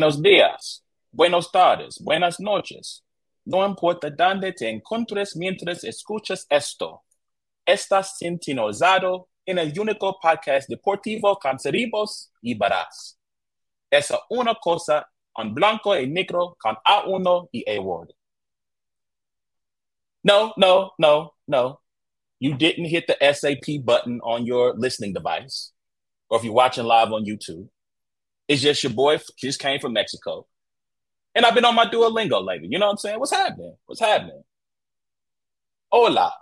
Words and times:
Buenos 0.00 0.22
días, 0.22 0.82
buenos 1.12 1.52
tardes, 1.52 2.02
buenas 2.02 2.40
noches. 2.40 3.04
No 3.44 3.66
importa 3.66 4.08
dónde 4.08 4.50
te 4.54 4.70
encuentres 4.70 5.36
mientras 5.36 5.84
escuchas 5.84 6.46
esto. 6.48 7.02
Estás 7.66 8.16
sintonizado 8.16 9.28
en 9.44 9.58
el 9.58 9.78
único 9.78 10.18
podcast 10.18 10.70
deportivo 10.70 11.38
con 11.38 11.58
Ceribos 11.58 12.32
y 12.40 12.54
Barás. 12.54 13.18
Esa 13.90 14.18
una 14.30 14.54
cosa 14.54 15.06
en 15.36 15.52
blanco 15.52 15.94
y 15.94 16.08
negro 16.08 16.56
con 16.58 16.76
A1 16.76 17.50
y 17.52 17.70
A 17.70 17.78
Ward. 17.82 18.08
No, 20.22 20.54
no, 20.56 20.94
no, 20.96 21.34
no. 21.46 21.82
You 22.38 22.56
didn't 22.56 22.86
hit 22.86 23.04
the 23.06 23.18
SAP 23.20 23.84
button 23.84 24.18
on 24.22 24.46
your 24.46 24.72
listening 24.78 25.12
device, 25.12 25.74
or 26.30 26.38
if 26.38 26.44
you're 26.44 26.54
watching 26.54 26.86
live 26.86 27.12
on 27.12 27.26
YouTube. 27.26 27.68
It's 28.50 28.62
just 28.62 28.82
your 28.82 28.92
boy 28.92 29.20
just 29.38 29.60
came 29.60 29.78
from 29.78 29.92
Mexico. 29.92 30.44
And 31.36 31.46
I've 31.46 31.54
been 31.54 31.64
on 31.64 31.76
my 31.76 31.86
Duolingo 31.86 32.44
lately. 32.44 32.66
You 32.68 32.80
know 32.80 32.86
what 32.86 32.92
I'm 32.94 32.98
saying? 32.98 33.20
What's 33.20 33.30
happening? 33.30 33.76
What's 33.86 34.00
happening? 34.00 34.42
Hola, 35.92 36.34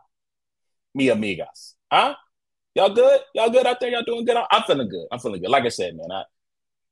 mi 0.94 1.08
amigas. 1.08 1.74
Huh? 1.92 2.14
Y'all 2.74 2.95
good? 2.95 3.20
Y'all 3.34 3.50
good 3.50 3.66
out 3.66 3.78
there? 3.78 3.90
Y'all 3.90 4.04
doing 4.04 4.24
good? 4.24 4.38
I'm 4.50 4.62
feeling 4.62 4.88
good. 4.88 5.06
I'm 5.12 5.18
feeling 5.18 5.42
good. 5.42 5.50
Like 5.50 5.65
I 5.65 5.68
said, 5.68 5.98
man, 5.98 6.10
I, 6.10 6.23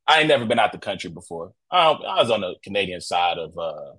I 0.06 0.18
ain't 0.18 0.28
never 0.28 0.44
been 0.44 0.58
out 0.58 0.72
the 0.72 0.78
country 0.78 1.08
before. 1.08 1.54
I, 1.70 1.92
I 1.92 2.20
was 2.20 2.30
on 2.30 2.42
the 2.42 2.54
Canadian 2.62 3.00
side 3.00 3.38
of 3.38 3.56
uh, 3.56 3.92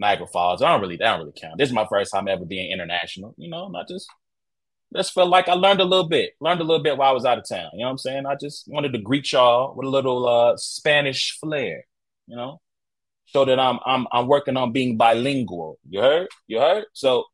Niagara 0.00 0.26
Falls. 0.26 0.60
I 0.60 0.72
don't 0.72 0.80
really, 0.80 0.96
that 0.96 1.04
don't 1.04 1.20
really 1.20 1.38
count. 1.40 1.56
This 1.56 1.68
is 1.68 1.74
my 1.74 1.86
first 1.88 2.10
time 2.10 2.26
ever 2.26 2.44
being 2.44 2.72
international. 2.72 3.32
You 3.38 3.48
know, 3.48 3.68
not 3.68 3.86
just 3.86 4.08
just 4.94 5.12
felt 5.12 5.30
like 5.30 5.48
I 5.48 5.54
learned 5.54 5.80
a 5.80 5.84
little 5.84 6.08
bit, 6.08 6.32
learned 6.40 6.60
a 6.60 6.64
little 6.64 6.82
bit 6.82 6.96
while 6.96 7.10
I 7.10 7.12
was 7.12 7.24
out 7.24 7.38
of 7.38 7.48
town. 7.48 7.70
You 7.72 7.80
know 7.80 7.86
what 7.86 7.90
I'm 7.92 7.98
saying? 7.98 8.26
I 8.26 8.34
just 8.34 8.68
wanted 8.68 8.92
to 8.92 8.98
greet 8.98 9.32
y'all 9.32 9.74
with 9.74 9.86
a 9.86 9.90
little 9.90 10.28
uh, 10.28 10.56
Spanish 10.56 11.38
flair, 11.38 11.84
you 12.26 12.36
know, 12.36 12.60
so 13.26 13.44
that 13.44 13.58
I'm 13.58 13.78
I'm 13.86 14.06
I'm 14.12 14.26
working 14.26 14.56
on 14.56 14.72
being 14.72 14.96
bilingual. 14.96 15.78
You 15.88 16.00
heard? 16.00 16.28
You 16.46 16.60
heard? 16.60 16.84
So 16.92 17.24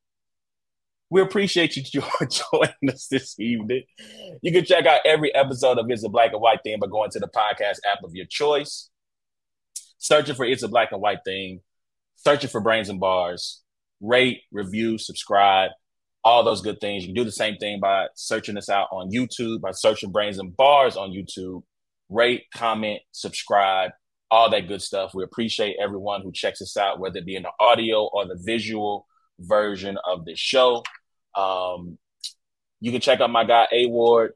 we 1.10 1.20
appreciate 1.20 1.76
you 1.76 1.82
joining 2.20 2.90
us 2.90 3.06
this 3.08 3.38
evening. 3.40 3.84
You 4.42 4.52
can 4.52 4.64
check 4.64 4.86
out 4.86 5.00
every 5.04 5.34
episode 5.34 5.78
of 5.78 5.86
It's 5.90 6.04
a 6.04 6.08
Black 6.08 6.32
and 6.32 6.40
White 6.40 6.60
Thing 6.62 6.78
by 6.78 6.86
going 6.86 7.10
to 7.10 7.18
the 7.18 7.28
podcast 7.28 7.78
app 7.90 8.04
of 8.04 8.14
your 8.14 8.26
choice, 8.26 8.90
searching 9.98 10.34
for 10.34 10.44
It's 10.44 10.62
a 10.62 10.68
Black 10.68 10.92
and 10.92 11.00
White 11.00 11.20
Thing, 11.24 11.60
searching 12.16 12.50
for 12.50 12.60
Brains 12.60 12.88
and 12.88 13.00
Bars, 13.00 13.62
rate, 14.00 14.42
review, 14.52 14.98
subscribe 14.98 15.70
all 16.24 16.44
those 16.44 16.60
good 16.60 16.80
things. 16.80 17.02
You 17.02 17.08
can 17.08 17.22
do 17.22 17.24
the 17.24 17.32
same 17.32 17.56
thing 17.56 17.80
by 17.80 18.08
searching 18.14 18.56
us 18.56 18.68
out 18.68 18.88
on 18.90 19.10
YouTube, 19.10 19.60
by 19.60 19.70
searching 19.72 20.12
Brains 20.12 20.38
and 20.38 20.56
Bars 20.56 20.96
on 20.96 21.10
YouTube. 21.10 21.62
Rate, 22.08 22.44
comment, 22.54 23.00
subscribe, 23.12 23.92
all 24.30 24.50
that 24.50 24.68
good 24.68 24.82
stuff. 24.82 25.12
We 25.14 25.24
appreciate 25.24 25.76
everyone 25.82 26.22
who 26.22 26.32
checks 26.32 26.60
us 26.60 26.76
out, 26.76 26.98
whether 26.98 27.18
it 27.18 27.26
be 27.26 27.36
in 27.36 27.42
the 27.42 27.52
audio 27.60 28.04
or 28.04 28.26
the 28.26 28.38
visual 28.42 29.06
version 29.38 29.98
of 30.04 30.24
the 30.24 30.34
show. 30.34 30.82
Um, 31.34 31.98
you 32.80 32.92
can 32.92 33.00
check 33.00 33.20
out 33.20 33.30
my 33.30 33.44
guy 33.44 33.66
A 33.72 33.86
Ward. 33.86 34.32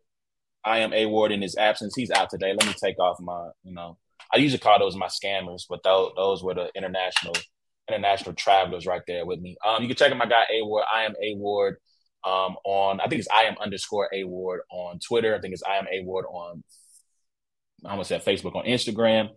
I 0.65 0.79
am 0.79 0.93
A 0.93 1.07
Ward 1.07 1.33
in 1.33 1.43
his 1.43 1.57
absence. 1.57 1.95
He's 1.97 2.11
out 2.11 2.31
today. 2.31 2.55
Let 2.59 2.67
me 2.67 2.75
take 2.83 2.99
off 2.99 3.19
my, 3.21 3.49
you 3.65 3.75
know, 3.75 3.99
I 4.33 4.39
usually 4.39 4.61
call 4.61 4.79
those 4.79 4.97
my 4.97 5.09
scammers, 5.09 5.63
but 5.69 5.83
those, 5.83 6.13
those 6.17 6.43
were 6.43 6.55
the 6.55 6.71
international 6.75 7.35
international 7.89 8.35
travelers 8.35 8.87
right 8.87 9.03
there 9.07 9.27
with 9.27 9.41
me. 9.41 9.57
Um, 9.67 9.83
you 9.83 9.89
can 9.89 9.97
check 9.97 10.13
out 10.13 10.19
my 10.19 10.27
guy 10.27 10.45
A 10.53 10.65
Ward. 10.65 10.85
I 10.93 11.05
am 11.05 11.15
A 11.23 11.35
Ward 11.37 11.77
um, 12.25 12.57
on 12.65 13.01
I 13.01 13.07
think 13.07 13.21
it's 13.21 13.29
I 13.33 13.45
am 13.45 13.57
underscore 13.61 14.09
A 14.13 14.25
Ward 14.25 14.61
on 14.71 14.99
Twitter. 14.99 15.35
I 15.35 15.41
think 15.41 15.55
it's 15.55 15.63
I 15.63 15.77
am 15.77 15.87
A 15.93 16.05
Ward 16.05 16.27
on 16.31 16.63
I 17.85 17.91
almost 17.91 18.09
said 18.09 18.25
Facebook 18.25 18.55
on 18.55 18.65
Instagram. 18.65 19.31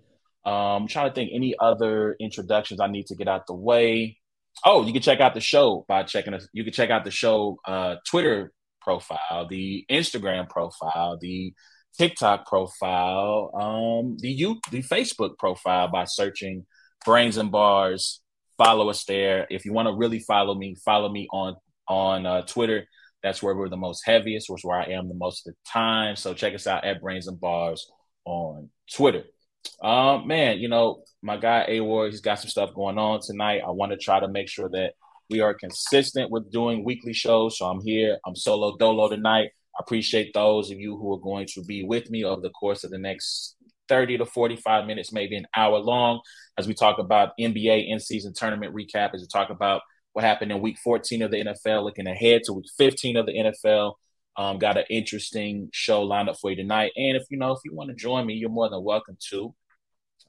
Um, 0.46 0.84
I'm 0.84 0.88
trying 0.88 1.10
to 1.10 1.16
think 1.16 1.32
any 1.34 1.56
other 1.60 2.16
introductions 2.20 2.80
I 2.80 2.88
need 2.88 3.08
to 3.08 3.16
get 3.16 3.28
out 3.28 3.48
the 3.48 3.56
way. 3.56 4.20
Oh, 4.64 4.86
you 4.86 4.94
can 4.94 5.02
check 5.02 5.20
out 5.20 5.34
the 5.34 5.42
show 5.42 5.86
by 5.88 6.04
checking 6.04 6.34
us. 6.34 6.48
You 6.54 6.64
can 6.64 6.72
check 6.72 6.92
out 6.92 7.04
the 7.04 7.12
show 7.12 7.58
uh, 7.66 7.96
Twitter 8.08 8.54
profile, 8.82 9.48
the 9.50 9.86
Instagram 9.90 10.48
profile, 10.48 11.18
the 11.20 11.54
TikTok 11.98 12.46
profile, 12.46 13.50
um, 13.60 14.18
the 14.20 14.30
you 14.30 14.60
the 14.72 14.84
Facebook 14.84 15.38
profile 15.40 15.88
by 15.88 16.06
searching 16.06 16.66
Brains 17.04 17.38
and 17.38 17.52
Bars 17.52 18.22
follow 18.58 18.90
us 18.90 19.04
there. 19.06 19.48
If 19.50 19.66
you 19.66 19.74
want 19.74 19.88
to 19.88 19.94
really 19.94 20.20
follow 20.20 20.56
me, 20.56 20.76
follow 20.84 21.10
me 21.10 21.28
on 21.32 21.56
on 21.88 22.26
uh, 22.26 22.42
Twitter. 22.44 22.88
That's 23.24 23.42
where 23.42 23.56
we're 23.56 23.70
the 23.70 23.78
most 23.78 24.04
heaviest, 24.06 24.50
which 24.50 24.62
is 24.62 24.66
where 24.66 24.80
I 24.80 24.92
am 24.92 25.08
the 25.08 25.16
most 25.16 25.48
of 25.48 25.54
the 25.54 25.72
time. 25.72 26.16
So 26.16 26.34
check 26.34 26.54
us 26.54 26.68
out 26.68 26.86
at 26.86 27.02
Brains 27.02 27.28
and 27.28 27.40
Bars 27.40 27.90
on 28.26 28.70
Twitter. 28.92 29.24
Um, 29.82 30.28
man, 30.28 30.60
you 30.60 30.70
know, 30.70 31.04
my 31.22 31.38
guy 31.38 31.66
A 31.68 31.82
Ward, 31.82 32.12
he's 32.12 32.22
got 32.22 32.40
some 32.40 32.50
stuff 32.50 32.74
going 32.74 32.98
on 32.98 33.20
tonight. 33.22 33.62
I 33.66 33.72
want 33.72 33.92
to 33.92 33.98
try 33.98 34.20
to 34.20 34.28
make 34.28 34.48
sure 34.48 34.70
that 34.70 34.94
we 35.30 35.42
are 35.42 35.54
consistent 35.56 36.30
with 36.30 36.52
doing 36.52 36.86
weekly 36.86 37.14
shows. 37.14 37.58
So 37.58 37.66
I'm 37.66 37.82
here. 37.84 38.20
I'm 38.26 38.36
solo 38.36 38.78
dolo 38.78 39.10
tonight. 39.10 39.50
I 39.78 39.82
appreciate 39.82 40.34
those 40.34 40.72
of 40.72 40.80
you 40.80 40.96
who 40.98 41.14
are 41.14 41.20
going 41.20 41.48
to 41.54 41.64
be 41.64 41.84
with 41.84 42.10
me 42.10 42.24
over 42.24 42.42
the 42.42 42.52
course 42.52 42.84
of 42.84 42.92
the 42.92 43.00
next 43.00 43.56
30 43.88 44.20
to 44.20 44.26
45 44.26 44.86
minutes, 44.86 45.12
maybe 45.12 45.36
an 45.36 45.48
hour 45.56 45.78
long, 45.78 46.22
as 46.58 46.68
we 46.68 46.74
talk 46.74 47.00
about 47.00 47.32
NBA 47.40 47.90
in 47.90 48.00
season 48.00 48.34
tournament 48.34 48.74
recap, 48.74 49.12
as 49.14 49.22
we 49.22 49.28
talk 49.28 49.50
about 49.50 49.82
what 50.14 50.24
happened 50.24 50.52
in 50.52 50.62
week 50.62 50.78
14 50.84 51.22
of 51.24 51.32
the 51.32 51.44
NFL, 51.44 51.84
looking 51.84 52.08
ahead 52.08 52.42
to 52.46 52.54
week 52.54 52.68
15 52.78 53.18
of 53.18 53.26
the 53.26 53.34
NFL. 53.34 53.94
Um, 54.38 54.60
got 54.60 54.78
an 54.78 54.86
interesting 54.90 55.70
show 55.72 56.04
lined 56.04 56.30
up 56.30 56.38
for 56.42 56.50
you 56.50 56.58
tonight. 56.58 56.92
And 56.98 57.16
if 57.16 57.24
you 57.30 57.38
know, 57.38 57.52
if 57.52 57.60
you 57.64 57.74
want 57.74 57.90
to 57.90 57.96
join 57.96 58.26
me, 58.26 58.34
you're 58.34 58.50
more 58.50 58.70
than 58.70 58.84
welcome 58.84 59.18
to 59.30 59.56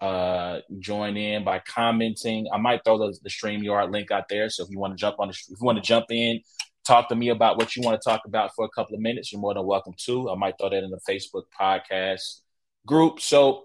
uh, 0.01 0.61
join 0.79 1.17
in 1.17 1.45
by 1.45 1.61
commenting. 1.61 2.47
I 2.53 2.59
might 2.59 2.83
throw 2.85 2.99
the, 2.99 3.17
the 3.23 3.31
StreamYard 3.31 3.93
link 3.93 4.11
out 4.11 4.29
there. 4.29 4.49
So 4.49 4.65
if 4.65 4.71
you 4.71 4.79
want 4.79 4.93
to 4.93 5.01
jump 5.01 5.17
on 5.19 5.29
the, 5.29 5.33
if 5.33 5.61
you 5.61 5.65
want 5.65 5.79
to 5.79 5.83
jump 5.83 6.07
in, 6.11 6.41
talk 6.87 7.09
to 7.09 7.17
me 7.17 7.31
about 7.31 7.57
what 7.57 7.75
you 7.75 7.83
want 7.83 8.01
to 8.01 8.09
talk 8.09 8.23
about 8.27 8.51
for 8.55 8.65
a 8.65 8.69
couple 8.69 8.95
of 8.95 9.01
minutes, 9.01 9.33
you're 9.33 9.41
more 9.41 9.55
than 9.55 9.67
welcome 9.67 9.95
to. 10.05 10.31
I 10.31 10.37
might 10.37 10.55
throw 10.59 10.71
that 10.71 10.85
in 10.85 10.91
the 10.91 11.01
Facebook 11.09 11.45
podcast 11.59 12.43
group. 12.87 13.21
So 13.21 13.65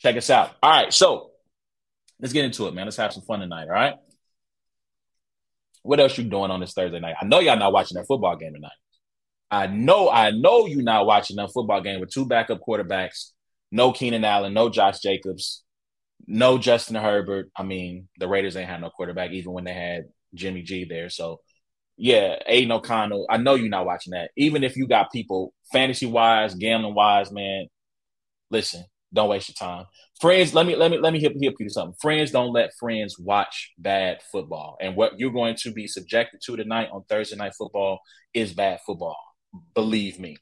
check 0.00 0.16
us 0.16 0.30
out. 0.30 0.56
All 0.62 0.70
right. 0.70 0.92
So 0.92 1.30
let's 2.20 2.32
get 2.32 2.44
into 2.44 2.66
it, 2.66 2.74
man. 2.74 2.86
Let's 2.86 2.96
have 2.96 3.12
some 3.12 3.22
fun 3.22 3.40
tonight. 3.40 3.64
All 3.68 3.74
right. 3.74 3.94
What 5.82 6.00
else 6.00 6.18
you 6.18 6.24
doing 6.24 6.50
on 6.50 6.60
this 6.60 6.72
Thursday 6.72 7.00
night? 7.00 7.16
I 7.20 7.24
know 7.24 7.40
y'all 7.40 7.58
not 7.58 7.72
watching 7.72 7.96
that 7.96 8.06
football 8.06 8.36
game 8.36 8.54
tonight. 8.54 8.72
I 9.50 9.66
know, 9.66 10.10
I 10.10 10.30
know 10.30 10.66
you're 10.66 10.82
not 10.82 11.06
watching 11.06 11.36
that 11.36 11.52
football 11.52 11.80
game 11.80 12.00
with 12.00 12.10
two 12.10 12.26
backup 12.26 12.60
quarterbacks, 12.60 13.30
no 13.70 13.92
Keenan 13.92 14.24
Allen, 14.24 14.52
no 14.52 14.68
Josh 14.68 15.00
Jacobs, 15.00 15.64
no 16.26 16.58
Justin 16.58 16.96
Herbert. 16.96 17.50
I 17.56 17.62
mean, 17.62 18.08
the 18.18 18.28
Raiders 18.28 18.56
ain't 18.56 18.68
had 18.68 18.82
no 18.82 18.90
quarterback 18.90 19.30
even 19.30 19.52
when 19.52 19.64
they 19.64 19.72
had 19.72 20.04
Jimmy 20.34 20.62
G 20.62 20.84
there. 20.84 21.08
So 21.08 21.40
yeah, 21.96 22.36
Aidan 22.46 22.72
O'Connell. 22.72 23.26
I 23.28 23.38
know 23.38 23.54
you're 23.54 23.68
not 23.68 23.86
watching 23.86 24.12
that. 24.12 24.30
Even 24.36 24.62
if 24.62 24.76
you 24.76 24.86
got 24.86 25.10
people 25.10 25.52
fantasy 25.72 26.06
wise, 26.06 26.54
gambling 26.54 26.94
wise, 26.94 27.32
man, 27.32 27.66
listen, 28.50 28.84
don't 29.12 29.28
waste 29.28 29.48
your 29.48 29.54
time. 29.54 29.86
Friends, 30.20 30.52
let 30.54 30.66
me 30.66 30.76
let 30.76 30.90
me 30.90 30.98
let 30.98 31.12
me 31.12 31.20
hip, 31.20 31.32
hip 31.40 31.54
you 31.58 31.66
to 31.66 31.72
something. 31.72 31.96
Friends 32.00 32.30
don't 32.30 32.52
let 32.52 32.74
friends 32.78 33.18
watch 33.18 33.72
bad 33.78 34.20
football. 34.30 34.76
And 34.80 34.96
what 34.96 35.18
you're 35.18 35.30
going 35.30 35.56
to 35.56 35.72
be 35.72 35.86
subjected 35.86 36.40
to 36.44 36.56
tonight 36.56 36.88
on 36.92 37.04
Thursday 37.08 37.36
night 37.36 37.54
football 37.56 38.00
is 38.34 38.52
bad 38.52 38.80
football. 38.84 39.16
Believe 39.74 40.18
me. 40.18 40.36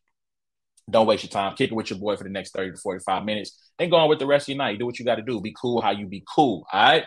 Don't 0.90 1.06
waste 1.06 1.24
your 1.24 1.30
time. 1.30 1.54
Kick 1.56 1.70
it 1.70 1.74
with 1.74 1.90
your 1.90 1.98
boy 1.98 2.16
for 2.16 2.24
the 2.24 2.30
next 2.30 2.52
30 2.52 2.72
to 2.72 2.76
45 2.76 3.24
minutes 3.24 3.70
and 3.78 3.90
go 3.90 3.96
on 3.96 4.08
with 4.08 4.18
the 4.20 4.26
rest 4.26 4.44
of 4.44 4.48
your 4.50 4.58
night. 4.58 4.78
Do 4.78 4.86
what 4.86 4.98
you 4.98 5.04
got 5.04 5.16
to 5.16 5.22
do. 5.22 5.40
Be 5.40 5.54
cool 5.60 5.80
how 5.80 5.90
you 5.90 6.06
be 6.06 6.24
cool. 6.32 6.64
All 6.72 6.82
right. 6.82 7.04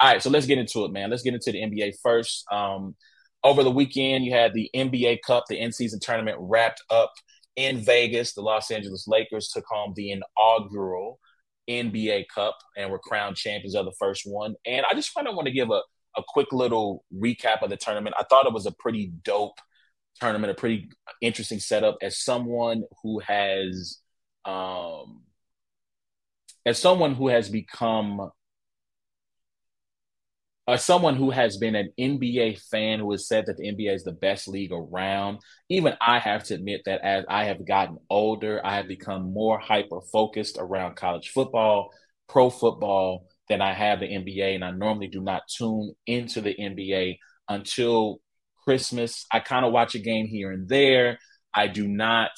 All 0.00 0.12
right. 0.12 0.22
So 0.22 0.30
let's 0.30 0.46
get 0.46 0.58
into 0.58 0.84
it, 0.84 0.92
man. 0.92 1.10
Let's 1.10 1.22
get 1.22 1.34
into 1.34 1.52
the 1.52 1.58
NBA 1.58 1.94
first. 2.02 2.44
Um, 2.52 2.96
over 3.42 3.62
the 3.62 3.70
weekend, 3.70 4.24
you 4.24 4.32
had 4.32 4.52
the 4.52 4.68
NBA 4.74 5.20
Cup, 5.26 5.44
the 5.48 5.58
in 5.58 5.72
season 5.72 6.00
tournament 6.00 6.36
wrapped 6.40 6.82
up 6.90 7.12
in 7.56 7.80
Vegas, 7.80 8.34
the 8.34 8.42
Los 8.42 8.70
Angeles 8.70 9.06
Lakers 9.06 9.48
took 9.48 9.64
home 9.68 9.92
the 9.94 10.12
inaugural 10.12 11.18
NBA 11.68 12.26
Cup 12.34 12.58
and 12.76 12.90
were 12.90 12.98
crowned 12.98 13.36
champions 13.36 13.74
of 13.74 13.84
the 13.84 13.94
first 13.98 14.22
one. 14.24 14.54
And 14.66 14.84
I 14.90 14.94
just 14.94 15.14
kind 15.14 15.28
of 15.28 15.34
want 15.34 15.46
to 15.46 15.52
give 15.52 15.70
a, 15.70 15.82
a 16.16 16.22
quick 16.26 16.52
little 16.52 17.04
recap 17.14 17.62
of 17.62 17.70
the 17.70 17.76
tournament. 17.76 18.16
I 18.18 18.24
thought 18.24 18.46
it 18.46 18.52
was 18.52 18.66
a 18.66 18.72
pretty 18.72 19.12
dope 19.24 19.58
tournament, 20.20 20.50
a 20.50 20.54
pretty 20.54 20.90
interesting 21.20 21.60
setup. 21.60 21.98
As 22.02 22.18
someone 22.18 22.84
who 23.02 23.20
has, 23.20 23.98
um, 24.44 25.22
as 26.66 26.78
someone 26.78 27.14
who 27.14 27.28
has 27.28 27.48
become 27.48 28.30
uh, 30.66 30.76
someone 30.76 31.16
who 31.16 31.30
has 31.30 31.56
been 31.56 31.74
an 31.74 31.90
NBA 31.98 32.56
fan 32.56 33.00
who 33.00 33.10
has 33.12 33.26
said 33.26 33.46
that 33.46 33.56
the 33.56 33.68
NBA 33.68 33.94
is 33.94 34.04
the 34.04 34.12
best 34.12 34.46
league 34.46 34.72
around, 34.72 35.38
even 35.68 35.94
I 36.00 36.18
have 36.18 36.44
to 36.44 36.54
admit 36.54 36.82
that 36.86 37.00
as 37.02 37.24
I 37.28 37.44
have 37.44 37.66
gotten 37.66 37.98
older, 38.08 38.60
I 38.64 38.76
have 38.76 38.86
become 38.86 39.32
more 39.32 39.58
hyper 39.58 40.00
focused 40.12 40.58
around 40.60 40.96
college 40.96 41.30
football, 41.30 41.90
pro 42.28 42.50
football 42.50 43.26
than 43.48 43.60
I 43.60 43.72
have 43.72 44.00
the 44.00 44.06
NBA. 44.06 44.54
And 44.54 44.64
I 44.64 44.70
normally 44.70 45.08
do 45.08 45.20
not 45.20 45.42
tune 45.48 45.92
into 46.06 46.40
the 46.40 46.54
NBA 46.58 47.18
until 47.48 48.20
Christmas. 48.64 49.26
I 49.32 49.40
kind 49.40 49.64
of 49.64 49.72
watch 49.72 49.94
a 49.94 49.98
game 49.98 50.26
here 50.26 50.52
and 50.52 50.68
there. 50.68 51.18
I 51.52 51.66
do 51.66 51.88
not 51.88 52.30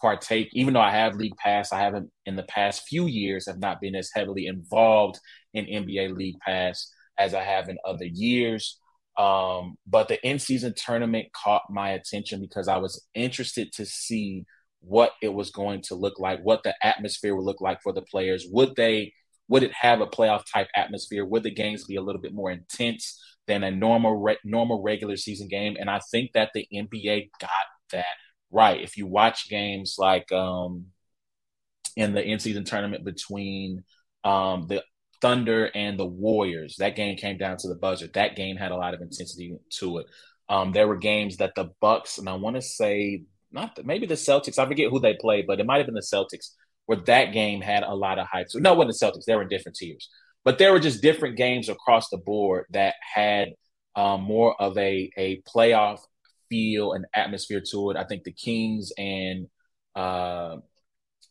partake, 0.00 0.48
even 0.52 0.74
though 0.74 0.80
I 0.80 0.90
have 0.90 1.14
league 1.14 1.36
pass, 1.36 1.72
I 1.72 1.80
haven't 1.80 2.10
in 2.26 2.34
the 2.34 2.42
past 2.44 2.88
few 2.88 3.06
years 3.06 3.46
have 3.46 3.58
not 3.60 3.80
been 3.80 3.94
as 3.94 4.10
heavily 4.12 4.46
involved 4.46 5.20
in 5.54 5.66
NBA 5.66 6.16
league 6.16 6.38
pass 6.40 6.90
as 7.18 7.34
I 7.34 7.42
have 7.42 7.68
in 7.68 7.78
other 7.84 8.04
years. 8.04 8.78
Um, 9.16 9.76
but 9.86 10.08
the 10.08 10.24
in 10.26 10.38
season 10.38 10.74
tournament 10.76 11.26
caught 11.32 11.62
my 11.70 11.90
attention 11.90 12.40
because 12.40 12.68
I 12.68 12.78
was 12.78 13.04
interested 13.14 13.72
to 13.72 13.84
see 13.84 14.44
what 14.80 15.12
it 15.20 15.34
was 15.34 15.50
going 15.50 15.82
to 15.82 15.96
look 15.96 16.20
like, 16.20 16.40
what 16.42 16.62
the 16.62 16.74
atmosphere 16.82 17.34
would 17.34 17.44
look 17.44 17.60
like 17.60 17.82
for 17.82 17.92
the 17.92 18.02
players. 18.02 18.46
Would 18.50 18.76
they, 18.76 19.12
would 19.48 19.64
it 19.64 19.72
have 19.72 20.00
a 20.00 20.06
playoff 20.06 20.44
type 20.52 20.68
atmosphere? 20.76 21.24
Would 21.24 21.42
the 21.42 21.50
games 21.50 21.84
be 21.84 21.96
a 21.96 22.02
little 22.02 22.20
bit 22.20 22.32
more 22.32 22.50
intense 22.50 23.20
than 23.48 23.64
a 23.64 23.72
normal, 23.72 24.14
re- 24.16 24.38
normal 24.44 24.82
regular 24.82 25.16
season 25.16 25.48
game? 25.48 25.76
And 25.80 25.90
I 25.90 26.00
think 26.12 26.32
that 26.34 26.50
the 26.54 26.68
NBA 26.72 27.30
got 27.40 27.50
that 27.90 28.06
right. 28.52 28.80
If 28.80 28.96
you 28.96 29.06
watch 29.06 29.48
games 29.48 29.96
like 29.98 30.30
um, 30.30 30.86
in 31.96 32.14
the 32.14 32.24
in 32.24 32.38
season 32.38 32.64
tournament 32.64 33.04
between 33.04 33.84
um, 34.24 34.66
the 34.68 34.84
Thunder 35.20 35.70
and 35.74 35.98
the 35.98 36.06
Warriors. 36.06 36.76
That 36.78 36.96
game 36.96 37.16
came 37.16 37.38
down 37.38 37.56
to 37.58 37.68
the 37.68 37.74
buzzer. 37.74 38.08
That 38.14 38.36
game 38.36 38.56
had 38.56 38.72
a 38.72 38.76
lot 38.76 38.94
of 38.94 39.00
intensity 39.00 39.56
to 39.78 39.98
it. 39.98 40.06
Um, 40.48 40.72
there 40.72 40.88
were 40.88 40.96
games 40.96 41.38
that 41.38 41.54
the 41.54 41.70
Bucks 41.80 42.18
and 42.18 42.28
I 42.28 42.34
want 42.34 42.56
to 42.56 42.62
say 42.62 43.22
not 43.52 43.76
the, 43.76 43.84
maybe 43.84 44.06
the 44.06 44.14
Celtics. 44.14 44.58
I 44.58 44.66
forget 44.66 44.90
who 44.90 45.00
they 45.00 45.16
played, 45.20 45.46
but 45.46 45.60
it 45.60 45.66
might 45.66 45.78
have 45.78 45.86
been 45.86 45.94
the 45.94 46.00
Celtics 46.00 46.50
where 46.86 46.98
that 47.06 47.32
game 47.32 47.60
had 47.60 47.82
a 47.82 47.94
lot 47.94 48.18
of 48.18 48.26
hype. 48.26 48.48
So 48.48 48.58
no, 48.58 48.72
it 48.72 48.78
wasn't 48.78 48.98
the 48.98 49.06
Celtics. 49.06 49.24
They 49.26 49.34
were 49.34 49.42
in 49.42 49.48
different 49.48 49.76
tiers, 49.76 50.08
but 50.44 50.58
there 50.58 50.72
were 50.72 50.80
just 50.80 51.02
different 51.02 51.36
games 51.36 51.68
across 51.68 52.08
the 52.08 52.18
board 52.18 52.64
that 52.70 52.94
had 53.14 53.50
um, 53.94 54.22
more 54.22 54.60
of 54.60 54.76
a 54.78 55.10
a 55.16 55.42
playoff 55.42 56.00
feel 56.48 56.92
and 56.92 57.04
atmosphere 57.14 57.62
to 57.70 57.90
it. 57.90 57.96
I 57.96 58.04
think 58.04 58.24
the 58.24 58.32
Kings 58.32 58.92
and 58.96 59.48
uh, 59.94 60.56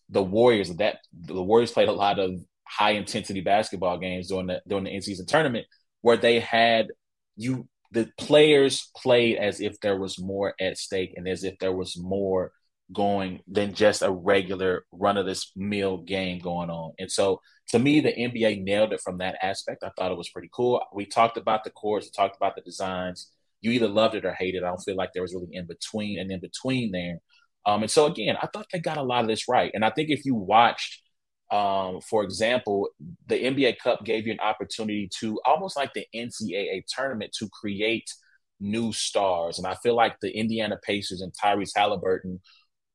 the 0.10 0.24
Warriors 0.24 0.70
that 0.76 1.00
the 1.14 1.42
Warriors 1.42 1.72
played 1.72 1.90
a 1.90 1.94
lot 1.94 2.20
of 2.20 2.40
high 2.70 2.92
intensity 2.92 3.42
basketball 3.42 3.98
games 3.98 4.28
during 4.30 4.48
the 4.48 4.62
during 4.68 4.86
the 4.86 4.94
in 4.94 5.02
season 5.02 5.26
tournament 5.26 5.66
where 6.02 6.18
they 6.18 6.40
had 6.40 6.88
you 7.36 7.68
the 7.92 8.10
players 8.18 8.92
played 8.96 9.38
as 9.38 9.62
if 9.62 9.80
there 9.80 9.98
was 9.98 10.20
more 10.20 10.54
at 10.60 10.78
stake 10.78 11.14
and 11.16 11.28
as 11.28 11.44
if 11.44 11.58
there 11.60 11.74
was 11.74 11.98
more 11.98 12.52
going 12.94 13.42
than 13.48 13.74
just 13.74 14.02
a 14.02 14.12
regular 14.12 14.86
run 14.92 15.18
of 15.18 15.26
this 15.26 15.52
mill 15.56 15.98
game 15.98 16.40
going 16.40 16.70
on. 16.70 16.94
And 17.00 17.12
so 17.12 17.42
to 17.70 17.80
me, 17.80 18.00
the 18.00 18.14
NBA 18.14 18.64
nailed 18.64 18.94
it 18.94 19.02
from 19.02 19.18
that 19.18 19.38
aspect. 19.42 19.84
I 19.84 19.92
thought 19.98 20.12
it 20.12 20.18
was 20.18 20.30
pretty 20.30 20.50
cool. 20.54 20.82
We 20.94 21.06
talked 21.06 21.38
about 21.38 21.64
the 21.64 21.70
course, 21.70 22.06
we 22.06 22.12
talked 22.12 22.38
about 22.38 22.56
the 22.56 22.62
designs. 22.62 23.32
You 23.62 23.72
either 23.72 23.88
loved 23.88 24.16
it 24.16 24.26
or 24.26 24.34
hated 24.34 24.60
it. 24.60 24.64
I 24.64 24.68
don't 24.68 24.78
feel 24.84 24.96
like 24.96 25.10
there 25.14 25.24
was 25.24 25.34
really 25.34 25.50
in 25.52 25.66
between 25.66 26.20
and 26.20 26.32
in 26.32 26.40
between 26.40 26.92
there. 26.92 27.18
Um, 27.66 27.82
and 27.82 27.92
so 27.92 28.06
again, 28.06 28.38
I 28.42 28.48
thought 28.48 28.68
they 28.72 28.80
got 28.80 28.98
a 28.98 29.04
lot 29.04 29.22
of 29.22 29.28
this 29.28 29.50
right. 29.50 29.72
And 29.74 29.84
I 29.84 29.90
think 29.90 30.10
if 30.10 30.24
you 30.26 30.36
watched 30.36 31.02
um, 31.52 32.02
for 32.02 32.24
example, 32.24 32.90
the 33.28 33.36
NBA 33.36 33.78
Cup 33.80 34.04
gave 34.04 34.28
you 34.28 34.34
an 34.34 34.40
opportunity 34.40 35.10
to 35.20 35.40
almost 35.46 35.78
like 35.78 35.94
the 35.94 36.06
NCAA 36.14 36.84
tournament 36.88 37.32
to 37.40 37.50
create 37.50 38.10
new 38.60 38.92
stars. 38.92 39.58
And 39.58 39.68
I 39.68 39.76
feel 39.76 39.96
like 39.96 40.20
the 40.20 40.36
Indiana 40.36 40.78
Pacers 40.84 41.22
and 41.22 41.32
Tyrese 41.34 41.72
Halliburton 41.76 42.42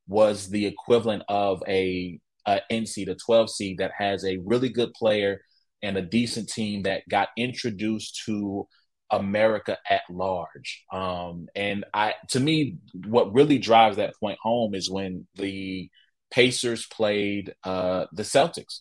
was 0.07 0.49
the 0.49 0.67
equivalent 0.67 1.23
of 1.29 1.63
a, 1.67 2.19
a 2.47 2.61
NC, 2.71 3.07
the 3.07 3.15
12 3.15 3.51
seed 3.51 3.79
that 3.79 3.93
has 3.97 4.25
a 4.25 4.39
really 4.45 4.69
good 4.69 4.93
player 4.93 5.41
and 5.83 5.97
a 5.97 6.03
decent 6.03 6.49
team 6.49 6.83
that 6.83 7.09
got 7.09 7.29
introduced 7.37 8.23
to 8.27 8.67
America 9.11 9.79
at 9.89 10.03
large. 10.11 10.85
Um, 10.93 11.47
and 11.55 11.85
I, 11.95 12.15
to 12.31 12.41
me, 12.41 12.77
what 13.07 13.33
really 13.33 13.59
drives 13.59 13.97
that 13.97 14.15
point 14.21 14.39
home 14.43 14.75
is 14.75 14.91
when 14.91 15.27
the 15.37 15.89
Pacers 16.33 16.87
played 16.87 17.55
uh, 17.63 18.07
the 18.13 18.23
Celtics 18.23 18.79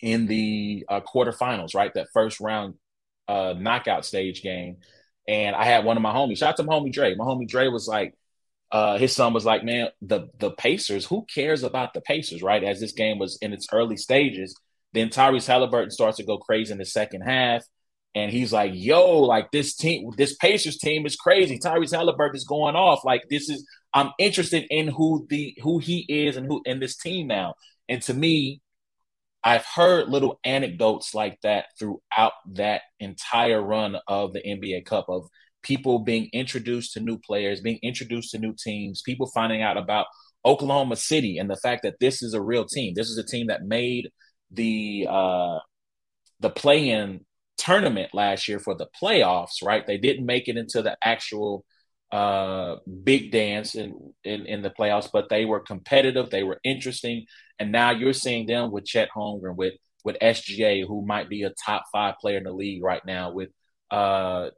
in 0.00 0.26
the 0.26 0.84
uh, 0.88 1.00
quarterfinals, 1.00 1.74
right? 1.74 1.92
That 1.94 2.08
first 2.12 2.38
round 2.40 2.74
uh, 3.28 3.54
knockout 3.58 4.04
stage 4.04 4.42
game. 4.42 4.76
And 5.26 5.56
I 5.56 5.64
had 5.64 5.84
one 5.84 5.96
of 5.96 6.02
my 6.02 6.12
homies, 6.12 6.38
shout 6.38 6.50
out 6.50 6.56
to 6.58 6.62
my 6.62 6.74
homie 6.74 6.92
Dre. 6.92 7.14
My 7.16 7.24
homie 7.24 7.48
Dre 7.48 7.68
was 7.68 7.88
like, 7.88 8.14
uh, 8.70 8.98
his 8.98 9.14
son 9.14 9.32
was 9.32 9.44
like, 9.44 9.64
man, 9.64 9.88
the 10.02 10.28
the 10.38 10.50
Pacers, 10.50 11.06
who 11.06 11.24
cares 11.32 11.62
about 11.62 11.94
the 11.94 12.00
Pacers, 12.00 12.42
right? 12.42 12.62
As 12.62 12.80
this 12.80 12.92
game 12.92 13.18
was 13.18 13.38
in 13.40 13.52
its 13.52 13.68
early 13.72 13.96
stages, 13.96 14.54
then 14.92 15.08
Tyrese 15.08 15.46
Halliburton 15.46 15.90
starts 15.90 16.16
to 16.18 16.24
go 16.24 16.36
crazy 16.38 16.72
in 16.72 16.78
the 16.78 16.84
second 16.84 17.22
half. 17.22 17.64
And 18.16 18.32
he's 18.32 18.50
like, 18.50 18.72
yo, 18.74 19.18
like 19.18 19.50
this 19.50 19.76
team, 19.76 20.10
this 20.16 20.34
Pacers 20.36 20.78
team 20.78 21.04
is 21.04 21.16
crazy. 21.16 21.58
Tyrese 21.58 21.94
Halliburton 21.94 22.34
is 22.34 22.46
going 22.46 22.74
off. 22.74 23.04
Like 23.04 23.24
this 23.28 23.50
is 23.50 23.66
I'm 23.92 24.10
interested 24.18 24.64
in 24.70 24.88
who 24.88 25.26
the 25.28 25.54
who 25.62 25.78
he 25.78 26.06
is 26.08 26.38
and 26.38 26.46
who 26.46 26.62
in 26.64 26.80
this 26.80 26.96
team 26.96 27.26
now. 27.26 27.54
And 27.90 28.00
to 28.02 28.14
me, 28.14 28.62
I've 29.44 29.66
heard 29.66 30.08
little 30.08 30.40
anecdotes 30.44 31.14
like 31.14 31.38
that 31.42 31.66
throughout 31.78 32.32
that 32.54 32.82
entire 33.00 33.60
run 33.60 33.96
of 34.08 34.32
the 34.32 34.40
NBA 34.40 34.86
Cup 34.86 35.10
of 35.10 35.28
people 35.62 35.98
being 35.98 36.30
introduced 36.32 36.94
to 36.94 37.00
new 37.00 37.18
players, 37.18 37.60
being 37.60 37.78
introduced 37.82 38.30
to 38.30 38.38
new 38.38 38.54
teams, 38.58 39.02
people 39.04 39.30
finding 39.34 39.60
out 39.60 39.76
about 39.76 40.06
Oklahoma 40.42 40.96
City 40.96 41.36
and 41.36 41.50
the 41.50 41.56
fact 41.56 41.82
that 41.82 42.00
this 42.00 42.22
is 42.22 42.32
a 42.32 42.40
real 42.40 42.64
team. 42.64 42.94
This 42.96 43.10
is 43.10 43.18
a 43.18 43.26
team 43.26 43.48
that 43.48 43.62
made 43.62 44.08
the 44.50 45.06
uh, 45.06 45.58
the 46.40 46.50
play-in 46.50 47.26
tournament 47.58 48.10
last 48.14 48.48
year 48.48 48.58
for 48.58 48.74
the 48.74 48.88
playoffs. 49.00 49.62
Right, 49.64 49.86
they 49.86 49.98
didn't 49.98 50.26
make 50.26 50.48
it 50.48 50.56
into 50.56 50.82
the 50.82 50.96
actual 51.02 51.64
uh, 52.12 52.76
big 53.04 53.32
dance 53.32 53.74
in, 53.74 54.12
in, 54.24 54.46
in 54.46 54.62
the 54.62 54.70
playoffs, 54.70 55.10
but 55.12 55.28
they 55.28 55.44
were 55.44 55.60
competitive, 55.60 56.30
they 56.30 56.44
were 56.44 56.60
interesting, 56.62 57.26
and 57.58 57.72
now 57.72 57.90
you're 57.90 58.12
seeing 58.12 58.46
them 58.46 58.70
with 58.70 58.84
Chet 58.84 59.08
Holmgren, 59.14 59.56
with 59.56 59.74
with 60.04 60.16
SGA, 60.22 60.86
who 60.86 61.04
might 61.04 61.28
be 61.28 61.42
a 61.42 61.52
top 61.64 61.84
five 61.92 62.14
player 62.20 62.38
in 62.38 62.44
the 62.44 62.52
league 62.52 62.82
right 62.82 63.04
now. 63.04 63.32
With 63.32 63.50
uh, 63.90 64.50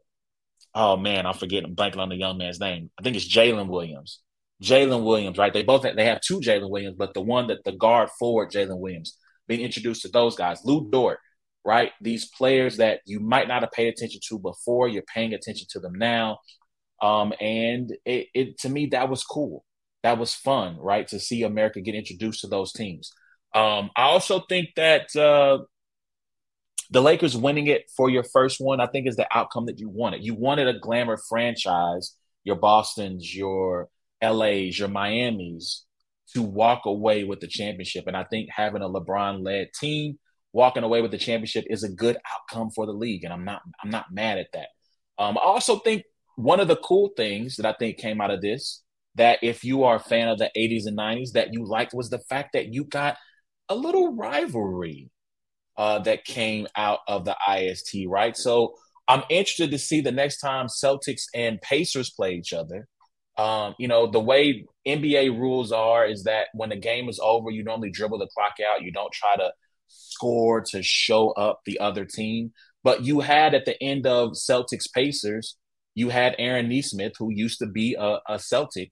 oh 0.75 0.97
man, 0.97 1.27
I'm 1.27 1.35
forgetting, 1.35 1.71
I'm 1.71 1.77
blanking 1.77 1.99
on 1.99 2.11
the 2.11 2.17
young 2.17 2.37
man's 2.39 2.61
name. 2.61 2.91
I 2.99 3.03
think 3.03 3.17
it's 3.17 3.29
Jalen 3.29 3.69
Williams. 3.69 4.21
Jalen 4.63 5.05
Williams, 5.05 5.39
right? 5.39 5.53
They 5.53 5.63
both 5.63 5.85
have, 5.85 5.97
they 5.97 6.05
have 6.05 6.21
two 6.21 6.41
Jalen 6.41 6.69
Williams, 6.69 6.97
but 6.99 7.15
the 7.15 7.21
one 7.21 7.47
that 7.47 7.65
the 7.65 7.73
guard 7.73 8.11
forward 8.19 8.51
Jalen 8.51 8.79
Williams 8.79 9.17
being 9.47 9.61
introduced 9.61 10.03
to 10.03 10.09
those 10.09 10.37
guys, 10.37 10.61
Lu 10.65 10.91
Dort, 10.91 11.19
right? 11.69 11.93
These 12.01 12.31
players 12.31 12.79
that 12.79 13.01
you 13.05 13.21
might 13.21 13.47
not 13.47 13.61
have 13.61 13.73
paid 13.73 13.89
attention 13.89 14.23
to 14.31 14.39
before, 14.39 14.89
you're 14.89 15.03
paying 15.15 15.35
attention 15.35 15.67
to 15.73 15.81
them 15.81 15.93
now. 15.95 16.39
Um, 17.03 17.35
and 17.43 17.95
it, 18.07 18.29
it, 18.33 18.59
to 18.61 18.71
me 18.71 18.87
that 18.87 19.11
was 19.11 19.23
cool. 19.23 19.67
That 20.03 20.17
was 20.17 20.35
fun, 20.35 20.79
right? 20.79 21.07
To 21.09 21.21
see 21.21 21.43
America 21.43 21.83
get 21.83 21.95
introduced 21.95 22.41
to 22.41 22.47
those 22.47 22.73
teams. 22.73 23.13
Um, 23.55 23.91
I 23.95 24.05
also 24.05 24.41
think 24.49 24.71
that 24.77 25.15
uh, 25.15 25.59
the 26.91 27.03
Lakers 27.03 27.37
winning 27.37 27.67
it 27.67 27.83
for 27.95 28.09
your 28.09 28.25
first 28.25 28.63
one, 28.63 28.81
I 28.81 28.87
think, 28.87 29.07
is 29.07 29.17
the 29.17 29.29
outcome 29.31 29.67
that 29.67 29.79
you 29.79 29.91
wanted. 29.91 30.25
You 30.25 30.35
wanted 30.35 30.69
a 30.69 30.79
glamour 30.79 31.19
franchise, 31.29 32.17
your 32.45 32.57
Boston's, 32.57 33.37
your 33.37 33.91
LA's, 34.23 34.79
your 34.79 34.89
Miami's, 34.89 35.85
to 36.33 36.41
walk 36.41 36.87
away 36.87 37.25
with 37.25 37.41
the 37.41 37.47
championship. 37.47 38.07
And 38.07 38.17
I 38.17 38.25
think 38.25 38.49
having 38.51 38.81
a 38.81 38.89
LeBron 38.89 39.45
led 39.45 39.69
team 39.79 40.19
walking 40.53 40.83
away 40.83 41.03
with 41.03 41.11
the 41.11 41.19
championship 41.19 41.65
is 41.69 41.85
a 41.85 41.89
good 41.89 42.17
outcome 42.33 42.71
for 42.71 42.87
the 42.87 42.93
league. 42.93 43.25
And 43.25 43.33
I'm 43.33 43.45
not 43.45 43.63
I'm 43.83 43.91
not 43.91 44.07
mad 44.13 44.39
at 44.39 44.49
that. 44.53 44.69
Um, 45.19 45.37
I 45.39 45.43
also 45.43 45.79
think 45.79 46.05
one 46.37 46.61
of 46.61 46.69
the 46.69 46.77
cool 46.77 47.11
things 47.17 47.57
that 47.57 47.67
I 47.67 47.75
think 47.79 47.99
came 47.99 48.21
out 48.21 48.31
of 48.31 48.41
this 48.41 48.83
that 49.17 49.41
if 49.43 49.65
you 49.65 49.85
are 49.85 49.97
a 49.97 50.01
fan 50.01 50.29
of 50.29 50.39
the 50.39 50.51
80s 50.57 50.87
and 50.87 50.97
90s 50.97 51.33
that 51.33 51.53
you 51.53 51.65
liked 51.67 51.93
was 51.93 52.09
the 52.09 52.21
fact 52.21 52.51
that 52.53 52.73
you 52.73 52.85
got 52.85 53.17
a 53.69 53.75
little 53.75 54.15
rivalry 54.15 55.11
uh, 55.77 55.99
that 56.01 56.25
came 56.25 56.67
out 56.77 57.01
of 57.09 57.25
the 57.25 57.37
IST, 57.53 58.07
right? 58.09 58.37
So 58.37 58.75
I'm 59.09 59.23
interested 59.29 59.71
to 59.73 59.79
see 59.79 60.01
the 60.01 60.13
next 60.13 60.39
time 60.39 60.67
Celtics 60.67 61.25
and 61.35 61.61
Pacers 61.61 62.11
play 62.11 62.35
each 62.35 62.53
other. 62.53 62.87
Um, 63.37 63.75
you 63.79 63.89
know, 63.89 64.11
the 64.11 64.21
way 64.21 64.67
NBA 64.87 65.39
rules 65.39 65.73
are 65.73 66.07
is 66.07 66.25
that 66.25 66.49
when 66.55 66.71
the 66.71 66.77
game 66.77 67.09
is 67.09 67.21
over, 67.23 67.51
you 67.51 67.63
normally 67.65 67.91
dribble 67.91 68.19
the 68.19 68.29
clock 68.35 68.55
out. 68.61 68.83
You 68.83 68.93
don't 68.93 69.13
try 69.13 69.37
to 69.37 69.51
score 69.89 70.61
to 70.61 70.83
show 70.83 71.31
up 71.31 71.61
the 71.65 71.81
other 71.81 72.05
team. 72.05 72.53
But 72.85 73.05
you 73.05 73.21
had 73.21 73.55
at 73.55 73.65
the 73.65 73.81
end 73.83 74.07
of 74.07 74.33
Celtics 74.33 74.93
Pacers, 74.93 75.57
you 75.95 76.11
had 76.11 76.37
Aaron 76.39 76.69
Nesmith, 76.69 77.15
who 77.19 77.33
used 77.33 77.59
to 77.59 77.67
be 77.67 77.97
a, 77.99 78.19
a 78.29 78.39
Celtic, 78.39 78.91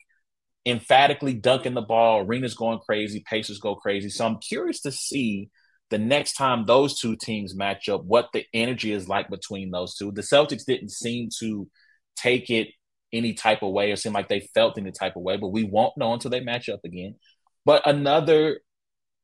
emphatically 0.67 1.35
dunking 1.35 1.75
the 1.75 1.83
ball. 1.83 2.21
Arenas 2.21 2.55
going 2.55 2.81
crazy, 2.81 3.23
Pacers 3.29 3.59
go 3.59 3.77
crazy. 3.77 4.09
So 4.09 4.27
I'm 4.27 4.39
curious 4.39 4.81
to 4.83 4.93
see 4.93 5.51
the 5.91 5.99
next 5.99 6.35
time 6.35 6.65
those 6.65 6.99
two 6.99 7.17
teams 7.17 7.55
match 7.55 7.89
up, 7.89 8.05
what 8.05 8.29
the 8.33 8.45
energy 8.53 8.93
is 8.93 9.09
like 9.09 9.31
between 9.31 9.71
those 9.71 9.95
two. 9.95 10.11
The 10.11 10.23
Celtics 10.23 10.65
didn't 10.65 10.91
seem 10.91 11.29
to 11.39 11.69
take 12.17 12.51
it 12.51 12.69
any 13.13 13.35
type 13.35 13.63
of 13.63 13.73
way 13.73 13.93
or 13.93 13.97
seem 13.97 14.13
like 14.13 14.29
they 14.29 14.49
felt 14.53 14.79
any 14.79 14.91
type 14.91 15.17
of 15.17 15.23
way, 15.23 15.37
but 15.37 15.49
we 15.49 15.63
won't 15.63 15.97
know 15.97 16.13
until 16.13 16.31
they 16.31 16.41
match 16.41 16.69
up 16.69 16.81
again. 16.85 17.15
But 17.65 17.87
another 17.87 18.61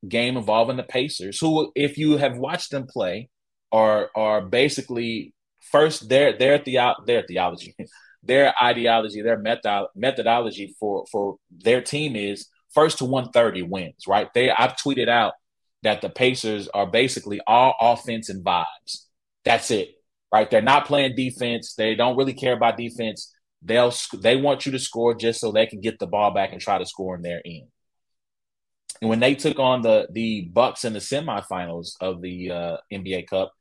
game 0.09 0.37
involving 0.37 0.77
the 0.77 0.83
Pacers, 0.83 1.39
who, 1.41 1.73
if 1.75 1.99
you 1.99 2.17
have 2.17 2.37
watched 2.39 2.71
them 2.71 2.87
play, 2.87 3.29
are 3.71 4.11
are 4.15 4.43
basically 4.43 5.35
first 5.71 6.09
their 6.09 6.37
their 6.37 6.59
theo- 6.59 6.97
their 7.07 7.23
theology, 7.23 7.75
their 8.23 8.55
ideology, 8.63 9.23
their 9.23 9.39
method 9.39 9.87
methodology 9.95 10.75
for 10.79 11.05
for 11.11 11.37
their 11.51 11.81
team 11.81 12.17
is 12.17 12.49
first 12.75 12.99
to 12.99 13.05
130 13.05 13.63
wins, 13.63 14.07
right? 14.07 14.29
They 14.35 14.51
I've 14.51 14.77
tweeted 14.77 15.09
out 15.09 15.35
that 15.83 16.01
the 16.01 16.11
Pacers 16.11 16.69
are 16.69 16.87
basically 16.87 17.41
all 17.47 17.75
offense 17.81 18.29
and 18.29 18.45
vibes. 18.45 19.07
That's 19.45 19.71
it, 19.71 19.91
right? 20.33 20.49
They're 20.51 20.63
not 20.63 20.87
playing 20.87 21.17
defense. 21.17 21.75
They 21.75 21.95
don't 21.95 22.17
really 22.17 22.35
care 22.35 22.55
about 22.55 22.77
defense. 22.77 23.33
They'll 23.63 23.93
they 24.21 24.37
want 24.37 24.67
you 24.67 24.73
to 24.73 24.79
score 24.79 25.15
just 25.15 25.41
so 25.41 25.53
they 25.53 25.67
can 25.67 25.81
get 25.81 25.99
the 25.99 26.07
ball 26.07 26.33
back 26.33 26.53
and 26.53 26.61
try 26.61 26.79
to 26.79 26.87
score 26.87 27.17
in 27.17 27.23
their 27.23 27.41
end. 27.45 27.69
And 29.03 29.11
when 29.11 29.19
they 29.19 29.35
took 29.35 29.59
on 29.59 29.83
the 29.83 30.07
the 30.13 30.43
Bucks 30.53 30.85
in 30.85 30.93
the 30.93 31.01
semifinals 31.01 31.95
of 32.01 32.23
the 32.23 32.53
uh, 32.53 32.77
NBA 32.93 33.27
Cup, 33.27 33.53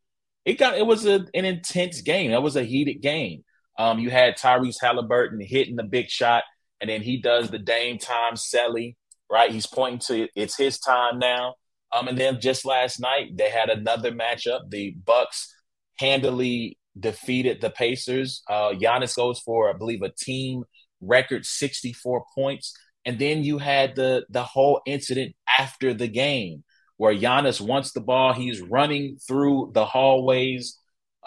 it 0.46 0.60
got 0.60 0.78
it 0.78 0.86
was 0.86 1.08
a, 1.08 1.26
an 1.34 1.46
intense 1.46 2.02
game. 2.02 2.30
That 2.30 2.44
was 2.44 2.56
a 2.56 2.64
heated 2.64 3.02
game. 3.02 3.44
Um, 3.80 3.98
you 3.98 4.12
had 4.12 4.38
Tyrese 4.38 4.78
Halliburton 4.80 5.42
hitting 5.42 5.78
the 5.78 5.84
big 5.84 6.10
shot, 6.10 6.44
and 6.80 6.92
then 6.92 7.02
he 7.02 7.20
does 7.20 7.50
the 7.50 7.58
Dame 7.58 7.98
time 7.98 8.36
Selly, 8.36 8.96
right? 9.32 9.52
He's 9.52 9.66
pointing 9.66 10.00
to 10.08 10.28
it's 10.36 10.56
his 10.56 10.78
time 10.78 11.18
now. 11.18 11.56
Um, 11.92 12.08
and 12.08 12.20
then 12.20 12.40
just 12.40 12.64
last 12.64 13.00
night 13.00 13.36
they 13.36 13.50
had 13.50 13.70
another 13.70 14.12
matchup. 14.12 14.70
The 14.70 14.92
Bucks 15.04 15.52
handily 15.98 16.78
defeated 17.00 17.62
the 17.62 17.72
Pacers. 17.72 18.44
Uh, 18.48 18.74
Giannis 18.74 19.16
goes 19.16 19.40
for, 19.40 19.72
I 19.72 19.74
believe, 19.74 20.04
a 20.04 20.12
team 20.12 20.66
record 21.02 21.48
64 21.48 22.26
points. 22.36 22.78
And 23.06 23.18
then 23.18 23.44
you 23.44 23.58
had 23.58 23.96
the 23.96 24.26
the 24.30 24.44
whole 24.44 24.82
incident 24.86 25.36
after 25.60 25.94
the 25.94 26.08
game 26.08 26.64
where 26.98 27.16
Giannis 27.16 27.60
wants 27.60 27.94
the 27.94 28.00
ball. 28.00 28.34
He's 28.34 28.62
running 28.62 29.18
through 29.28 29.72
the 29.74 29.86
hallways. 29.86 30.78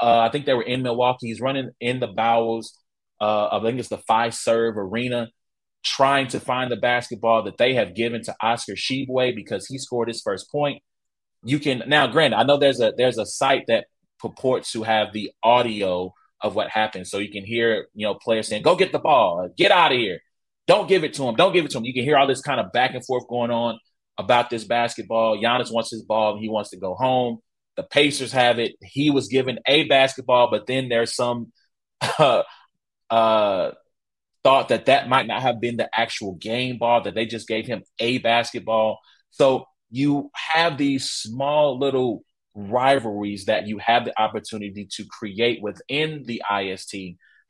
Uh, 0.01 0.21
I 0.21 0.29
think 0.29 0.47
they 0.47 0.55
were 0.55 0.63
in 0.63 0.83
Milwaukee. 0.83 1.27
He's 1.27 1.41
running 1.41 1.71
in 1.81 1.99
the 1.99 2.07
bowels. 2.07 2.79
Uh, 3.21 3.49
I 3.51 3.61
think 3.61 3.79
it's 3.79 3.89
the 3.89 3.99
Fiserv 3.99 4.77
Arena, 4.77 5.31
trying 5.85 6.29
to 6.29 6.41
find 6.41 6.71
the 6.71 6.77
basketball 6.77 7.43
that 7.45 7.59
they 7.59 7.75
have 7.75 7.95
given 7.95 8.23
to 8.23 8.35
Oscar 8.41 8.75
Tshiebwe 8.75 9.35
because 9.35 9.67
he 9.67 9.79
scored 9.79 10.09
his 10.09 10.21
first 10.23 10.51
point. 10.51 10.83
You 11.43 11.59
can 11.59 11.83
now, 11.87 12.07
granted, 12.07 12.37
I 12.37 12.45
know 12.45 12.57
there's 12.57 12.81
a 12.81 12.93
there's 12.97 13.19
a 13.19 13.27
site 13.27 13.65
that 13.67 13.87
purports 14.21 14.73
to 14.73 14.83
have 14.85 15.13
the 15.13 15.33
audio 15.43 16.15
of 16.41 16.55
what 16.55 16.71
happened, 16.71 17.07
so 17.07 17.19
you 17.19 17.31
can 17.31 17.45
hear 17.45 17.89
you 17.95 18.07
know 18.07 18.15
players 18.15 18.47
saying, 18.47 18.63
"Go 18.63 18.77
get 18.77 18.93
the 18.93 18.99
ball, 18.99 19.49
get 19.57 19.73
out 19.73 19.93
of 19.93 19.99
here, 19.99 20.21
don't 20.67 20.89
give 20.89 21.05
it 21.05 21.15
to 21.15 21.25
him, 21.25 21.35
don't 21.35 21.53
give 21.53 21.65
it 21.65 21.71
to 21.73 21.79
him." 21.79 21.85
You 21.85 21.95
can 21.95 22.05
hear 22.05 22.17
all 22.17 22.27
this 22.27 22.41
kind 22.41 22.61
of 22.61 22.73
back 22.73 22.95
and 22.95 23.05
forth 23.05 23.29
going 23.29 23.51
on 23.51 23.79
about 24.19 24.51
this 24.51 24.65
basketball. 24.65 25.39
Giannis 25.39 25.73
wants 25.73 25.91
his 25.91 26.03
ball 26.03 26.35
and 26.35 26.43
he 26.43 26.49
wants 26.49 26.71
to 26.71 26.77
go 26.77 26.95
home. 26.95 27.39
The 27.77 27.83
Pacers 27.83 28.33
have 28.33 28.59
it. 28.59 28.77
He 28.83 29.11
was 29.11 29.29
given 29.29 29.59
a 29.67 29.85
basketball, 29.85 30.51
but 30.51 30.67
then 30.67 30.89
there's 30.89 31.15
some 31.15 31.53
uh, 32.19 32.43
uh, 33.11 33.73
thought 34.45 34.69
that 34.69 34.87
that 34.87 35.09
might 35.09 35.27
not 35.27 35.43
have 35.43 35.61
been 35.61 35.77
the 35.77 35.89
actual 35.93 36.35
game 36.35 36.79
ball, 36.79 37.03
that 37.03 37.15
they 37.15 37.27
just 37.27 37.49
gave 37.49 37.67
him 37.67 37.83
a 37.99 38.19
basketball. 38.19 39.01
So 39.31 39.67
you 39.91 40.31
have 40.35 40.79
these 40.79 41.11
small 41.11 41.79
little 41.79 42.25
rivalries 42.55 43.47
that 43.47 43.67
you 43.67 43.79
have 43.79 44.05
the 44.05 44.21
opportunity 44.21 44.87
to 44.93 45.05
create 45.07 45.61
within 45.63 46.23
the 46.25 46.43
IST 46.49 46.95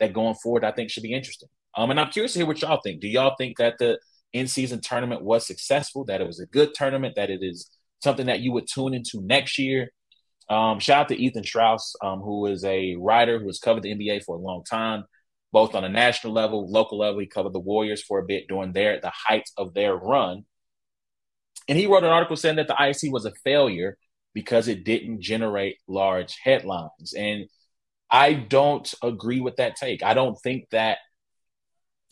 that 0.00 0.14
going 0.14 0.34
forward 0.34 0.64
I 0.64 0.72
think 0.72 0.90
should 0.90 1.02
be 1.02 1.12
interesting. 1.12 1.48
Um, 1.76 1.90
and 1.90 2.00
I'm 2.00 2.10
curious 2.10 2.32
to 2.34 2.40
hear 2.40 2.46
what 2.46 2.60
y'all 2.62 2.80
think. 2.82 3.00
Do 3.00 3.08
y'all 3.08 3.34
think 3.36 3.58
that 3.58 3.78
the 3.78 3.98
in 4.32 4.48
season 4.48 4.80
tournament 4.80 5.22
was 5.22 5.46
successful, 5.46 6.04
that 6.04 6.20
it 6.20 6.26
was 6.26 6.40
a 6.40 6.46
good 6.46 6.74
tournament, 6.74 7.14
that 7.16 7.30
it 7.30 7.40
is 7.42 7.70
something 8.02 8.26
that 8.26 8.40
you 8.40 8.52
would 8.52 8.66
tune 8.66 8.92
into 8.92 9.22
next 9.22 9.58
year. 9.58 9.90
Um, 10.50 10.78
shout 10.80 11.02
out 11.02 11.08
to 11.08 11.16
Ethan 11.16 11.44
Strauss, 11.44 11.94
um, 12.02 12.20
who 12.20 12.46
is 12.46 12.64
a 12.64 12.96
writer 12.96 13.38
who 13.38 13.46
has 13.46 13.58
covered 13.58 13.84
the 13.84 13.94
NBA 13.94 14.24
for 14.24 14.36
a 14.36 14.40
long 14.40 14.62
time, 14.68 15.04
both 15.52 15.74
on 15.74 15.84
a 15.84 15.88
national 15.88 16.32
level, 16.32 16.70
local 16.70 16.98
level. 16.98 17.20
He 17.20 17.26
covered 17.26 17.54
the 17.54 17.60
Warriors 17.60 18.02
for 18.02 18.18
a 18.18 18.24
bit 18.24 18.48
during 18.48 18.72
their 18.72 19.00
the 19.00 19.12
height 19.14 19.48
of 19.56 19.72
their 19.72 19.94
run. 19.96 20.44
And 21.68 21.78
he 21.78 21.86
wrote 21.86 22.04
an 22.04 22.10
article 22.10 22.36
saying 22.36 22.56
that 22.56 22.68
the 22.68 22.76
IC 22.78 23.12
was 23.12 23.24
a 23.24 23.32
failure 23.42 23.96
because 24.34 24.68
it 24.68 24.84
didn't 24.84 25.22
generate 25.22 25.78
large 25.86 26.36
headlines. 26.42 27.14
And 27.16 27.46
I 28.10 28.34
don't 28.34 28.92
agree 29.02 29.40
with 29.40 29.56
that 29.56 29.76
take. 29.76 30.02
I 30.02 30.12
don't 30.12 30.36
think 30.42 30.68
that 30.70 30.98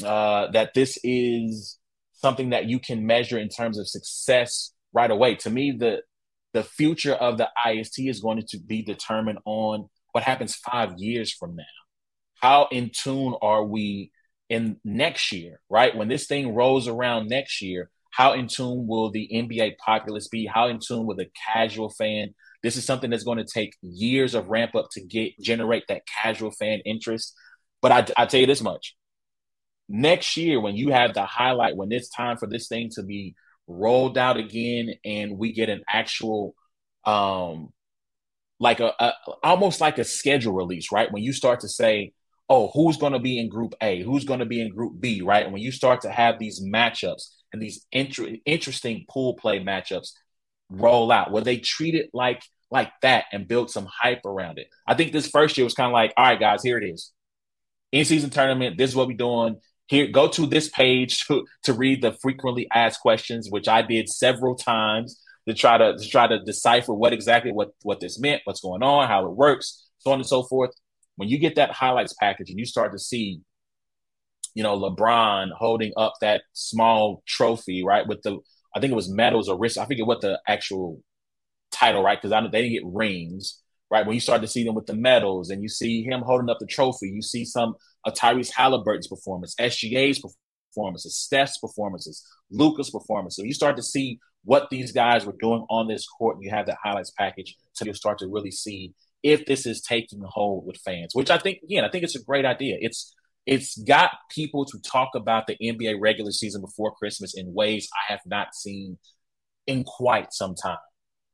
uh, 0.05 0.49
that 0.53 0.75
this 0.75 0.99
is 1.03 1.79
something 2.15 2.51
that 2.51 2.67
you 2.67 2.79
can 2.79 3.07
measure 3.07 3.39
in 3.39 3.49
terms 3.49 3.79
of 3.79 3.89
success 3.89 4.73
right 4.93 5.11
away. 5.11 5.35
To 5.37 5.51
me, 5.51 5.73
the 5.73 6.03
the 6.53 6.63
future 6.63 7.15
of 7.15 7.39
the 7.39 7.49
IST 7.67 8.01
is 8.01 8.21
going 8.21 8.43
to 8.49 8.59
be 8.59 8.83
determined 8.83 9.39
on 9.47 9.89
what 10.13 10.23
happens 10.25 10.55
five 10.55 10.93
years 10.99 11.33
from 11.33 11.57
now. 11.57 11.65
How 12.41 12.69
in 12.71 12.91
tune 12.91 13.35
are 13.41 13.65
we 13.65 14.11
in 14.51 14.77
next 14.85 15.33
year, 15.33 15.61
right? 15.71 15.97
When 15.97 16.09
this 16.09 16.27
thing 16.27 16.55
rolls 16.55 16.89
around 16.89 17.29
next 17.29 17.63
year, 17.63 17.91
how 18.11 18.35
in 18.35 18.47
tune 18.49 18.87
will 18.87 19.11
the 19.11 19.29
NBA 19.33 19.79
populace 19.79 20.29
be? 20.29 20.47
How 20.47 20.69
in 20.69 20.79
tune 20.79 21.07
will 21.07 21.17
the 21.17 21.31
casual 21.53 21.89
fan? 21.89 22.35
This 22.63 22.77
is 22.77 22.85
something 22.85 23.11
that's 23.11 23.25
going 23.25 23.39
to 23.39 23.45
take 23.45 23.75
years 23.81 24.35
of 24.35 24.49
ramp 24.49 24.75
up 24.75 24.89
to 24.93 25.01
get 25.01 25.33
generate 25.41 25.85
that 25.89 26.03
casual 26.07 26.51
fan 26.51 26.81
interest. 26.85 27.35
But 27.81 27.93
I, 27.93 28.23
I 28.23 28.27
tell 28.27 28.41
you 28.41 28.47
this 28.47 28.61
much: 28.61 28.95
next 29.89 30.37
year 30.37 30.61
when 30.61 30.77
you 30.77 30.91
have 30.91 31.15
the 31.15 31.25
highlight 31.25 31.77
when 31.77 31.93
it's 31.93 32.09
time 32.09 32.37
for 32.37 32.47
this 32.47 32.69
thing 32.69 32.91
to 32.91 33.03
be 33.03 33.35
rolled 33.67 34.19
out 34.19 34.37
again 34.37 34.95
and 35.05 35.39
we 35.39 35.53
get 35.53 35.69
an 35.69 35.83
actual 35.89 36.55
um 37.05 37.69
like 38.59 38.81
a, 38.81 38.93
a 39.01 39.13
almost 39.43 39.81
like 39.81 39.99
a 39.99 40.05
schedule 40.05 40.53
release 40.53 40.93
right? 40.93 41.11
When 41.11 41.23
you 41.23 41.33
start 41.33 41.61
to 41.61 41.69
say 41.69 42.13
oh 42.49 42.71
who's 42.75 42.97
going 42.97 43.13
to 43.13 43.19
be 43.19 43.39
in 43.39 43.49
group 43.49 43.75
a? 43.83 44.03
Who's 44.03 44.25
going 44.25 44.41
to 44.41 44.47
be 44.47 44.61
in 44.61 44.73
group 44.75 45.01
b 45.01 45.23
right? 45.23 45.45
And 45.45 45.53
when 45.53 45.63
you 45.63 45.73
start 45.73 46.03
to 46.03 46.11
have 46.11 46.39
these 46.39 46.63
matchups 46.63 47.29
and 47.53 47.61
these 47.61 47.87
inter- 47.93 48.37
interesting 48.47 49.05
pool 49.11 49.35
play 49.35 49.61
matchups 49.61 50.13
roll 50.71 51.13
out 51.13 51.33
where 51.33 51.43
they 51.43 51.59
treat 51.59 51.95
it 51.95 52.11
like 52.13 52.43
like 52.71 52.91
that 53.03 53.27
and 53.33 53.47
build 53.47 53.71
some 53.71 53.87
hype 53.87 54.25
around 54.25 54.59
it. 54.59 54.69
I 54.87 54.95
think 54.95 55.13
this 55.13 55.29
first 55.29 55.59
year 55.59 55.65
was 55.65 55.75
kind 55.75 55.89
of 55.89 55.93
like 55.93 56.15
all 56.17 56.25
right 56.25 56.41
guys 56.41 56.63
here 56.63 56.79
it 56.79 56.89
is. 56.89 57.13
In 57.91 58.05
season 58.05 58.31
tournament 58.31 58.79
this 58.79 58.91
is 58.91 58.97
what 58.97 59.09
we're 59.09 59.17
doing 59.17 59.57
here 59.93 60.07
go 60.07 60.27
to 60.27 60.47
this 60.47 60.71
page 60.71 61.27
to, 61.27 61.45
to 61.63 61.75
read 61.75 62.03
the 62.03 62.17
frequently 62.23 62.67
asked 62.73 63.01
questions 63.01 63.49
which 63.51 63.69
i 63.69 63.83
did 63.83 64.09
several 64.09 64.57
times 64.57 65.21
to 65.47 65.55
try 65.55 65.77
to, 65.77 65.97
to 65.99 66.09
try 66.09 66.27
to 66.27 66.39
decipher 66.41 66.95
what 66.95 67.13
exactly 67.13 67.53
what 67.53 67.69
what 67.83 68.01
this 68.01 68.19
meant 68.19 68.41
what's 68.45 68.61
going 68.61 68.83
on 68.83 69.07
how 69.07 69.25
it 69.27 69.37
works 69.37 69.87
so 69.99 70.11
on 70.11 70.19
and 70.19 70.27
so 70.27 70.43
forth 70.43 70.71
when 71.17 71.29
you 71.29 71.39
get 71.39 71.57
that 71.57 71.71
highlights 71.71 72.15
package 72.19 72.49
and 72.49 72.59
you 72.59 72.65
start 72.65 72.91
to 72.91 72.99
see 72.99 73.41
you 74.55 74.63
know 74.63 74.79
lebron 74.79 75.49
holding 75.57 75.93
up 75.97 76.15
that 76.23 76.43
small 76.55 77.23
trophy 77.27 77.85
right 77.85 78.09
with 78.09 78.23
the 78.23 78.39
i 78.75 78.81
think 78.81 78.93
it 78.93 78.97
was 78.97 79.11
medals 79.11 79.49
or 79.49 79.59
wrist 79.59 79.77
i 79.77 79.85
forget 79.85 80.07
what 80.07 80.23
the 80.23 80.41
actual 80.49 81.01
title 81.71 82.03
right 82.03 82.19
because 82.19 82.33
i 82.33 82.41
know 82.41 82.49
they 82.51 82.63
didn't 82.63 82.73
get 82.73 82.87
rings 82.87 83.63
right? 83.93 84.07
When 84.07 84.15
you 84.15 84.21
start 84.21 84.41
to 84.41 84.49
see 84.49 84.65
them 84.65 84.75
with 84.75 84.87
the 84.87 84.95
medals 84.95 85.51
and 85.51 85.63
you 85.63 85.69
see 85.69 86.03
him 86.03 86.23
holding 86.23 86.49
up 86.49 86.59
the 86.59 86.67
trophy, 86.67 87.11
you 87.11 87.21
see 87.21 87.45
some 87.45 87.75
of 88.05 88.15
Tyrese 88.15 88.53
Halliburton's 88.53 89.09
performance, 89.09 89.55
SGA's 89.61 90.23
performances, 90.75 91.17
Steph's 91.17 91.59
performances, 91.59 92.25
Luka's 92.51 92.91
performance. 92.91 93.37
So 93.37 93.43
you 93.43 93.55
start 93.55 93.77
to 93.77 93.83
see 93.83 94.19
what 94.45 94.69
these 94.71 94.93
guys 94.93 95.25
were 95.25 95.37
doing 95.39 95.65
on 95.71 95.89
this 95.89 96.07
court, 96.07 96.37
and 96.37 96.45
you 96.45 96.51
have 96.51 96.67
that 96.67 96.79
highlights 96.83 97.13
package, 97.13 97.57
so 97.73 97.85
you'll 97.85 97.95
start 97.95 98.19
to 98.19 98.29
really 98.29 98.51
see 98.51 98.93
if 99.23 99.47
this 99.47 99.67
is 99.67 99.81
taking 99.81 100.21
hold 100.25 100.67
with 100.67 100.77
fans. 100.79 101.15
Which 101.15 101.31
I 101.31 101.39
think, 101.39 101.59
again, 101.63 101.85
I 101.85 101.91
think 101.91 102.05
it's 102.05 102.17
a 102.17 102.25
great 102.25 102.45
idea. 102.45 102.77
It's 102.81 103.15
it's 103.47 103.77
got 103.79 104.11
people 104.31 104.65
to 104.67 104.81
talk 104.81 105.11
about 105.15 105.47
the 105.47 105.57
NBA 105.61 105.97
regular 106.01 106.31
season 106.31 106.61
before 106.61 106.95
Christmas 106.95 107.35
in 107.35 107.53
ways 107.53 107.89
I 107.93 108.13
have 108.13 108.21
not 108.25 108.55
seen 108.55 108.99
in 109.67 109.85
quite 109.85 110.33
some 110.33 110.55
time. 110.55 110.79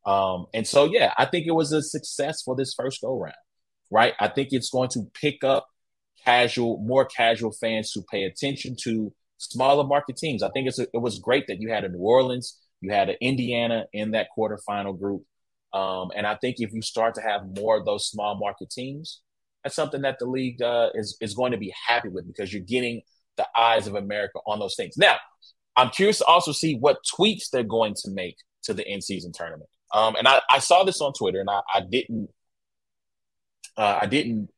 Um, 0.07 0.47
and 0.55 0.67
so, 0.67 0.87
yeah, 0.87 1.13
I 1.19 1.27
think 1.27 1.47
it 1.47 1.53
was 1.53 1.73
a 1.73 1.83
success 1.83 2.43
for 2.43 2.57
this 2.57 2.73
first 2.75 3.03
go 3.03 3.19
round, 3.19 3.35
right? 3.91 4.15
I 4.19 4.29
think 4.29 4.49
it's 4.53 4.71
going 4.71 4.89
to 4.91 5.03
pick 5.13 5.45
up 5.45 5.67
casual, 6.29 6.79
more 6.79 7.05
casual 7.07 7.53
fans 7.53 7.93
who 7.95 8.05
pay 8.11 8.25
attention 8.25 8.77
to 8.85 9.13
smaller 9.39 9.85
market 9.85 10.17
teams. 10.17 10.43
I 10.43 10.51
think 10.51 10.69
it's 10.69 10.79
a, 10.79 10.87
it 10.93 11.01
was 11.01 11.19
great 11.19 11.47
that 11.47 11.61
you 11.61 11.71
had 11.71 11.85
a 11.85 11.89
New 11.89 11.99
Orleans, 11.99 12.59
you 12.81 12.93
had 12.93 13.09
an 13.09 13.17
Indiana 13.21 13.87
in 13.93 14.11
that 14.13 14.29
quarterfinal 14.37 14.99
group. 14.99 15.23
Um, 15.73 16.11
and 16.17 16.27
I 16.27 16.35
think 16.37 16.57
if 16.59 16.73
you 16.73 16.83
start 16.83 17.15
to 17.15 17.23
have 17.23 17.43
more 17.57 17.79
of 17.79 17.85
those 17.85 18.09
small 18.09 18.39
market 18.39 18.71
teams, 18.71 19.21
that's 19.63 19.75
something 19.75 20.03
that 20.03 20.19
the 20.19 20.27
league 20.27 20.63
uh, 20.63 20.91
is 20.95 21.17
is 21.21 21.35
going 21.35 21.53
to 21.53 21.59
be 21.59 21.73
happy 21.87 22.09
with 22.09 22.27
because 22.27 22.53
you're 22.53 22.63
getting 22.63 23.03
the 23.37 23.47
eyes 23.57 23.87
of 23.87 23.95
America 23.95 24.39
on 24.47 24.59
those 24.59 24.77
things. 24.77 24.97
Now, 24.97 25.17
I'm 25.77 25.91
curious 25.91 26.19
to 26.19 26.25
also 26.25 26.53
see 26.53 26.77
what 26.77 26.99
tweaks 27.17 27.51
they're 27.51 27.63
going 27.65 27.95
to 28.03 28.11
make 28.11 28.37
to 28.65 28.75
the 28.75 28.87
in 28.91 29.01
season 29.01 29.33
tournament. 29.33 29.69
Um, 29.95 30.17
and 30.17 30.27
I, 30.27 30.41
I 30.51 30.59
saw 30.59 30.85
this 30.85 31.01
on 31.01 31.13
Twitter, 31.13 31.41
and 31.41 31.51
I, 31.51 31.61
I 31.75 31.81
didn't 31.81 32.29
uh, 33.77 33.99
I 34.03 34.07
didn't 34.07 34.49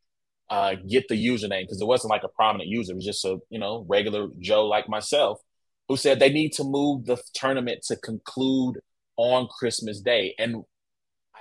uh, 0.50 0.74
get 0.88 1.08
the 1.08 1.14
username 1.14 1.62
because 1.62 1.80
it 1.80 1.86
wasn't 1.86 2.10
like 2.10 2.24
a 2.24 2.28
prominent 2.28 2.68
user. 2.68 2.92
It 2.92 2.96
was 2.96 3.04
just 3.04 3.24
a 3.24 3.38
you 3.50 3.58
know 3.58 3.84
regular 3.88 4.28
Joe 4.38 4.66
like 4.66 4.88
myself 4.88 5.40
who 5.88 5.96
said 5.96 6.20
they 6.20 6.32
need 6.32 6.52
to 6.52 6.64
move 6.64 7.06
the 7.06 7.20
tournament 7.34 7.82
to 7.88 7.96
conclude 7.96 8.78
on 9.16 9.48
Christmas 9.48 10.00
Day, 10.00 10.34
and 10.38 10.64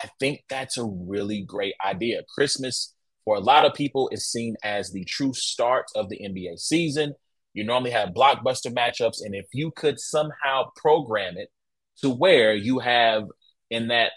I 0.01 0.09
think 0.19 0.43
that's 0.49 0.77
a 0.77 0.85
really 0.85 1.41
great 1.41 1.75
idea. 1.85 2.21
Christmas 2.33 2.93
for 3.29 3.35
a 3.35 3.39
lot 3.39 3.63
of 3.63 3.75
people, 3.75 4.09
is 4.11 4.25
seen 4.25 4.55
as 4.63 4.91
the 4.91 5.05
true 5.05 5.33
start 5.33 5.85
of 5.95 6.09
the 6.09 6.17
NBA 6.17 6.57
season. 6.57 7.13
You 7.53 7.63
normally 7.63 7.91
have 7.91 8.09
blockbuster 8.09 8.73
matchups, 8.73 9.17
and 9.21 9.35
if 9.35 9.45
you 9.53 9.69
could 9.69 9.99
somehow 9.99 10.71
program 10.75 11.37
it 11.37 11.49
to 12.01 12.09
where 12.09 12.55
you 12.55 12.79
have 12.79 13.25
in 13.69 13.89
that 13.89 14.13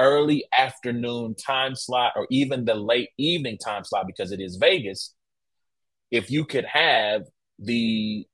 early 0.00 0.44
afternoon 0.56 1.34
time 1.34 1.74
slot 1.74 2.12
or 2.16 2.26
even 2.30 2.64
the 2.64 2.74
late 2.74 3.10
evening 3.18 3.58
time 3.58 3.84
slot 3.84 4.06
because 4.06 4.32
it 4.32 4.40
is 4.40 4.56
Vegas, 4.56 5.14
if 6.10 6.30
you 6.30 6.44
could 6.44 6.64
have 6.64 7.22
the 7.58 8.26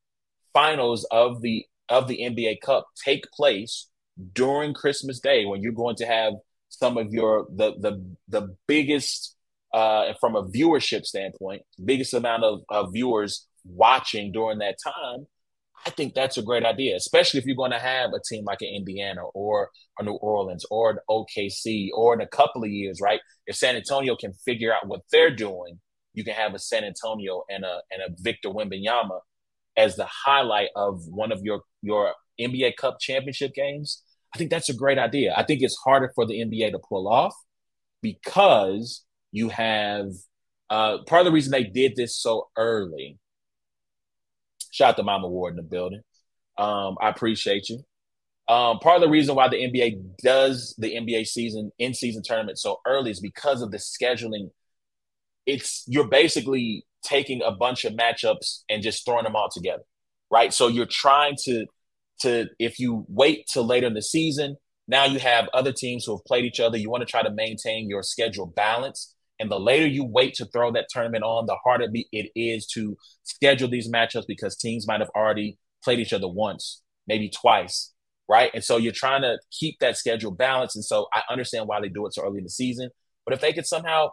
finals 0.55 1.07
of 1.11 1.43
the 1.43 1.67
of 1.89 2.09
the 2.09 2.19
NBA 2.19 2.61
Cup 2.61 2.87
take 3.05 3.25
place 3.33 3.89
during 4.33 4.75
Christmas 4.75 5.21
Day 5.21 5.45
when 5.45 5.61
you're 5.63 5.73
going 5.73 5.97
to 5.97 6.07
have 6.07 6.35
some 6.69 6.97
of 6.97 7.13
your 7.13 7.47
the 7.55 7.73
the 7.79 8.03
the 8.29 8.57
biggest 8.67 9.37
uh, 9.75 10.15
from 10.21 10.37
a 10.37 10.45
viewership 10.45 11.05
standpoint, 11.05 11.63
biggest 11.85 12.15
amount 12.15 12.45
of, 12.45 12.61
of 12.71 12.93
viewers 12.93 13.47
watching 13.65 14.33
during 14.33 14.59
that 14.59 14.77
time, 14.83 15.27
I 15.87 15.91
think 15.91 16.15
that's 16.15 16.37
a 16.37 16.43
great 16.43 16.65
idea, 16.65 16.97
especially 16.97 17.39
if 17.39 17.47
you're 17.47 17.55
going 17.55 17.71
to 17.71 17.79
have 17.79 18.11
a 18.13 18.21
team 18.29 18.45
like 18.45 18.61
an 18.61 18.69
Indiana 18.75 19.23
or 19.35 19.71
a 19.99 20.03
New 20.03 20.15
Orleans 20.15 20.65
or 20.69 20.91
an 20.91 20.99
OKC 21.09 21.91
or 21.95 22.13
in 22.13 22.21
a 22.21 22.27
couple 22.27 22.65
of 22.65 22.71
years, 22.71 23.01
right? 23.01 23.21
If 23.47 23.55
San 23.55 23.77
Antonio 23.77 24.17
can 24.17 24.33
figure 24.45 24.75
out 24.75 24.89
what 24.89 25.03
they're 25.13 25.35
doing, 25.35 25.79
you 26.13 26.25
can 26.25 26.35
have 26.35 26.55
a 26.55 26.59
San 26.59 26.83
Antonio 26.83 27.45
and 27.49 27.65
a 27.65 27.83
and 27.93 28.03
a 28.03 28.15
Victor 28.21 28.49
Wembanyama 28.49 29.21
as 29.77 29.95
the 29.95 30.07
highlight 30.07 30.71
of 30.75 31.03
one 31.07 31.31
of 31.31 31.43
your 31.43 31.63
your 31.83 32.15
NBA 32.41 32.77
Cup 32.77 32.99
championship 32.99 33.55
games. 33.55 34.03
I 34.35 34.39
think 34.39 34.51
that's 34.51 34.69
a 34.69 34.75
great 34.75 34.99
idea. 34.99 35.35
I 35.37 35.45
think 35.45 35.63
it's 35.63 35.77
harder 35.85 36.11
for 36.17 36.27
the 36.27 36.41
NBA 36.41 36.73
to 36.73 36.81
pull 36.81 37.07
off 37.07 37.35
because 38.03 39.05
you 39.31 39.51
have 39.51 40.09
uh, 40.69 40.99
part 41.07 41.21
of 41.21 41.27
the 41.27 41.33
reason 41.33 41.53
they 41.53 41.65
did 41.65 41.95
this 41.95 42.17
so 42.17 42.49
early. 42.57 43.19
Shout 44.77 44.91
out 44.91 44.97
to 44.99 45.03
Mama 45.05 45.27
Ward 45.27 45.53
in 45.53 45.57
the 45.57 45.63
building. 45.63 46.03
Um, 46.59 46.99
I 47.01 47.09
appreciate 47.09 47.71
you. 47.71 47.79
Um, 48.47 48.79
part 48.79 48.97
of 48.97 49.01
the 49.01 49.09
reason 49.09 49.35
why 49.35 49.49
the 49.49 49.57
NBA 49.57 50.03
does 50.23 50.75
the 50.77 50.95
NBA 50.95 51.27
season 51.27 51.73
in 51.79 51.95
season 51.95 52.23
tournament 52.23 52.59
so 52.59 52.81
early 52.87 53.11
is 53.11 53.19
because 53.19 53.63
of 53.63 53.71
the 53.71 53.79
scheduling. 53.79 54.51
It's 55.47 55.83
you're 55.87 56.09
basically 56.09 56.85
taking 57.03 57.41
a 57.43 57.53
bunch 57.53 57.87
of 57.87 57.95
matchups 57.95 58.65
and 58.69 58.83
just 58.83 59.07
throwing 59.07 59.25
them 59.25 59.35
all 59.35 59.49
together, 59.51 59.83
right? 60.31 60.53
So 60.53 60.69
you're 60.69 60.85
trying 60.85 61.37
to 61.45 61.65
to 62.21 62.45
if 62.59 62.79
you 62.79 63.07
wait 63.09 63.47
till 63.51 63.67
later 63.67 63.87
in 63.87 63.95
the 63.95 64.03
season, 64.03 64.57
now 64.87 65.07
you 65.07 65.19
have 65.21 65.49
other 65.55 65.73
teams 65.73 66.05
who 66.05 66.15
have 66.15 66.25
played 66.27 66.45
each 66.45 66.61
other. 66.61 66.77
You 66.77 66.91
want 66.91 67.01
to 67.01 67.11
try 67.11 67.23
to 67.23 67.31
maintain 67.31 67.89
your 67.89 68.03
schedule 68.03 68.47
balance. 68.47 69.16
And 69.39 69.51
the 69.51 69.61
later 69.61 69.87
you 69.87 70.05
wait 70.05 70.35
to 70.35 70.47
throw 70.47 70.73
that 70.73 70.87
tournament 70.89 71.25
on, 71.25 71.47
the 71.47 71.57
harder 71.63 71.89
it 71.93 72.31
is 72.35 72.67
to 72.69 72.97
schedule 73.23 73.69
these 73.69 73.91
matchups 73.91 74.27
because 74.27 74.57
teams 74.57 74.87
might 74.87 75.01
have 75.01 75.11
already 75.15 75.59
played 75.85 76.01
each 76.01 76.13
other 76.13 76.29
once, 76.29 76.83
maybe 77.07 77.29
twice, 77.29 77.93
right? 78.29 78.51
And 78.55 78.65
so 78.65 78.77
you're 78.77 78.93
trying 78.93 79.23
to 79.23 79.39
keep 79.51 79.79
that 79.81 79.97
schedule 79.97 80.31
balanced. 80.31 80.77
And 80.77 80.85
so 80.85 81.07
I 81.13 81.23
understand 81.31 81.69
why 81.69 81.81
they 81.81 81.89
do 81.89 82.07
it 82.07 82.15
so 82.15 82.23
early 82.23 82.39
in 82.39 82.45
the 82.45 82.51
season. 82.51 82.91
But 83.25 83.35
if 83.35 83.41
they 83.41 83.53
could 83.53 83.67
somehow 83.67 84.11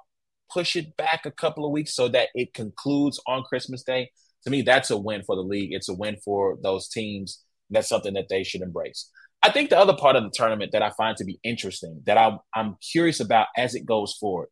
push 0.52 0.76
it 0.76 0.96
back 0.98 1.26
a 1.26 1.32
couple 1.32 1.66
of 1.66 1.72
weeks 1.72 1.96
so 1.96 2.10
that 2.10 2.30
it 2.36 2.54
concludes 2.54 3.20
on 3.28 3.44
Christmas 3.44 3.84
Day, 3.84 4.12
to 4.44 4.50
me, 4.50 4.62
that's 4.62 4.92
a 4.92 4.98
win 4.98 5.24
for 5.24 5.36
the 5.36 5.42
league. 5.42 5.74
It's 5.74 5.90
a 5.90 5.94
win 5.94 6.18
for 6.24 6.58
those 6.62 6.90
teams. 6.90 7.42
That's 7.70 7.88
something 7.88 8.14
that 8.14 8.28
they 8.30 8.44
should 8.44 8.62
embrace. 8.62 9.10
I 9.42 9.52
think 9.52 9.70
the 9.70 9.78
other 9.80 9.96
part 9.96 10.16
of 10.16 10.24
the 10.24 10.32
tournament 10.34 10.72
that 10.74 10.82
I 10.82 10.92
find 10.92 11.18
to 11.18 11.26
be 11.26 11.40
interesting, 11.44 12.02
that 12.06 12.18
I'm, 12.18 12.40
I'm 12.54 12.78
curious 12.92 13.20
about 13.20 13.48
as 13.58 13.76
it 13.76 13.86
goes 13.86 14.14
forward, 14.14 14.48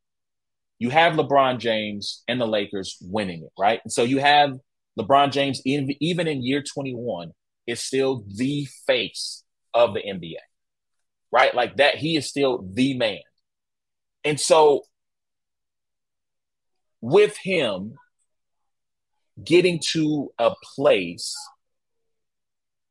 you 0.81 0.89
have 0.89 1.13
LeBron 1.13 1.59
James 1.59 2.23
and 2.27 2.41
the 2.41 2.47
Lakers 2.47 2.97
winning 3.01 3.43
it, 3.43 3.51
right? 3.55 3.79
And 3.83 3.93
so 3.93 4.01
you 4.01 4.17
have 4.17 4.57
LeBron 4.97 5.31
James, 5.31 5.61
even, 5.63 6.27
in 6.27 6.41
year 6.41 6.63
21, 6.63 7.33
is 7.67 7.83
still 7.83 8.23
the 8.35 8.67
face 8.87 9.43
of 9.75 9.93
the 9.93 9.99
NBA, 9.99 10.39
right? 11.31 11.53
Like 11.53 11.77
that, 11.77 11.97
he 11.97 12.17
is 12.17 12.27
still 12.27 12.67
the 12.73 12.97
man. 12.97 13.19
And 14.23 14.39
so 14.39 14.81
with 16.99 17.37
him 17.37 17.93
getting 19.43 19.79
to 19.91 20.31
a 20.39 20.55
place 20.75 21.35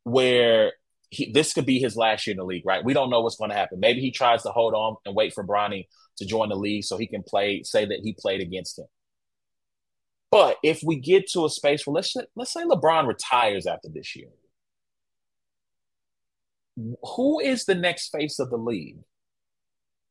where 0.04 0.74
he, 1.08 1.32
this 1.32 1.54
could 1.54 1.66
be 1.66 1.80
his 1.80 1.96
last 1.96 2.28
year 2.28 2.34
in 2.34 2.38
the 2.38 2.44
league, 2.44 2.64
right? 2.64 2.84
We 2.84 2.94
don't 2.94 3.10
know 3.10 3.20
what's 3.20 3.34
going 3.34 3.50
to 3.50 3.56
happen. 3.56 3.80
Maybe 3.80 4.00
he 4.00 4.12
tries 4.12 4.44
to 4.44 4.50
hold 4.50 4.74
on 4.74 4.94
and 5.04 5.16
wait 5.16 5.34
for 5.34 5.44
Bronny 5.44 5.88
to 6.20 6.26
join 6.26 6.48
the 6.48 6.56
league 6.56 6.84
so 6.84 6.96
he 6.96 7.06
can 7.06 7.22
play, 7.22 7.62
say 7.64 7.84
that 7.84 8.00
he 8.02 8.14
played 8.18 8.40
against 8.40 8.78
him. 8.78 8.86
But 10.30 10.58
if 10.62 10.80
we 10.84 10.96
get 10.96 11.28
to 11.32 11.44
a 11.44 11.50
space 11.50 11.86
where 11.86 11.94
let's 11.94 12.14
let's 12.36 12.52
say 12.52 12.62
LeBron 12.62 13.08
retires 13.08 13.66
after 13.66 13.88
this 13.92 14.14
year, 14.14 14.28
who 17.16 17.40
is 17.40 17.64
the 17.64 17.74
next 17.74 18.10
face 18.10 18.38
of 18.38 18.50
the 18.50 18.56
league? 18.56 18.98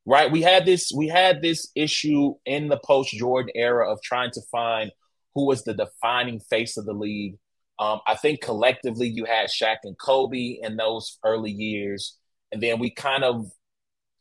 Right? 0.05 0.31
We 0.31 0.41
had 0.41 0.65
this 0.65 0.91
we 0.95 1.07
had 1.07 1.41
this 1.41 1.71
issue 1.75 2.35
in 2.45 2.67
the 2.67 2.79
post 2.83 3.11
Jordan 3.11 3.51
era 3.55 3.89
of 3.89 4.01
trying 4.01 4.31
to 4.31 4.41
find 4.51 4.91
who 5.35 5.45
was 5.45 5.63
the 5.63 5.73
defining 5.73 6.41
face 6.41 6.75
of 6.75 6.85
the 6.85 6.93
league 6.93 7.37
um, 7.79 8.01
I 8.05 8.15
think 8.15 8.41
collectively 8.41 9.07
you 9.07 9.23
had 9.23 9.47
Shaq 9.47 9.77
and 9.85 9.97
Kobe 9.97 10.59
in 10.61 10.75
those 10.75 11.17
early 11.23 11.51
years, 11.51 12.17
and 12.51 12.61
then 12.61 12.77
we 12.77 12.91
kind 12.91 13.23
of 13.23 13.49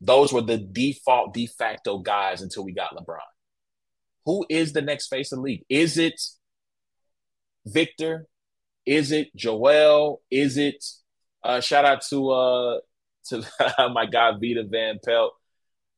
those 0.00 0.32
were 0.32 0.42
the 0.42 0.58
default 0.58 1.34
de 1.34 1.46
facto 1.46 1.98
guys 1.98 2.42
until 2.42 2.64
we 2.64 2.72
got 2.72 2.94
LeBron. 2.96 3.18
Who 4.26 4.46
is 4.48 4.72
the 4.72 4.82
next 4.82 5.08
face 5.08 5.32
of 5.32 5.38
the 5.38 5.42
league? 5.42 5.64
Is 5.68 5.98
it 5.98 6.20
Victor? 7.66 8.26
Is 8.87 9.12
it 9.12 9.34
Joel? 9.34 10.22
Is 10.30 10.56
it 10.56 10.84
uh, 11.42 11.61
shout 11.61 11.84
out 11.84 12.02
to 12.11 12.30
uh 12.30 12.78
to 13.28 13.44
my 13.92 14.06
guy 14.06 14.32
Vita 14.32 14.64
Van 14.64 14.98
Pelt. 15.04 15.32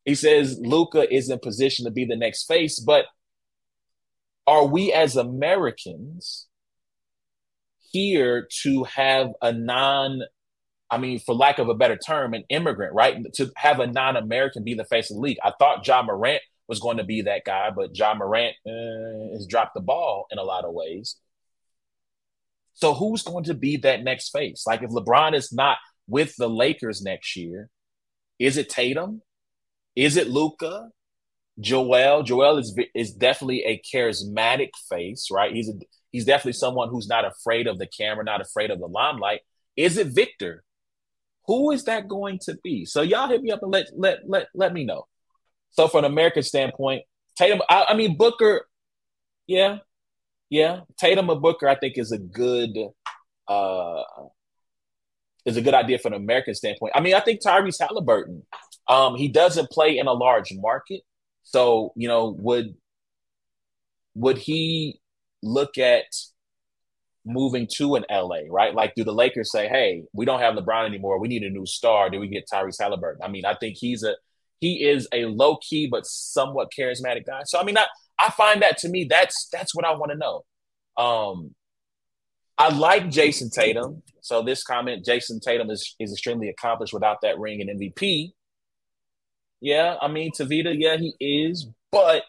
He 0.05 0.15
says 0.15 0.59
Luka 0.61 1.13
is 1.13 1.31
in 1.31 1.39
position 1.39 1.85
to 1.85 1.91
be 1.91 2.05
the 2.05 2.17
next 2.17 2.45
face, 2.45 2.79
but 2.79 3.07
are 4.47 4.67
we 4.67 4.93
as 4.93 5.17
Americans 5.17 6.49
here 7.91 8.49
to 8.63 8.85
have 8.85 9.31
a 9.43 9.53
non 9.53 10.23
I 10.91 10.99
mean, 10.99 11.21
for 11.21 11.35
lack 11.35 11.59
of 11.59 11.69
a 11.69 11.75
better 11.75 11.97
term, 11.97 12.35
an 12.35 12.45
immigrant, 12.49 12.95
right? 12.95 13.17
To 13.35 13.51
have 13.57 13.81
a 13.81 13.87
non-American 13.87 14.65
be 14.65 14.75
the 14.75 14.85
face 14.85 15.11
of 15.11 15.17
the 15.17 15.23
league. 15.23 15.39
I 15.43 15.53
thought 15.59 15.87
Ja 15.87 16.03
Morant 16.03 16.43
was 16.67 16.81
going 16.81 16.99
to 16.99 17.05
be 17.05 17.23
that 17.23 17.45
guy, 17.45 17.71
but 17.71 17.97
Ja 17.97 18.15
Morant 18.15 18.55
uh, 18.67 19.35
has 19.35 19.47
dropped 19.47 19.75
the 19.75 19.81
ball 19.81 20.27
in 20.31 20.39
a 20.39 20.43
lot 20.43 20.65
of 20.65 20.73
ways. 20.73 21.17
So 22.75 22.95
who's 22.95 23.23
going 23.23 23.45
to 23.45 23.55
be 23.55 23.77
that 23.79 24.03
next 24.03 24.31
face? 24.31 24.65
Like 24.67 24.83
if 24.83 24.91
LeBron 24.91 25.35
is 25.35 25.53
not 25.53 25.79
with 26.09 26.35
the 26.37 26.49
Lakers 26.49 27.03
next 27.03 27.37
year, 27.37 27.69
is 28.39 28.57
it 28.57 28.69
Tatum? 28.69 29.23
Is 29.95 30.17
it 30.17 30.29
Luka? 30.29 30.89
Joel? 31.59 32.23
Joel 32.23 32.57
is 32.57 32.75
is 32.95 33.13
definitely 33.13 33.65
a 33.67 33.83
charismatic 33.95 34.71
face, 34.89 35.29
right? 35.31 35.53
He's 35.53 35.69
a 35.69 35.75
He's 36.11 36.25
definitely 36.25 36.55
someone 36.55 36.89
who's 36.89 37.09
not 37.09 37.25
afraid 37.25 37.67
of 37.67 37.79
the 37.79 37.87
camera, 37.87 38.25
not 38.25 38.41
afraid 38.41 38.71
of 38.71 38.81
the 38.81 38.87
limelight. 38.87 39.41
Is 39.77 39.97
it 39.97 40.09
Victor? 40.09 40.65
Who 41.51 41.73
is 41.73 41.83
that 41.87 42.07
going 42.07 42.39
to 42.43 42.57
be? 42.63 42.85
So 42.85 43.03
y'all 43.03 43.27
hit 43.27 43.43
me 43.43 43.51
up 43.51 43.61
and 43.65 43.73
let 43.73 43.87
let 43.97 44.21
let 44.25 44.47
let 44.55 44.73
me 44.73 44.85
know. 44.85 45.09
So 45.73 45.89
from 45.89 46.05
an 46.05 46.13
American 46.13 46.45
standpoint, 46.45 47.03
Tatum, 47.37 47.61
I, 47.69 47.87
I 47.89 47.95
mean 47.95 48.17
Booker, 48.17 48.69
yeah, 49.49 49.79
yeah, 50.49 50.83
Tatum 50.97 51.29
or 51.29 51.41
Booker, 51.41 51.69
I 51.69 51.75
think 51.75 51.99
is 51.99 52.13
a 52.13 52.19
good 52.19 52.71
uh 53.49 54.03
is 55.45 55.57
a 55.57 55.61
good 55.61 55.75
idea 55.75 55.99
from 55.99 56.13
an 56.13 56.23
American 56.23 56.55
standpoint. 56.55 56.93
I 56.95 57.01
mean, 57.01 57.17
I 57.17 57.21
think 57.21 57.43
Tyrese 57.43 57.81
Halliburton, 57.81 58.47
um, 58.87 59.17
he 59.17 59.27
doesn't 59.27 59.71
play 59.71 59.99
in 59.99 60.07
a 60.07 60.13
large 60.13 60.53
market, 60.55 61.01
so 61.43 61.93
you 61.97 62.07
know 62.07 62.37
would 62.39 62.77
would 64.15 64.39
he 64.39 65.01
look 65.43 65.79
at 65.79 66.05
moving 67.25 67.69
to 67.77 67.97
an 67.97 68.05
LA, 68.11 68.41
right? 68.49 68.75
Like, 68.75 68.95
do 68.95 69.05
the 69.05 69.13
Lakers 69.13 69.53
say, 69.53 69.69
"Hey, 69.69 70.05
we 70.13 70.25
don't 70.25 70.41
have 70.41 70.55
LeBron 70.55 70.87
anymore. 70.87 71.19
We 71.19 71.29
need 71.29 71.43
a 71.43 71.51
new 71.51 71.67
star. 71.67 72.11
Do 72.11 72.21
we 72.21 72.29
get 72.29 72.49
Tyrese 72.53 72.81
Halliburton?" 72.81 73.23
I 73.23 73.29
mean, 73.29 73.45
I 73.45 73.55
think 73.55 73.77
he's 73.79 74.03
a 74.03 74.17
he 74.61 74.85
is 74.89 75.09
a 75.13 75.25
low 75.27 75.57
key 75.57 75.89
but 75.91 76.07
somewhat 76.07 76.69
charismatic 76.77 77.27
guy. 77.27 77.43
So, 77.45 77.59
I 77.59 77.65
mean, 77.65 77.79
I 77.79 77.87
I 78.19 78.31
find 78.31 78.63
that 78.63 78.79
to 78.79 78.89
me 78.89 79.07
that's 79.09 79.49
that's 79.53 79.75
what 79.75 79.85
I 79.85 79.93
want 79.95 80.13
to 80.13 80.19
know. 80.19 80.45
Um, 80.97 81.55
I 82.59 82.69
like 82.69 83.05
Jayson 83.11 83.51
Tatum. 83.51 84.03
So 84.21 84.43
this 84.43 84.63
comment, 84.63 85.05
Jayson 85.05 85.41
Tatum 85.41 85.71
is 85.71 85.95
is 85.99 86.13
extremely 86.13 86.49
accomplished 86.49 86.93
without 86.93 87.23
that 87.23 87.39
ring 87.39 87.61
and 87.61 87.81
MVP. 87.81 88.33
Yeah, 89.63 89.97
I 90.01 90.09
mean, 90.09 90.31
Tavita, 90.33 90.75
yeah, 90.79 90.97
he 90.97 91.15
is, 91.21 91.69
but 91.93 92.23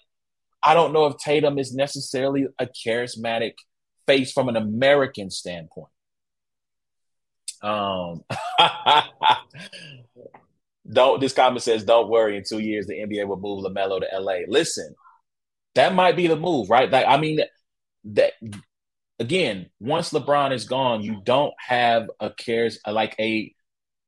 I 0.63 0.73
don't 0.73 0.93
know 0.93 1.06
if 1.06 1.17
Tatum 1.17 1.58
is 1.58 1.73
necessarily 1.73 2.47
a 2.60 2.67
charismatic 2.67 3.54
face 4.08 4.32
from 4.32 4.50
an 4.50 4.56
American 4.56 5.30
standpoint. 5.30 5.90
Um, 7.62 8.24
don't 10.92 11.22
this 11.22 11.34
comment 11.34 11.64
says, 11.64 11.84
"Don't 11.84 12.10
worry. 12.10 12.38
In 12.38 12.44
two 12.48 12.60
years, 12.60 12.88
the 12.88 12.96
NBA 12.96 13.28
will 13.28 13.40
move 13.40 13.64
LaMelo 13.64 14.00
to 14.00 14.20
LA." 14.20 14.40
Listen, 14.48 14.96
that 15.76 15.94
might 15.94 16.16
be 16.16 16.28
the 16.28 16.36
move, 16.36 16.70
right? 16.70 16.90
Like, 16.90 17.06
I 17.08 17.18
mean, 17.18 17.42
that 18.06 18.34
again, 19.20 19.70
once 19.80 20.12
LeBron 20.12 20.52
is 20.54 20.66
gone, 20.66 21.04
you 21.04 21.22
don't 21.24 21.54
have 21.60 22.10
a 22.20 22.32
cares 22.32 22.80
like 22.88 23.16
a 23.20 23.54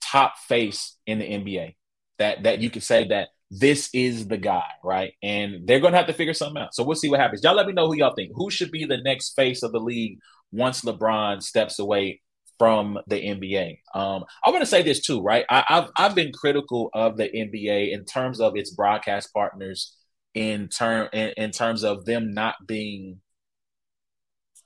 top 0.02 0.38
face 0.48 0.98
in 1.06 1.20
the 1.20 1.26
NBA 1.26 1.76
that 2.20 2.44
that 2.44 2.60
you 2.60 2.70
can 2.70 2.82
say 2.82 3.08
that 3.08 3.30
this 3.60 3.90
is 3.94 4.28
the 4.28 4.38
guy, 4.38 4.66
right? 4.84 5.14
And 5.22 5.68
they're 5.68 5.80
going 5.80 5.94
to 5.94 5.98
have 5.98 6.08
to 6.08 6.14
figure 6.14 6.34
something 6.34 6.62
out. 6.62 6.74
So 6.74 6.84
we'll 6.84 6.96
see 6.96 7.10
what 7.10 7.20
happens. 7.20 7.44
Y'all 7.44 7.56
let 7.56 7.68
me 7.68 7.74
know 7.74 7.86
who 7.86 7.96
y'all 7.96 8.16
think. 8.16 8.32
Who 8.34 8.50
should 8.50 8.72
be 8.72 8.86
the 8.86 8.98
next 8.98 9.36
face 9.36 9.62
of 9.62 9.72
the 9.72 9.80
league 9.80 10.18
once 10.52 10.82
LeBron 10.82 11.44
steps 11.44 11.78
away 11.78 12.22
from 12.58 12.98
the 13.06 13.18
NBA? 13.18 13.78
Um, 13.94 14.24
I 14.44 14.50
want 14.50 14.62
to 14.62 14.66
say 14.66 14.82
this 14.82 15.02
too, 15.02 15.22
right? 15.22 15.46
I, 15.50 15.64
have 15.68 15.92
I've 15.96 16.16
been 16.16 16.32
critical 16.32 16.90
of 16.96 17.18
the 17.18 17.30
NBA 17.30 17.94
in 17.94 18.06
terms 18.06 18.40
of 18.40 18.56
its 18.56 18.72
broadcast 18.72 19.32
partners, 19.34 19.96
in 20.34 20.68
term 20.68 21.10
in, 21.14 21.34
in 21.38 21.52
terms 21.52 21.84
of 21.84 22.06
them 22.06 22.34
not 22.34 22.56
being 22.66 23.22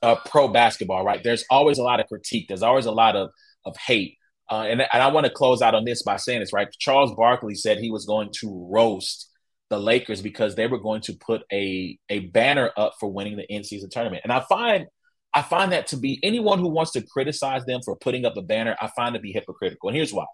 uh, 0.02 0.16
pro 0.26 0.48
basketball, 0.48 1.04
right? 1.04 1.22
There's 1.22 1.44
always 1.50 1.78
a 1.78 1.84
lot 1.84 2.00
of 2.00 2.08
critique. 2.08 2.48
There's 2.48 2.64
always 2.64 2.86
a 2.86 2.92
lot 2.92 3.18
of 3.18 3.32
of 3.66 3.76
hate. 3.76 4.18
Uh, 4.50 4.66
and, 4.70 4.82
and 4.82 5.04
I 5.04 5.08
want 5.08 5.26
to 5.26 5.32
close 5.32 5.62
out 5.62 5.76
on 5.76 5.84
this 5.84 6.04
by 6.04 6.18
saying 6.18 6.40
this, 6.40 6.54
right? 6.54 6.68
Charles 6.80 7.14
Barkley 7.16 7.56
said 7.56 7.78
he 7.78 7.92
was 7.92 8.06
going 8.06 8.30
to 8.40 8.68
roast 8.72 9.30
the 9.70 9.80
Lakers 9.80 10.22
because 10.22 10.56
they 10.56 10.68
were 10.68 10.80
going 10.80 11.02
to 11.02 11.14
put 11.14 11.44
a 11.52 11.98
a 12.10 12.20
banner 12.20 12.72
up 12.78 12.94
for 13.00 13.12
winning 13.12 13.36
the 13.36 13.46
in 13.54 13.64
season 13.64 13.90
tournament. 13.90 14.22
And 14.24 14.32
I 14.32 14.42
find 14.42 14.88
I 15.34 15.42
find 15.42 15.72
that 15.72 15.88
to 15.88 15.98
be 15.98 16.20
anyone 16.24 16.60
who 16.60 16.70
wants 16.70 16.92
to 16.92 17.02
criticize 17.02 17.66
them 17.66 17.82
for 17.84 17.96
putting 17.98 18.26
up 18.26 18.38
a 18.38 18.42
banner, 18.42 18.76
I 18.82 18.90
find 18.96 19.14
to 19.16 19.20
be 19.20 19.34
hypocritical. 19.34 19.90
And 19.90 19.96
here's 19.96 20.14
why: 20.14 20.26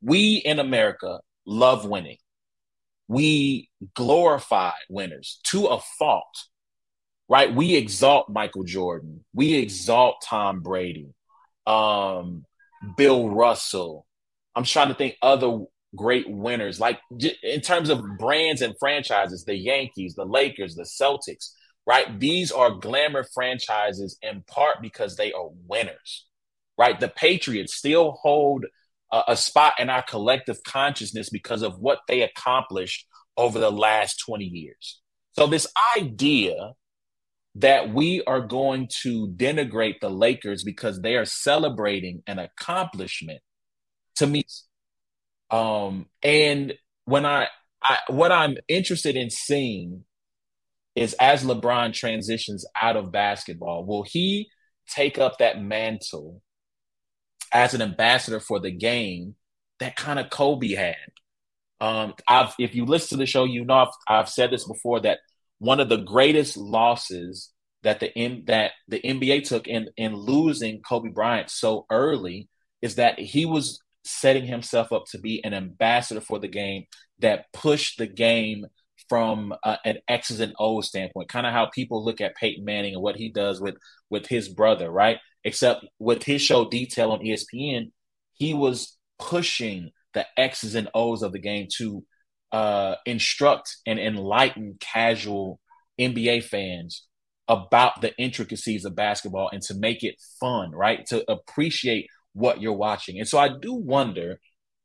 we 0.00 0.36
in 0.36 0.58
America 0.58 1.20
love 1.44 1.86
winning. 1.86 2.18
We 3.08 3.68
glorify 3.94 4.72
winners 4.88 5.40
to 5.48 5.66
a 5.66 5.80
fault, 5.98 6.46
right? 7.28 7.52
We 7.52 7.74
exalt 7.74 8.30
Michael 8.30 8.64
Jordan. 8.64 9.24
We 9.34 9.54
exalt 9.54 10.24
Tom 10.24 10.60
Brady. 10.60 11.08
Um, 11.66 12.44
Bill 12.96 13.28
Russell. 13.28 14.06
I'm 14.54 14.64
trying 14.64 14.88
to 14.88 14.94
think 14.94 15.16
other 15.22 15.60
great 15.94 16.28
winners, 16.28 16.80
like 16.80 17.00
in 17.42 17.60
terms 17.60 17.90
of 17.90 18.02
brands 18.18 18.62
and 18.62 18.74
franchises, 18.78 19.44
the 19.44 19.56
Yankees, 19.56 20.14
the 20.14 20.24
Lakers, 20.24 20.74
the 20.74 20.84
Celtics, 20.84 21.50
right? 21.86 22.18
These 22.18 22.50
are 22.50 22.70
glamour 22.70 23.24
franchises 23.24 24.18
in 24.22 24.42
part 24.46 24.78
because 24.80 25.16
they 25.16 25.32
are 25.32 25.48
winners, 25.66 26.26
right? 26.78 26.98
The 26.98 27.08
Patriots 27.08 27.74
still 27.74 28.12
hold 28.22 28.64
a, 29.12 29.22
a 29.28 29.36
spot 29.36 29.74
in 29.78 29.90
our 29.90 30.02
collective 30.02 30.62
consciousness 30.64 31.28
because 31.28 31.62
of 31.62 31.78
what 31.78 32.00
they 32.08 32.22
accomplished 32.22 33.06
over 33.36 33.58
the 33.58 33.72
last 33.72 34.22
20 34.26 34.44
years. 34.44 35.00
So, 35.32 35.46
this 35.46 35.66
idea 35.96 36.72
that 37.54 37.92
we 37.92 38.22
are 38.24 38.40
going 38.40 38.88
to 39.02 39.28
denigrate 39.28 40.00
the 40.00 40.08
Lakers 40.10 40.64
because 40.64 41.00
they 41.00 41.16
are 41.16 41.26
celebrating 41.26 42.22
an 42.26 42.38
accomplishment 42.38 43.40
to 44.16 44.26
me. 44.26 44.44
Um, 45.50 46.06
and 46.22 46.74
when 47.04 47.26
I, 47.26 47.48
I, 47.82 47.98
what 48.08 48.32
I'm 48.32 48.56
interested 48.68 49.16
in 49.16 49.28
seeing 49.28 50.04
is 50.94 51.14
as 51.14 51.44
LeBron 51.44 51.92
transitions 51.92 52.64
out 52.80 52.96
of 52.96 53.12
basketball, 53.12 53.84
will 53.84 54.04
he 54.04 54.48
take 54.88 55.18
up 55.18 55.38
that 55.38 55.60
mantle 55.60 56.42
as 57.52 57.74
an 57.74 57.82
ambassador 57.82 58.40
for 58.40 58.60
the 58.60 58.70
game 58.70 59.34
that 59.78 59.96
kind 59.96 60.18
of 60.18 60.30
Kobe 60.30 60.74
had? 60.74 60.96
Um, 61.80 62.14
I've, 62.28 62.54
if 62.58 62.74
you 62.74 62.86
listen 62.86 63.18
to 63.18 63.22
the 63.22 63.26
show, 63.26 63.44
you 63.44 63.64
know 63.64 63.74
I've, 63.74 63.88
I've 64.08 64.28
said 64.28 64.50
this 64.50 64.66
before 64.66 65.00
that 65.00 65.18
one 65.62 65.78
of 65.78 65.88
the 65.88 65.98
greatest 65.98 66.56
losses 66.56 67.52
that 67.84 68.00
the 68.00 68.10
that 68.48 68.72
the 68.88 69.00
NBA 69.00 69.44
took 69.44 69.68
in 69.68 69.86
in 69.96 70.16
losing 70.16 70.82
Kobe 70.82 71.10
Bryant 71.10 71.50
so 71.50 71.86
early 71.88 72.48
is 72.80 72.96
that 72.96 73.20
he 73.20 73.46
was 73.46 73.80
setting 74.04 74.44
himself 74.44 74.92
up 74.92 75.04
to 75.12 75.20
be 75.20 75.40
an 75.44 75.54
ambassador 75.54 76.20
for 76.20 76.40
the 76.40 76.48
game 76.48 76.86
that 77.20 77.44
pushed 77.52 77.98
the 77.98 78.08
game 78.08 78.66
from 79.08 79.54
uh, 79.62 79.76
an 79.84 79.98
X's 80.08 80.40
and 80.40 80.52
O's 80.58 80.88
standpoint, 80.88 81.28
kind 81.28 81.46
of 81.46 81.52
how 81.52 81.66
people 81.66 82.04
look 82.04 82.20
at 82.20 82.34
Peyton 82.34 82.64
Manning 82.64 82.94
and 82.94 83.02
what 83.02 83.14
he 83.14 83.28
does 83.28 83.60
with 83.60 83.76
with 84.10 84.26
his 84.26 84.48
brother, 84.48 84.90
right? 84.90 85.18
Except 85.44 85.86
with 86.00 86.24
his 86.24 86.42
show 86.42 86.68
Detail 86.68 87.12
on 87.12 87.20
ESPN, 87.20 87.92
he 88.34 88.52
was 88.52 88.96
pushing 89.20 89.92
the 90.12 90.26
X's 90.36 90.74
and 90.74 90.88
O's 90.92 91.22
of 91.22 91.30
the 91.30 91.38
game 91.38 91.68
to 91.76 92.04
uh, 92.52 92.96
instruct 93.06 93.76
and 93.86 93.98
enlighten 93.98 94.76
casual 94.80 95.58
NBA 95.98 96.44
fans 96.44 97.06
about 97.48 98.00
the 98.00 98.16
intricacies 98.18 98.84
of 98.84 98.94
basketball 98.94 99.48
and 99.52 99.62
to 99.62 99.74
make 99.74 100.02
it 100.02 100.20
fun, 100.38 100.70
right? 100.70 101.04
To 101.06 101.30
appreciate 101.30 102.08
what 102.32 102.60
you're 102.60 102.72
watching. 102.72 103.18
And 103.18 103.28
so 103.28 103.38
I 103.38 103.48
do 103.48 103.74
wonder 103.74 104.38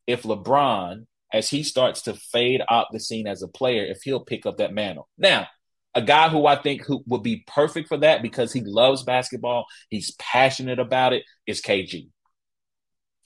if 0.05 0.23
LeBron, 0.23 1.05
as 1.31 1.49
he 1.49 1.63
starts 1.63 2.01
to 2.03 2.13
fade 2.13 2.61
out 2.69 2.87
the 2.91 2.99
scene 2.99 3.27
as 3.27 3.41
a 3.41 3.47
player, 3.47 3.85
if 3.85 3.99
he'll 4.03 4.23
pick 4.23 4.45
up 4.45 4.57
that 4.57 4.73
mantle. 4.73 5.07
Now, 5.17 5.47
a 5.93 6.01
guy 6.01 6.29
who 6.29 6.45
I 6.45 6.55
think 6.55 6.85
who 6.85 7.03
would 7.07 7.23
be 7.23 7.43
perfect 7.47 7.87
for 7.87 7.97
that 7.97 8.21
because 8.21 8.53
he 8.53 8.61
loves 8.61 9.03
basketball, 9.03 9.65
he's 9.89 10.11
passionate 10.19 10.79
about 10.79 11.13
it, 11.13 11.23
is 11.45 11.61
KG. 11.61 12.09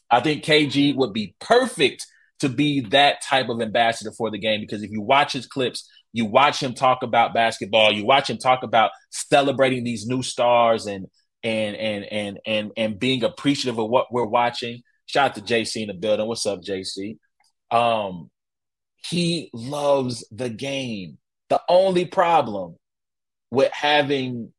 I 0.10 0.20
think 0.20 0.44
KG 0.44 0.96
would 0.96 1.14
be 1.14 1.36
perfect 1.40 2.06
to 2.42 2.50
be 2.50 2.82
that 2.90 3.22
type 3.22 3.50
of 3.50 3.62
ambassador 3.62 4.12
for 4.12 4.32
the 4.32 4.40
game 4.40 4.62
because 4.62 4.82
if 4.84 4.92
you 4.92 5.02
watch 5.02 5.34
his 5.34 5.46
clips, 5.46 5.88
you 6.12 6.26
watch 6.26 6.62
him 6.62 6.74
talk 6.74 7.04
about 7.04 7.34
basketball, 7.34 7.94
you 7.94 8.06
watch 8.06 8.30
him 8.30 8.38
talk 8.38 8.64
about 8.64 8.92
celebrating 9.12 9.84
these 9.84 10.08
new 10.08 10.24
stars 10.24 10.88
and 10.88 11.06
and 11.44 11.76
and 11.76 12.06
and 12.06 12.40
and 12.46 12.72
and 12.76 13.00
being 13.00 13.24
appreciative 13.24 13.80
of 13.80 13.90
what 13.90 14.12
we're 14.12 14.26
watching. 14.26 14.82
Shout 15.06 15.32
out 15.32 15.36
to 15.36 15.54
JC 15.54 15.84
in 15.84 15.88
the 15.88 15.94
building. 15.94 16.28
What's 16.28 16.46
up, 16.46 16.62
JC? 16.62 17.18
Um, 17.70 18.32
he 19.08 19.50
loves 19.54 20.28
the 20.32 20.50
game. 20.50 21.20
The 21.50 21.62
only 21.70 22.06
problem 22.06 22.76
with 23.52 23.72
having 23.72 24.52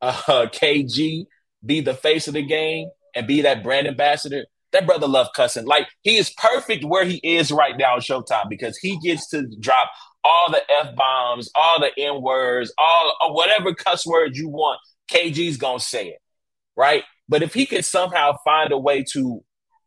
uh, 0.00 0.12
KG 0.26 1.26
be 1.64 1.80
the 1.80 1.94
face 1.94 2.28
of 2.28 2.34
the 2.34 2.42
game 2.42 2.88
and 3.14 3.26
be 3.26 3.42
that 3.42 3.62
brand 3.62 3.86
ambassador 3.86 4.46
that 4.74 4.86
brother 4.86 5.06
love 5.06 5.28
cussing. 5.34 5.64
Like 5.64 5.88
he 6.02 6.16
is 6.16 6.30
perfect 6.30 6.84
where 6.84 7.04
he 7.04 7.20
is 7.22 7.50
right 7.50 7.76
now 7.78 7.94
on 7.94 8.00
Showtime 8.00 8.48
because 8.50 8.76
he 8.76 8.98
gets 8.98 9.30
to 9.30 9.46
drop 9.60 9.88
all 10.24 10.50
the 10.50 10.60
f 10.82 10.94
bombs, 10.96 11.48
all 11.54 11.80
the 11.80 11.90
n 11.96 12.20
words, 12.20 12.72
all 12.76 13.34
whatever 13.34 13.72
cuss 13.72 14.04
words 14.04 14.36
you 14.36 14.48
want. 14.48 14.80
KG's 15.10 15.56
gonna 15.56 15.80
say 15.80 16.08
it, 16.08 16.18
right? 16.76 17.04
But 17.28 17.42
if 17.42 17.54
he 17.54 17.66
could 17.66 17.84
somehow 17.84 18.36
find 18.44 18.72
a 18.72 18.78
way 18.78 19.04
to 19.12 19.44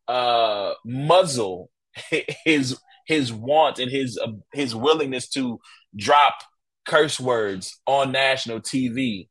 uh, 0.07 0.73
muzzle 0.85 1.69
his 2.45 2.79
his 3.05 3.31
want 3.33 3.79
and 3.79 3.91
his 3.91 4.17
uh, 4.17 4.31
his 4.53 4.73
willingness 4.73 5.27
to 5.31 5.59
drop 5.95 6.35
curse 6.87 7.19
words 7.19 7.77
on 7.85 8.13
national 8.13 8.61
TV, 8.61 9.27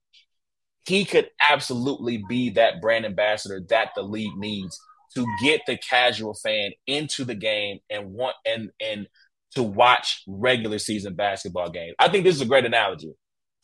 he 0.87 1.07
could 1.07 1.31
absolutely 1.49 2.23
be 2.29 2.51
that 2.51 2.83
brand 2.83 3.07
ambassador 3.07 3.63
that 3.71 3.91
the 3.97 4.03
league 4.03 4.37
needs 4.37 4.79
to 5.17 5.27
get 5.43 5.63
the 5.67 5.79
casual 5.79 6.35
fan 6.35 6.73
into 6.87 7.25
the 7.25 7.35
game 7.35 7.79
and 7.89 8.13
want 8.13 8.37
and 8.45 8.71
and 8.81 9.09
to 9.55 9.63
watch 9.63 10.23
regular 10.27 10.79
season 10.79 11.15
basketball 11.15 11.71
games. 11.71 11.95
I 11.99 12.09
think 12.09 12.25
this 12.25 12.35
is 12.35 12.43
a 12.43 12.47
great 12.47 12.67
analogy. 12.67 13.13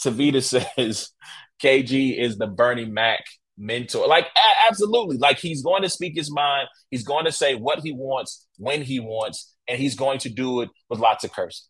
Tavita 0.02 0.42
says 0.76 1.10
KG 1.62 2.18
is 2.18 2.38
the 2.38 2.46
Bernie 2.46 2.86
Mac 2.86 3.24
mentor. 3.58 4.06
Like 4.06 4.24
a- 4.24 4.66
absolutely. 4.66 5.18
Like 5.18 5.38
he's 5.38 5.62
going 5.62 5.82
to 5.82 5.90
speak 5.90 6.14
his 6.16 6.32
mind. 6.32 6.68
He's 6.90 7.04
going 7.04 7.26
to 7.26 7.32
say 7.32 7.54
what 7.54 7.80
he 7.80 7.92
wants 7.92 8.46
when 8.56 8.80
he 8.82 8.98
wants, 8.98 9.54
and 9.68 9.78
he's 9.78 9.94
going 9.94 10.18
to 10.20 10.30
do 10.30 10.62
it 10.62 10.70
with 10.88 10.98
lots 10.98 11.24
of 11.24 11.32
cursing. 11.32 11.66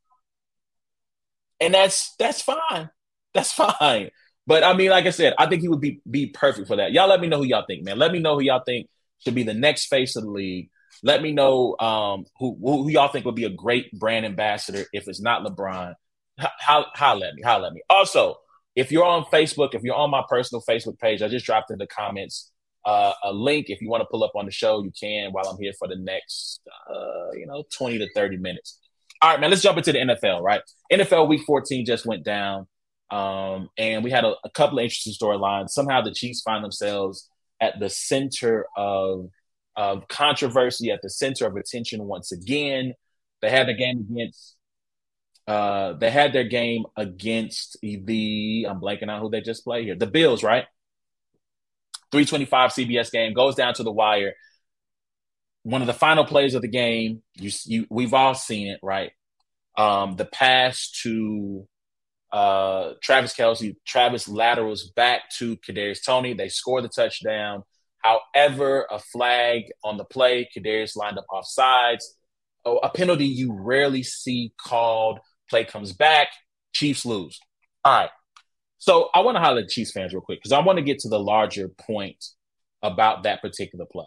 And 1.61 1.75
that's 1.75 2.15
that's 2.21 2.43
fine. 2.43 2.91
That's 3.35 3.53
fine. 3.81 4.11
But 4.47 4.63
I 4.63 4.75
mean, 4.75 4.91
like 4.91 5.07
I 5.07 5.11
said, 5.11 5.35
I 5.37 5.47
think 5.47 5.63
he 5.63 5.69
would 5.69 5.81
be 5.81 6.01
be 6.09 6.27
perfect 6.29 6.69
for 6.69 6.77
that. 6.77 6.93
Y'all 6.93 7.09
let 7.09 7.21
me 7.21 7.27
know 7.27 7.39
who 7.39 7.47
y'all 7.47 7.65
think, 7.67 7.85
man. 7.85 7.99
Let 7.99 8.13
me 8.13 8.21
know 8.21 8.37
who 8.37 8.43
y'all 8.43 8.63
think 8.65 8.89
should 9.25 9.35
be 9.35 9.43
the 9.43 9.55
next 9.55 9.87
face 9.87 10.17
of 10.17 10.25
the 10.25 10.31
league. 10.31 10.71
Let 11.03 11.23
me 11.23 11.33
know 11.33 11.77
um, 11.79 12.27
who, 12.39 12.57
who 12.61 12.91
y'all 12.91 13.09
think 13.09 13.25
would 13.25 13.35
be 13.35 13.45
a 13.45 13.51
great 13.51 13.91
brand 13.99 14.25
ambassador 14.25 14.85
if 14.93 15.09
it's 15.09 15.21
not 15.21 15.45
LeBron. 15.45 15.95
How 16.39 16.87
how 16.95 17.15
let 17.15 17.35
me 17.35 17.43
how 17.45 17.61
let 17.61 17.73
me. 17.73 17.83
Also, 17.91 18.37
if 18.75 18.91
you're 18.91 19.05
on 19.05 19.25
Facebook, 19.25 19.75
if 19.75 19.83
you're 19.83 19.95
on 19.95 20.11
my 20.11 20.23
personal 20.29 20.63
Facebook 20.69 20.99
page, 20.99 21.23
I 21.23 21.29
just 21.29 21.45
dropped 21.45 21.71
in 21.71 21.79
the 21.79 21.87
comments 21.87 22.51
uh, 22.85 23.13
a 23.23 23.33
link. 23.33 23.67
If 23.69 23.81
you 23.81 23.89
want 23.89 24.01
to 24.01 24.07
pull 24.11 24.25
up 24.25 24.33
on 24.35 24.47
the 24.47 24.51
show, 24.51 24.83
you 24.83 24.91
can 24.99 25.33
while 25.33 25.47
I'm 25.47 25.59
here 25.61 25.73
for 25.79 25.89
the 25.89 25.97
next 25.97 26.61
uh, 26.91 27.33
you 27.35 27.47
know 27.47 27.65
20 27.77 27.99
to 27.99 28.09
30 28.15 28.39
minutes. 28.39 28.79
All 29.21 29.31
right, 29.31 29.41
man. 29.41 29.51
Let's 29.51 29.63
jump 29.63 29.79
into 29.79 29.93
the 29.93 29.99
NFL. 29.99 30.41
Right, 30.41 30.63
NFL 30.93 31.29
Week 31.29 31.43
14 31.47 31.85
just 31.85 32.07
went 32.07 32.25
down, 32.25 32.67
um, 33.11 33.69
and 33.77 34.03
we 34.03 34.11
had 34.11 34.25
a, 34.25 34.35
a 34.45 34.51
couple 34.51 34.79
of 34.79 34.83
interesting 34.83 35.13
storylines. 35.13 35.71
Somehow 35.71 36.01
the 36.01 36.15
Chiefs 36.15 36.43
find 36.43 36.65
themselves 36.65 37.29
at 37.63 37.79
the 37.79 37.89
center 37.89 38.67
of 38.77 39.31
of 39.75 40.07
controversy, 40.09 40.91
at 40.91 41.01
the 41.01 41.09
center 41.09 41.47
of 41.47 41.57
attention 41.57 42.05
once 42.05 42.33
again. 42.33 42.93
They 43.41 43.49
had 43.49 43.71
a 43.71 43.75
game 43.75 44.07
against 44.11 44.57
uh, 45.47 45.95
they 45.95 46.11
had 46.11 46.33
their 46.33 46.45
game 46.45 46.85
against 46.97 47.79
the 47.81 48.67
I'm 48.69 48.81
blanking 48.81 49.09
on 49.09 49.21
who 49.21 49.31
they 49.31 49.41
just 49.41 49.65
played 49.65 49.85
here. 49.85 49.97
The 49.97 50.07
Bills, 50.07 50.43
right? 50.43 50.67
325 52.13 52.73
CBS 52.73 53.11
game 53.11 53.33
goes 53.33 53.55
down 53.55 53.75
to 53.75 53.83
the 53.83 53.91
wire. 53.91 54.35
One 55.63 55.81
of 55.81 55.87
the 55.87 55.95
final 55.95 56.25
plays 56.25 56.55
of 56.55 56.63
the 56.63 56.69
game, 56.69 57.23
you, 57.35 57.51
you 57.65 57.87
we've 57.89 58.13
all 58.13 58.35
seen 58.35 58.69
it, 58.69 58.81
right? 58.83 59.13
Um, 59.79 60.17
the 60.17 60.27
pass 60.27 60.91
to 61.03 61.67
uh, 62.33 62.95
Travis 63.03 63.35
Kelce, 63.35 63.77
Travis 63.87 64.27
laterals 64.27 64.91
back 64.91 65.29
to 65.39 65.57
Kadarius 65.59 66.05
Toney. 66.05 66.35
They 66.35 66.49
score 66.49 66.81
the 66.81 66.89
touchdown. 66.89 67.63
However, 67.99 68.87
a 68.91 68.99
flag 68.99 69.65
on 69.85 69.97
the 69.97 70.05
play, 70.05 70.49
Kadarius 70.57 70.97
lined 70.97 71.19
up 71.19 71.27
off 71.31 71.47
sides. 71.47 72.17
Oh, 72.65 72.79
a 72.79 72.89
penalty 72.89 73.27
you 73.27 73.53
rarely 73.53 74.03
see 74.03 74.53
called. 74.59 75.21
Play 75.51 75.65
comes 75.65 75.93
back, 75.93 76.29
Chiefs 76.73 77.05
lose. 77.05 77.39
All 77.85 77.93
right. 77.93 78.11
So 78.79 79.11
I 79.15 79.21
want 79.21 79.37
to 79.37 79.41
highlight 79.41 79.69
Chiefs 79.69 79.93
fans 79.93 80.13
real 80.13 80.23
quick 80.23 80.39
because 80.39 80.53
I 80.53 80.61
want 80.61 80.79
to 80.79 80.85
get 80.85 81.01
to 81.01 81.09
the 81.09 81.21
larger 81.21 81.69
point 81.69 82.25
about 82.83 83.25
that 83.25 83.43
particular 83.43 83.85
play. 83.85 84.07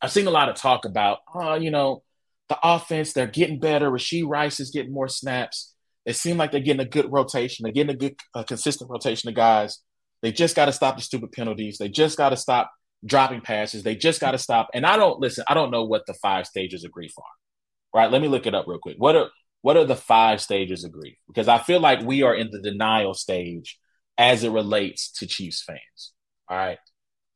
I've 0.00 0.12
seen 0.12 0.26
a 0.26 0.30
lot 0.30 0.48
of 0.48 0.56
talk 0.56 0.84
about, 0.84 1.18
oh, 1.34 1.54
you 1.54 1.70
know, 1.70 2.02
the 2.48 2.58
offense, 2.62 3.12
they're 3.12 3.26
getting 3.26 3.58
better. 3.58 3.90
Rashee 3.90 4.26
Rice 4.26 4.60
is 4.60 4.70
getting 4.70 4.92
more 4.92 5.08
snaps. 5.08 5.74
They 6.06 6.12
seem 6.12 6.38
like 6.38 6.52
they're 6.52 6.60
getting 6.60 6.80
a 6.80 6.88
good 6.88 7.12
rotation. 7.12 7.64
They're 7.64 7.72
getting 7.72 7.94
a 7.94 7.98
good, 7.98 8.14
uh, 8.34 8.44
consistent 8.44 8.90
rotation 8.90 9.28
of 9.28 9.34
guys. 9.34 9.80
They 10.22 10.32
just 10.32 10.56
got 10.56 10.66
to 10.66 10.72
stop 10.72 10.96
the 10.96 11.02
stupid 11.02 11.32
penalties. 11.32 11.78
They 11.78 11.88
just 11.88 12.16
got 12.16 12.30
to 12.30 12.36
stop 12.36 12.70
dropping 13.04 13.40
passes. 13.42 13.82
They 13.82 13.96
just 13.96 14.20
got 14.20 14.30
to 14.30 14.38
stop. 14.38 14.68
And 14.72 14.86
I 14.86 14.96
don't 14.96 15.20
listen. 15.20 15.44
I 15.48 15.54
don't 15.54 15.70
know 15.70 15.84
what 15.84 16.06
the 16.06 16.14
five 16.14 16.46
stages 16.46 16.84
of 16.84 16.92
grief 16.92 17.12
are. 17.18 18.00
Right? 18.00 18.10
Let 18.10 18.22
me 18.22 18.28
look 18.28 18.46
it 18.46 18.54
up 18.54 18.66
real 18.66 18.78
quick. 18.78 18.96
What 18.98 19.16
are 19.16 19.28
what 19.62 19.76
are 19.76 19.84
the 19.84 19.96
five 19.96 20.40
stages 20.40 20.84
of 20.84 20.92
grief? 20.92 21.16
Because 21.26 21.48
I 21.48 21.58
feel 21.58 21.80
like 21.80 22.00
we 22.02 22.22
are 22.22 22.34
in 22.34 22.50
the 22.50 22.60
denial 22.60 23.14
stage 23.14 23.78
as 24.16 24.44
it 24.44 24.50
relates 24.50 25.10
to 25.12 25.26
Chiefs 25.26 25.62
fans. 25.62 26.12
All 26.48 26.56
right. 26.56 26.78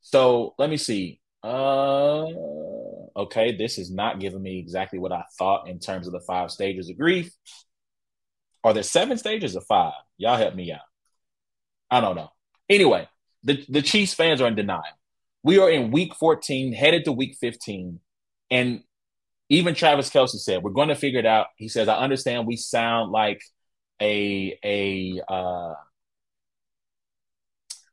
So 0.01 0.55
let 0.59 0.71
me 0.71 0.77
see. 0.77 1.21
Uh, 1.43 2.27
okay, 3.17 3.57
this 3.57 3.79
is 3.79 3.91
not 3.91 4.21
giving 4.21 4.43
me 4.43 4.59
exactly 4.59 4.99
what 4.99 5.13
I 5.13 5.25
thought 5.39 5.69
in 5.69 5.79
terms 5.79 6.07
of 6.07 6.13
the 6.13 6.21
five 6.21 6.51
stages 6.51 6.89
of 6.89 6.99
grief. 6.99 7.33
Are 8.63 8.73
there 8.75 8.83
seven 8.83 9.19
stages 9.19 9.57
of 9.57 9.65
five? 9.67 9.95
Y'all 10.19 10.37
help 10.37 10.55
me 10.55 10.73
out. 10.73 10.81
I 11.91 12.01
don't 12.01 12.17
know. 12.17 12.31
Anyway, 12.69 13.09
the, 13.43 13.65
the 13.69 13.83
Chiefs 13.83 14.15
fans 14.15 14.41
are 14.41 14.49
in 14.49 14.55
denial. 14.55 14.83
We 15.43 15.59
are 15.59 15.71
in 15.71 15.91
week 15.91 16.15
14, 16.15 16.73
headed 16.73 17.05
to 17.07 17.13
week 17.13 17.37
15, 17.41 17.99
and 18.51 18.83
even 19.49 19.75
Travis 19.75 20.11
Kelce 20.11 20.39
said, 20.39 20.63
"We're 20.63 20.71
going 20.71 20.89
to 20.89 20.95
figure 20.95 21.19
it 21.19 21.27
out." 21.27 21.49
He 21.57 21.69
says, 21.69 21.89
"I 21.89 21.97
understand 21.97 22.47
we 22.47 22.57
sound 22.57 23.11
like 23.11 23.43
a 24.01 24.59
a 24.63 25.21
uh, 25.27 25.75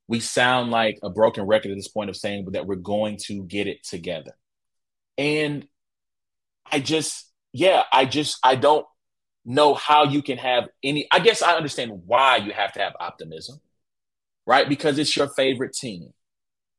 we 0.08 0.20
sound 0.20 0.70
like 0.72 1.00
a 1.02 1.10
broken 1.10 1.46
record 1.46 1.72
at 1.72 1.78
this 1.78 1.88
point 1.88 2.10
of 2.10 2.16
saying 2.16 2.46
that 2.52 2.68
we're 2.68 2.76
going 2.76 3.18
to 3.28 3.44
get 3.44 3.68
it 3.68 3.84
together." 3.84 4.34
And 5.18 5.68
I 6.72 6.80
just, 6.80 7.32
yeah, 7.54 7.84
I 7.92 8.06
just, 8.06 8.38
I 8.44 8.56
don't 8.56 8.86
know 9.48 9.74
how 9.74 10.04
you 10.04 10.22
can 10.22 10.38
have 10.38 10.66
any. 10.84 11.08
I 11.12 11.20
guess 11.20 11.42
I 11.42 11.56
understand 11.56 12.04
why 12.06 12.36
you 12.38 12.52
have 12.52 12.74
to 12.74 12.80
have 12.80 12.94
optimism, 13.00 13.60
right? 14.46 14.68
Because 14.70 15.00
it's 15.00 15.16
your 15.16 15.30
favorite 15.30 15.74
team. 15.74 16.14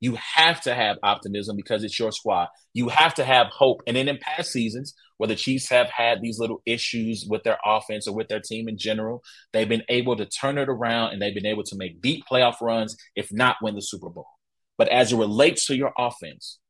You 0.00 0.16
have 0.16 0.60
to 0.60 0.74
have 0.74 0.98
optimism 1.02 1.56
because 1.56 1.82
it's 1.82 1.98
your 1.98 2.12
squad. 2.12 2.48
You 2.72 2.88
have 2.88 3.14
to 3.14 3.24
have 3.24 3.48
hope. 3.48 3.82
And 3.86 3.96
then 3.96 4.06
in 4.06 4.18
past 4.18 4.52
seasons, 4.52 4.94
where 5.16 5.26
the 5.26 5.34
Chiefs 5.34 5.68
have 5.70 5.88
had 5.88 6.22
these 6.22 6.38
little 6.38 6.62
issues 6.64 7.26
with 7.28 7.42
their 7.42 7.58
offense 7.64 8.06
or 8.06 8.14
with 8.14 8.28
their 8.28 8.38
team 8.38 8.68
in 8.68 8.78
general, 8.78 9.24
they've 9.52 9.68
been 9.68 9.82
able 9.88 10.14
to 10.16 10.26
turn 10.26 10.58
it 10.58 10.68
around 10.68 11.12
and 11.12 11.20
they've 11.20 11.34
been 11.34 11.46
able 11.46 11.64
to 11.64 11.76
make 11.76 12.00
deep 12.00 12.22
playoff 12.30 12.60
runs, 12.60 12.96
if 13.16 13.32
not 13.32 13.56
win 13.60 13.74
the 13.74 13.82
Super 13.82 14.08
Bowl. 14.10 14.28
But 14.76 14.88
as 14.88 15.12
it 15.12 15.16
relates 15.16 15.66
to 15.66 15.76
your 15.76 15.92
offense, 15.98 16.60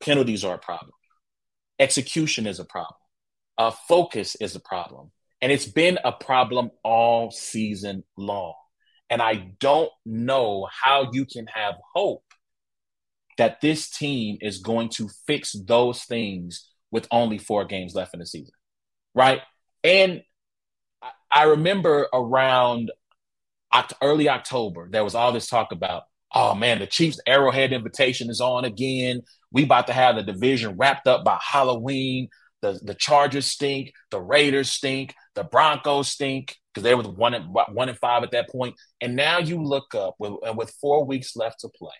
penalties 0.00 0.44
are 0.44 0.54
a 0.54 0.58
problem. 0.58 0.92
Execution 1.80 2.46
is 2.46 2.60
a 2.60 2.64
problem. 2.64 2.94
Uh, 3.58 3.72
focus 3.72 4.36
is 4.40 4.54
a 4.54 4.60
problem. 4.60 5.10
And 5.42 5.50
it's 5.50 5.66
been 5.66 5.98
a 6.04 6.12
problem 6.12 6.70
all 6.84 7.30
season 7.30 8.04
long. 8.16 8.54
And 9.08 9.20
I 9.20 9.52
don't 9.58 9.90
know 10.04 10.68
how 10.70 11.10
you 11.12 11.24
can 11.24 11.46
have 11.46 11.74
hope 11.94 12.24
that 13.38 13.60
this 13.60 13.88
team 13.90 14.36
is 14.40 14.58
going 14.58 14.90
to 14.90 15.08
fix 15.26 15.52
those 15.66 16.04
things 16.04 16.68
with 16.90 17.08
only 17.10 17.38
four 17.38 17.64
games 17.64 17.94
left 17.94 18.12
in 18.14 18.20
the 18.20 18.26
season. 18.26 18.52
Right. 19.14 19.40
And 19.82 20.22
I 21.30 21.44
remember 21.44 22.06
around 22.12 22.90
early 24.02 24.28
October, 24.28 24.88
there 24.90 25.04
was 25.04 25.14
all 25.14 25.32
this 25.32 25.48
talk 25.48 25.72
about, 25.72 26.02
oh 26.34 26.54
man, 26.54 26.80
the 26.80 26.86
Chiefs 26.86 27.20
Arrowhead 27.26 27.72
invitation 27.72 28.30
is 28.30 28.40
on 28.40 28.64
again. 28.64 29.22
We 29.52 29.64
about 29.64 29.86
to 29.86 29.92
have 29.92 30.16
the 30.16 30.22
division 30.22 30.76
wrapped 30.76 31.06
up 31.06 31.24
by 31.24 31.38
Halloween. 31.40 32.28
The, 32.62 32.78
the 32.82 32.94
Chargers 32.94 33.46
stink. 33.46 33.92
The 34.10 34.20
Raiders 34.20 34.70
stink. 34.70 35.14
The 35.40 35.48
Broncos 35.48 36.08
stink 36.08 36.56
because 36.72 36.84
they 36.84 36.94
were 36.94 37.02
one 37.02 37.34
and, 37.34 37.46
one 37.72 37.88
and 37.88 37.98
five 37.98 38.22
at 38.22 38.30
that 38.32 38.50
point. 38.50 38.74
And 39.00 39.16
now 39.16 39.38
you 39.38 39.62
look 39.62 39.94
up 39.94 40.14
with, 40.18 40.34
with 40.54 40.70
four 40.80 41.04
weeks 41.04 41.34
left 41.36 41.60
to 41.60 41.68
play 41.68 41.94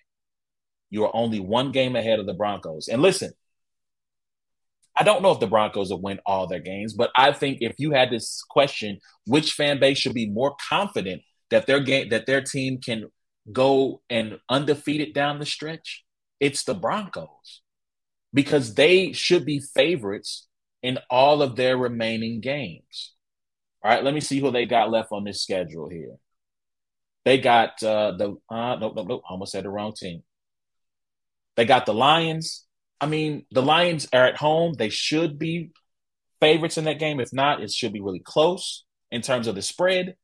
you 0.91 1.05
are 1.05 1.15
only 1.15 1.39
one 1.39 1.71
game 1.71 1.95
ahead 1.95 2.19
of 2.19 2.27
the 2.27 2.33
Broncos. 2.33 2.87
And 2.87 3.01
listen, 3.01 3.31
I 4.95 5.03
don't 5.03 5.23
know 5.23 5.31
if 5.31 5.39
the 5.39 5.47
Broncos 5.47 5.89
will 5.89 6.01
win 6.01 6.19
all 6.25 6.45
their 6.45 6.59
games, 6.59 6.93
but 6.93 7.09
I 7.15 7.31
think 7.31 7.59
if 7.61 7.75
you 7.79 7.91
had 7.91 8.11
this 8.11 8.43
question, 8.47 8.99
which 9.25 9.53
fan 9.53 9.79
base 9.79 9.97
should 9.97 10.13
be 10.13 10.29
more 10.29 10.53
confident 10.69 11.23
that 11.49 11.65
their 11.65 11.79
game 11.79 12.09
that 12.09 12.25
their 12.25 12.41
team 12.41 12.79
can 12.79 13.05
go 13.51 14.01
and 14.09 14.37
undefeated 14.49 15.13
down 15.13 15.39
the 15.39 15.45
stretch, 15.45 16.03
it's 16.39 16.63
the 16.65 16.75
Broncos. 16.75 17.61
Because 18.33 18.75
they 18.75 19.11
should 19.13 19.45
be 19.45 19.59
favorites 19.59 20.47
in 20.83 20.99
all 21.09 21.41
of 21.41 21.55
their 21.55 21.77
remaining 21.77 22.41
games. 22.41 23.13
All 23.83 23.91
right, 23.91 24.03
let 24.03 24.13
me 24.13 24.19
see 24.19 24.39
who 24.39 24.51
they 24.51 24.65
got 24.65 24.91
left 24.91 25.11
on 25.11 25.23
this 25.23 25.41
schedule 25.41 25.89
here. 25.89 26.15
They 27.25 27.39
got 27.39 27.81
uh 27.83 28.13
the 28.17 28.35
uh 28.49 28.75
no 28.75 28.93
no 28.95 29.03
no 29.03 29.21
almost 29.27 29.51
said 29.51 29.65
the 29.65 29.69
wrong 29.69 29.93
team. 29.93 30.23
They 31.55 31.65
got 31.65 31.85
the 31.85 31.93
Lions. 31.93 32.65
I 32.99 33.07
mean, 33.07 33.45
the 33.51 33.63
Lions 33.63 34.07
are 34.13 34.25
at 34.25 34.37
home. 34.37 34.73
They 34.73 34.89
should 34.89 35.39
be 35.39 35.71
favorites 36.39 36.77
in 36.77 36.85
that 36.85 36.99
game. 36.99 37.19
If 37.19 37.33
not, 37.33 37.61
it 37.61 37.71
should 37.71 37.93
be 37.93 38.01
really 38.01 38.21
close 38.23 38.85
in 39.11 39.21
terms 39.21 39.47
of 39.47 39.55
the 39.55 39.61
spread. 39.61 40.15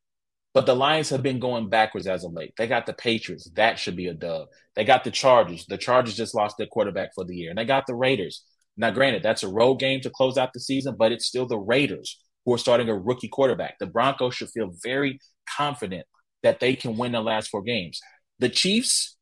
But 0.53 0.65
the 0.65 0.75
Lions 0.75 1.09
have 1.09 1.21
been 1.21 1.39
going 1.39 1.69
backwards 1.69 2.07
as 2.07 2.23
of 2.23 2.33
late. 2.33 2.53
They 2.57 2.65
got 2.67 2.85
the 2.87 2.93
Patriots. 2.93 3.49
That 3.55 3.77
should 3.77 3.95
be 3.95 4.07
a 4.07 4.13
dub. 4.13 4.47
They 4.75 4.85
got 4.85 5.03
the 5.03 5.11
Chargers. 5.11 5.65
The 5.67 5.77
Chargers 5.77 6.15
just 6.15 6.33
lost 6.33 6.57
their 6.57 6.65
quarterback 6.67 7.13
for 7.13 7.25
the 7.25 7.35
year. 7.35 7.51
And 7.51 7.59
they 7.59 7.65
got 7.65 7.85
the 7.85 7.93
Raiders. 7.93 8.43
Now, 8.75 8.91
granted, 8.91 9.21
that's 9.21 9.43
a 9.43 9.49
road 9.49 9.75
game 9.75 10.01
to 10.01 10.09
close 10.09 10.37
out 10.37 10.53
the 10.53 10.59
season, 10.59 10.95
but 10.97 11.11
it's 11.11 11.27
still 11.27 11.45
the 11.45 11.57
Raiders 11.59 12.19
who 12.47 12.53
are 12.53 12.57
starting 12.57 12.87
a 12.87 12.95
rookie 12.95 13.27
quarterback. 13.27 13.77
The 13.77 13.85
Broncos 13.85 14.33
should 14.33 14.49
feel 14.49 14.71
very 14.81 15.19
confident 15.57 16.07
that 16.43 16.61
they 16.61 16.77
can 16.77 16.95
win 16.95 17.11
the 17.11 17.19
last 17.19 17.49
four 17.49 17.61
games. 17.61 17.99
The 18.39 18.47
Chiefs, 18.47 19.17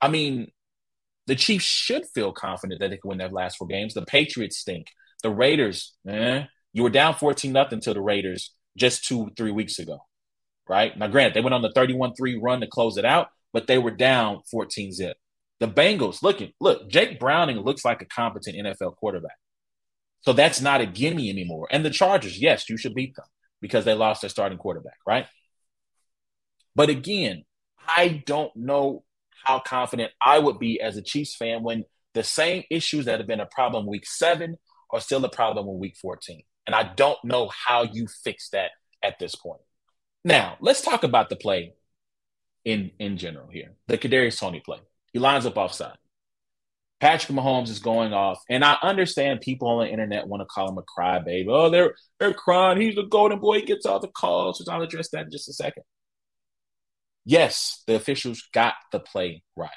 I 0.00 0.08
mean, 0.08 0.50
the 1.26 1.34
Chiefs 1.34 1.66
should 1.66 2.06
feel 2.06 2.32
confident 2.32 2.80
that 2.80 2.88
they 2.88 2.96
can 2.96 3.10
win 3.10 3.18
their 3.18 3.28
last 3.28 3.58
four 3.58 3.68
games. 3.68 3.92
The 3.92 4.06
Patriots 4.06 4.56
stink. 4.56 4.86
The 5.22 5.28
Raiders, 5.28 5.94
eh, 6.08 6.44
you 6.72 6.82
were 6.82 6.88
down 6.88 7.14
14 7.16 7.52
nothing 7.52 7.80
to 7.82 7.92
the 7.92 8.00
Raiders 8.00 8.54
just 8.78 9.04
two, 9.04 9.30
three 9.36 9.52
weeks 9.52 9.78
ago, 9.78 9.98
right? 10.66 10.96
Now, 10.96 11.08
granted, 11.08 11.34
they 11.34 11.42
went 11.42 11.52
on 11.52 11.60
the 11.60 11.72
31 11.72 12.14
3 12.14 12.40
run 12.42 12.62
to 12.62 12.66
close 12.66 12.96
it 12.96 13.04
out, 13.04 13.28
but 13.52 13.66
they 13.66 13.76
were 13.76 13.90
down 13.90 14.40
14 14.50 14.92
zip. 14.92 15.18
The 15.58 15.68
Bengals, 15.68 16.22
looking, 16.22 16.52
look, 16.62 16.88
Jake 16.88 17.20
Browning 17.20 17.58
looks 17.58 17.84
like 17.84 18.00
a 18.00 18.06
competent 18.06 18.56
NFL 18.56 18.96
quarterback. 18.96 19.36
So 20.22 20.32
that's 20.32 20.60
not 20.60 20.80
a 20.80 20.86
gimme 20.86 21.30
anymore. 21.30 21.68
And 21.70 21.84
the 21.84 21.90
Chargers, 21.90 22.40
yes, 22.40 22.68
you 22.68 22.76
should 22.76 22.94
beat 22.94 23.16
them 23.16 23.24
because 23.60 23.84
they 23.84 23.94
lost 23.94 24.20
their 24.20 24.30
starting 24.30 24.58
quarterback, 24.58 24.98
right? 25.06 25.26
But 26.74 26.90
again, 26.90 27.44
I 27.78 28.22
don't 28.26 28.54
know 28.54 29.04
how 29.44 29.60
confident 29.60 30.12
I 30.20 30.38
would 30.38 30.58
be 30.58 30.80
as 30.80 30.96
a 30.96 31.02
Chiefs 31.02 31.36
fan 31.36 31.62
when 31.62 31.84
the 32.14 32.22
same 32.22 32.64
issues 32.70 33.06
that 33.06 33.18
have 33.18 33.26
been 33.26 33.40
a 33.40 33.46
problem 33.46 33.86
week 33.86 34.06
seven 34.06 34.56
are 34.90 35.00
still 35.00 35.24
a 35.24 35.30
problem 35.30 35.68
in 35.68 35.78
week 35.78 35.96
14. 36.00 36.42
And 36.66 36.74
I 36.74 36.92
don't 36.94 37.18
know 37.24 37.48
how 37.48 37.82
you 37.82 38.06
fix 38.22 38.50
that 38.50 38.70
at 39.02 39.18
this 39.18 39.34
point. 39.34 39.62
Now, 40.24 40.56
let's 40.60 40.82
talk 40.82 41.04
about 41.04 41.30
the 41.30 41.36
play 41.36 41.72
in, 42.64 42.90
in 42.98 43.16
general 43.16 43.48
here. 43.50 43.74
The 43.88 43.96
Kadarius 43.98 44.38
Toney 44.38 44.60
play. 44.60 44.78
He 45.12 45.18
lines 45.18 45.46
up 45.46 45.56
offside. 45.56 45.96
Patrick 47.00 47.36
Mahomes 47.36 47.68
is 47.68 47.78
going 47.78 48.12
off, 48.12 48.42
and 48.50 48.64
I 48.64 48.76
understand 48.82 49.40
people 49.40 49.68
on 49.68 49.84
the 49.86 49.90
internet 49.90 50.28
want 50.28 50.42
to 50.42 50.46
call 50.46 50.68
him 50.68 50.78
a 50.78 50.82
crybaby. 50.82 51.46
Oh, 51.48 51.70
they're 51.70 51.94
they're 52.18 52.34
crying. 52.34 52.80
He's 52.80 52.94
the 52.94 53.04
golden 53.04 53.40
boy. 53.40 53.60
He 53.60 53.66
gets 53.66 53.86
all 53.86 54.00
the 54.00 54.08
calls. 54.08 54.64
So 54.64 54.70
I'll 54.70 54.82
address 54.82 55.10
that 55.10 55.26
in 55.26 55.30
just 55.30 55.48
a 55.48 55.52
second 55.52 55.84
yes, 57.24 57.82
the 57.86 57.94
officials 57.94 58.48
got 58.52 58.74
the 58.92 59.00
play 59.00 59.42
right. 59.56 59.70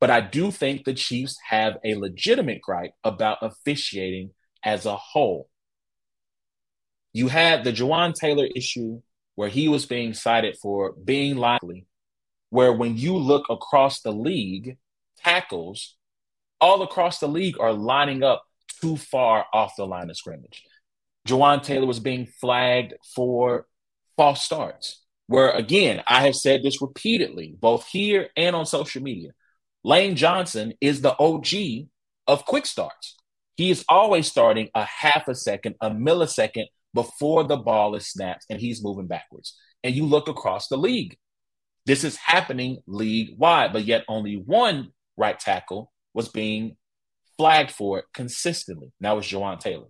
But 0.00 0.10
I 0.10 0.20
do 0.20 0.50
think 0.50 0.84
the 0.84 0.94
Chiefs 0.94 1.36
have 1.48 1.76
a 1.84 1.94
legitimate 1.94 2.62
gripe 2.62 2.92
about 3.04 3.38
officiating 3.42 4.30
as 4.64 4.86
a 4.86 4.96
whole. 4.96 5.48
you 7.12 7.28
had 7.28 7.64
the 7.64 7.72
Jawaan 7.72 8.14
Taylor 8.14 8.46
issue 8.54 9.02
where 9.34 9.48
he 9.48 9.68
was 9.68 9.86
being 9.86 10.14
cited 10.14 10.56
for 10.60 10.92
being 10.92 11.36
likely, 11.36 11.86
where 12.50 12.72
when 12.72 12.96
you 12.96 13.16
look 13.16 13.46
across 13.50 14.00
the 14.00 14.12
league, 14.12 14.78
tackles 15.18 15.96
all 16.60 16.82
across 16.82 17.18
the 17.18 17.28
league 17.28 17.58
are 17.60 17.72
lining 17.72 18.22
up 18.22 18.44
too 18.80 18.96
far 18.96 19.46
off 19.52 19.76
the 19.76 19.86
line 19.86 20.10
of 20.10 20.16
scrimmage. 20.16 20.62
Jawaan 21.28 21.62
Taylor 21.62 21.86
was 21.86 22.00
being 22.00 22.26
flagged 22.26 22.94
for 23.14 23.66
false 24.16 24.42
starts, 24.42 25.02
where 25.26 25.50
again, 25.50 26.02
I 26.06 26.22
have 26.26 26.34
said 26.34 26.62
this 26.62 26.80
repeatedly, 26.80 27.54
both 27.58 27.86
here 27.86 28.28
and 28.36 28.56
on 28.56 28.66
social 28.66 29.02
media. 29.02 29.30
Lane 29.84 30.16
Johnson 30.16 30.74
is 30.80 31.00
the 31.00 31.16
OG 31.18 31.88
of 32.26 32.44
quick 32.44 32.66
starts. 32.66 33.16
He 33.56 33.70
is 33.70 33.84
always 33.88 34.26
starting 34.26 34.70
a 34.74 34.84
half 34.84 35.28
a 35.28 35.34
second, 35.34 35.76
a 35.80 35.90
millisecond 35.90 36.66
before 36.94 37.44
the 37.44 37.56
ball 37.56 37.94
is 37.94 38.06
snapped 38.06 38.46
and 38.50 38.60
he's 38.60 38.82
moving 38.82 39.06
backwards. 39.06 39.56
And 39.84 39.94
you 39.94 40.06
look 40.06 40.28
across 40.28 40.68
the 40.68 40.76
league. 40.76 41.16
This 41.86 42.04
is 42.04 42.16
happening 42.16 42.78
league 42.86 43.34
wide, 43.38 43.72
but 43.72 43.84
yet 43.84 44.04
only 44.08 44.36
one 44.36 44.92
right 45.16 45.38
tackle 45.38 45.92
was 46.14 46.28
being 46.28 46.76
flagged 47.36 47.70
for 47.70 47.98
it 47.98 48.04
consistently. 48.12 48.92
That 49.00 49.16
was 49.16 49.26
Jawaan 49.26 49.60
Taylor. 49.60 49.86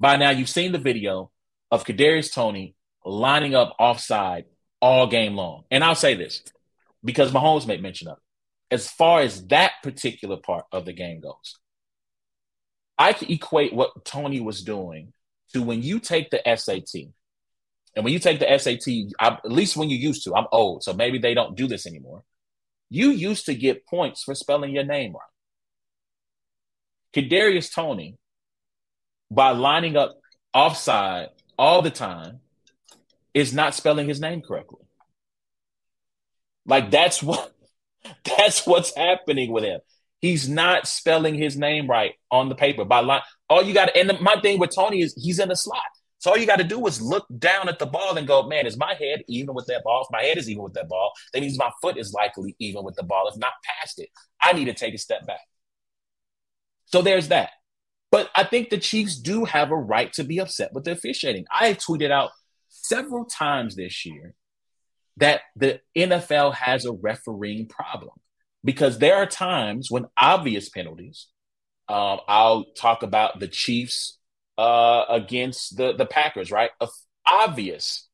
By 0.00 0.16
now, 0.16 0.30
you've 0.30 0.48
seen 0.48 0.72
the 0.72 0.78
video 0.78 1.30
of 1.70 1.84
Kadarius 1.84 2.32
Toney 2.32 2.74
lining 3.04 3.54
up 3.54 3.74
offside 3.78 4.44
all 4.80 5.06
game 5.06 5.34
long. 5.34 5.64
And 5.70 5.82
I'll 5.82 5.94
say 5.94 6.14
this 6.14 6.42
because 7.04 7.32
Mahomes 7.32 7.66
made 7.66 7.82
mention 7.82 8.08
of 8.08 8.18
it. 8.18 8.74
As 8.74 8.90
far 8.90 9.20
as 9.20 9.46
that 9.46 9.72
particular 9.82 10.36
part 10.36 10.66
of 10.72 10.84
the 10.84 10.92
game 10.92 11.20
goes, 11.20 11.58
I 12.98 13.12
can 13.12 13.30
equate 13.30 13.72
what 13.72 14.04
Toney 14.04 14.40
was 14.40 14.62
doing 14.62 15.12
to 15.54 15.62
when 15.62 15.82
you 15.82 16.00
take 16.00 16.30
the 16.30 16.42
SAT. 16.44 17.06
And 17.96 18.04
when 18.04 18.12
you 18.12 18.18
take 18.18 18.38
the 18.38 18.58
SAT, 18.58 19.14
I, 19.18 19.38
at 19.42 19.50
least 19.50 19.76
when 19.76 19.88
you 19.88 19.96
used 19.96 20.24
to, 20.24 20.34
I'm 20.34 20.46
old, 20.52 20.82
so 20.82 20.92
maybe 20.92 21.18
they 21.18 21.34
don't 21.34 21.56
do 21.56 21.66
this 21.66 21.86
anymore. 21.86 22.22
You 22.90 23.10
used 23.10 23.46
to 23.46 23.54
get 23.54 23.86
points 23.86 24.22
for 24.22 24.34
spelling 24.34 24.74
your 24.74 24.84
name 24.84 25.12
right. 25.12 25.22
Kadarius 27.14 27.72
Toney, 27.72 28.16
by 29.30 29.50
lining 29.50 29.96
up 29.96 30.18
offside 30.54 31.28
all 31.58 31.82
the 31.82 31.90
time, 31.90 32.40
is 33.34 33.52
not 33.52 33.74
spelling 33.74 34.08
his 34.08 34.20
name 34.20 34.40
correctly. 34.40 34.84
Like 36.66 36.90
that's 36.90 37.22
what 37.22 37.52
that's 38.36 38.66
what's 38.66 38.94
happening 38.96 39.52
with 39.52 39.64
him. 39.64 39.80
He's 40.20 40.48
not 40.48 40.88
spelling 40.88 41.34
his 41.34 41.56
name 41.56 41.88
right 41.88 42.14
on 42.30 42.48
the 42.48 42.54
paper 42.54 42.84
by 42.84 43.00
line. 43.00 43.22
All 43.48 43.62
you 43.62 43.72
got, 43.72 43.96
and 43.96 44.10
the, 44.10 44.20
my 44.20 44.40
thing 44.40 44.58
with 44.58 44.74
Toney 44.74 45.00
is 45.00 45.14
he's 45.16 45.38
in 45.38 45.48
the 45.48 45.56
slot. 45.56 45.82
So 46.18 46.30
all 46.30 46.36
you 46.36 46.46
got 46.46 46.56
to 46.56 46.64
do 46.64 46.84
is 46.86 47.00
look 47.00 47.26
down 47.38 47.68
at 47.68 47.78
the 47.78 47.86
ball 47.86 48.16
and 48.16 48.26
go, 48.26 48.46
man, 48.46 48.66
is 48.66 48.76
my 48.76 48.94
head 48.94 49.22
even 49.28 49.54
with 49.54 49.66
that 49.66 49.84
ball? 49.84 50.02
If 50.02 50.08
my 50.10 50.22
head 50.22 50.36
is 50.36 50.50
even 50.50 50.64
with 50.64 50.74
that 50.74 50.88
ball, 50.88 51.12
that 51.32 51.40
means 51.40 51.58
my 51.58 51.70
foot 51.80 51.96
is 51.96 52.12
likely 52.12 52.56
even 52.58 52.84
with 52.84 52.96
the 52.96 53.04
ball. 53.04 53.28
If 53.28 53.38
not 53.38 53.52
past 53.64 54.00
it, 54.00 54.08
I 54.42 54.52
need 54.52 54.64
to 54.64 54.74
take 54.74 54.94
a 54.94 54.98
step 54.98 55.26
back. 55.26 55.40
So 56.86 57.02
there's 57.02 57.28
that. 57.28 57.50
But 58.10 58.30
I 58.34 58.44
think 58.44 58.70
the 58.70 58.78
Chiefs 58.78 59.16
do 59.16 59.44
have 59.44 59.70
a 59.70 59.76
right 59.76 60.12
to 60.14 60.24
be 60.24 60.38
upset 60.38 60.72
with 60.72 60.84
the 60.84 60.92
officiating. 60.92 61.44
I 61.52 61.74
tweeted 61.74 62.10
out 62.10 62.30
several 62.68 63.24
times 63.24 63.76
this 63.76 64.04
year 64.06 64.34
that 65.18 65.42
the 65.56 65.80
NFL 65.96 66.54
has 66.54 66.84
a 66.84 66.92
refereeing 66.92 67.66
problem 67.66 68.14
because 68.64 68.98
there 68.98 69.16
are 69.16 69.26
times 69.26 69.90
when 69.90 70.06
obvious 70.16 70.68
penalties. 70.68 71.28
Um, 71.88 72.20
I'll 72.28 72.64
talk 72.76 73.02
about 73.02 73.40
the 73.40 73.48
Chiefs 73.48 74.17
uh, 74.58 75.04
against 75.08 75.76
the 75.76 75.94
the 75.94 76.04
Packers, 76.04 76.50
right? 76.50 76.70
Obvious 77.26 78.08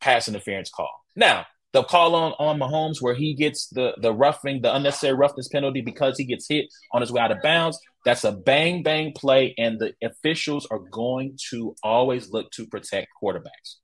pass 0.00 0.28
interference 0.28 0.70
call. 0.70 0.90
Now, 1.16 1.46
the 1.72 1.82
call 1.82 2.14
on 2.14 2.32
on 2.38 2.58
Mahomes 2.58 3.02
where 3.02 3.14
he 3.14 3.34
gets 3.34 3.66
the 3.68 3.94
the 4.00 4.12
roughing, 4.12 4.62
the 4.62 4.74
unnecessary 4.74 5.14
roughness 5.14 5.48
penalty 5.48 5.80
because 5.80 6.16
he 6.16 6.24
gets 6.24 6.48
hit 6.48 6.66
on 6.92 7.00
his 7.00 7.10
way 7.10 7.20
out 7.20 7.32
of 7.32 7.42
bounds. 7.42 7.78
That's 8.04 8.22
a 8.22 8.32
bang 8.32 8.84
bang 8.84 9.12
play, 9.14 9.54
and 9.58 9.80
the 9.80 9.92
officials 10.02 10.66
are 10.70 10.78
going 10.78 11.36
to 11.50 11.74
always 11.82 12.30
look 12.30 12.50
to 12.52 12.66
protect 12.66 13.08
quarterbacks, 13.20 13.76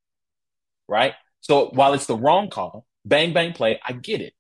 right? 0.89 1.15
So 1.41 1.71
while 1.75 1.93
it's 1.93 2.07
the 2.07 2.17
wrong 2.17 2.51
call, 2.51 2.87
bang 3.05 3.33
bang 3.33 3.53
play, 3.53 3.81
I 3.85 3.93
get 3.93 4.21
it, 4.21 4.33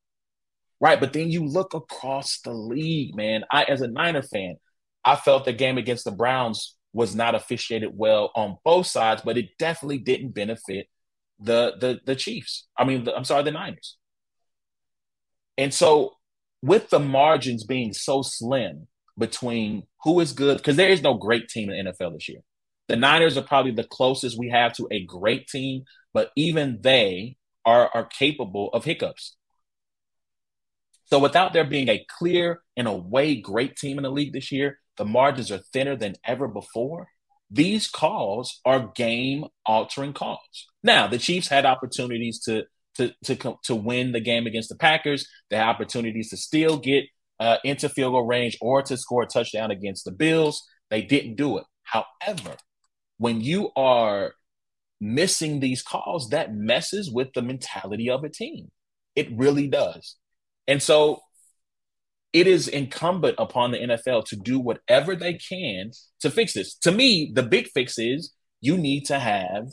right? 0.81 1.01
But 1.01 1.13
then 1.13 1.33
you 1.33 1.45
look 1.45 1.75
across 1.75 2.41
the 2.43 2.55
league, 2.55 3.17
man. 3.17 3.43
I 3.51 3.65
as 3.65 3.81
a 3.81 3.89
Niner 3.89 4.23
fan, 4.23 4.55
I 5.05 5.17
felt 5.17 5.45
the 5.45 5.53
game 5.53 5.79
against 5.79 6.05
the 6.05 6.13
Browns 6.13 6.77
was 6.93 7.15
not 7.15 7.35
officiated 7.35 7.91
well 7.95 8.31
on 8.35 8.59
both 8.65 8.87
sides, 8.87 9.23
but 9.25 9.39
it 9.39 9.57
definitely 9.59 9.99
didn't 9.99 10.35
benefit 10.35 10.89
the 11.41 11.75
the 11.81 12.01
the 12.05 12.17
Chiefs. 12.17 12.69
I 12.77 12.85
mean, 12.85 13.05
the, 13.05 13.15
I'm 13.15 13.25
sorry, 13.25 13.43
the 13.45 13.51
Niners. 13.51 13.97
And 15.59 15.73
so, 15.73 16.15
with 16.63 16.91
the 16.91 17.01
margins 17.01 17.65
being 17.65 17.93
so 17.93 18.23
slim 18.23 18.87
between 19.19 19.85
who 20.05 20.21
is 20.21 20.33
good, 20.33 20.59
because 20.59 20.77
there 20.77 20.89
is 20.89 21.03
no 21.03 21.15
great 21.15 21.49
team 21.49 21.71
in 21.71 21.85
the 21.85 21.93
NFL 21.93 22.15
this 22.15 22.29
year. 22.29 22.41
The 22.89 22.97
Niners 22.97 23.37
are 23.37 23.43
probably 23.43 23.73
the 23.73 23.85
closest 23.85 24.39
we 24.39 24.51
have 24.51 24.73
to 24.75 24.89
a 24.91 25.05
great 25.05 25.49
team, 25.49 25.85
but 26.13 26.31
even 26.37 26.79
they 26.83 27.37
are 27.65 27.91
are 27.95 28.05
capable 28.05 28.71
of 28.73 28.85
hiccups. 28.85 29.37
So, 31.07 31.19
without 31.19 31.53
there 31.53 31.65
being 31.65 31.89
a 31.89 32.05
clear, 32.19 32.63
and 32.77 32.89
a 32.89 32.93
way, 32.93 33.37
great 33.37 33.77
team 33.77 33.99
in 33.99 34.03
the 34.03 34.11
league 34.11 34.33
this 34.33 34.51
year, 34.51 34.79
the 34.97 35.05
margins 35.05 35.51
are 35.51 35.61
thinner 35.73 35.97
than 35.97 36.17
ever 36.25 36.49
before. 36.49 37.09
These 37.51 37.89
calls 37.89 38.61
are 38.65 38.93
game 38.95 39.45
altering 39.67 40.13
calls. 40.13 40.67
Now, 40.83 41.07
the 41.07 41.19
Chiefs 41.19 41.49
had 41.49 41.67
opportunities 41.67 42.41
to 42.45 42.65
to 42.97 43.13
to 43.25 43.59
to 43.65 43.75
win 43.75 44.13
the 44.13 44.21
game 44.21 44.47
against 44.47 44.69
the 44.69 44.77
Packers. 44.77 45.27
They 45.51 45.57
had 45.57 45.69
opportunities 45.69 46.31
to 46.31 46.37
still 46.37 46.79
get 46.79 47.05
uh, 47.41 47.59
into 47.65 47.89
field 47.89 48.13
goal 48.13 48.27
range 48.27 48.57
or 48.61 48.83
to 48.83 48.97
score 48.97 49.23
a 49.23 49.27
touchdown 49.27 49.71
against 49.71 50.05
the 50.05 50.13
Bills. 50.13 50.63
They 50.91 51.03
didn't 51.03 51.37
do 51.37 51.59
it. 51.59 51.65
However, 51.83 52.57
when 53.19 53.41
you 53.41 53.71
are 53.77 54.33
missing 55.01 55.61
these 55.61 55.83
calls, 55.83 56.29
that 56.31 56.55
messes 56.55 57.11
with 57.11 57.33
the 57.35 57.43
mentality 57.43 58.09
of 58.09 58.25
a 58.25 58.29
team. 58.29 58.71
It 59.17 59.29
really 59.37 59.69
does. 59.69 60.17
And 60.67 60.83
so 60.83 61.21
it 62.33 62.47
is 62.47 62.69
incumbent 62.69 63.37
upon 63.39 63.71
the 63.71 63.79
NFL 63.79 64.25
to 64.27 64.37
do 64.37 64.59
whatever 64.59 65.15
they 65.15 65.35
can 65.35 65.91
to 66.21 66.31
fix 66.31 66.55
this. 66.55 66.75
To 66.77 66.93
me, 66.93 67.31
the 67.35 67.43
big 67.43 67.69
fix 67.69 67.99
is 67.99 68.33
you 68.61 68.79
need 68.79 69.05
to 69.07 69.19
have 69.19 69.69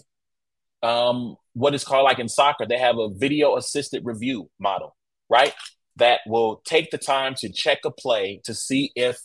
um, 0.81 1.35
what 1.53 1.73
is 1.73 1.83
called 1.83 2.05
like 2.05 2.19
in 2.19 2.29
soccer, 2.29 2.65
they 2.65 2.77
have 2.77 2.97
a 2.97 3.09
video 3.09 3.57
assisted 3.57 4.05
review 4.05 4.49
model, 4.59 4.95
right? 5.29 5.53
That 5.97 6.21
will 6.25 6.61
take 6.65 6.91
the 6.91 6.97
time 6.97 7.35
to 7.39 7.51
check 7.51 7.79
a 7.85 7.91
play 7.91 8.41
to 8.45 8.53
see 8.53 8.91
if 8.95 9.19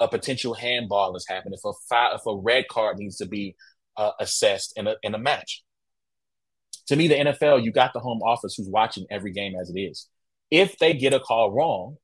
a 0.00 0.08
potential 0.08 0.54
handball 0.54 1.16
is 1.16 1.26
happening, 1.28 1.58
if 1.62 1.64
a 1.64 2.14
if 2.14 2.20
a 2.26 2.36
red 2.36 2.68
card 2.68 2.98
needs 2.98 3.16
to 3.16 3.26
be 3.26 3.56
uh, 3.96 4.12
assessed 4.20 4.74
in 4.76 4.86
a 4.86 4.96
in 5.02 5.14
a 5.14 5.18
match. 5.18 5.64
To 6.88 6.96
me, 6.96 7.08
the 7.08 7.16
NFL, 7.16 7.64
you 7.64 7.72
got 7.72 7.92
the 7.92 8.00
home 8.00 8.22
office 8.22 8.54
who's 8.54 8.68
watching 8.68 9.06
every 9.10 9.32
game 9.32 9.54
as 9.60 9.70
it 9.70 9.78
is. 9.78 10.08
If 10.50 10.78
they 10.78 10.94
get 10.94 11.12
a 11.12 11.20
call 11.20 11.52
wrong, 11.52 11.96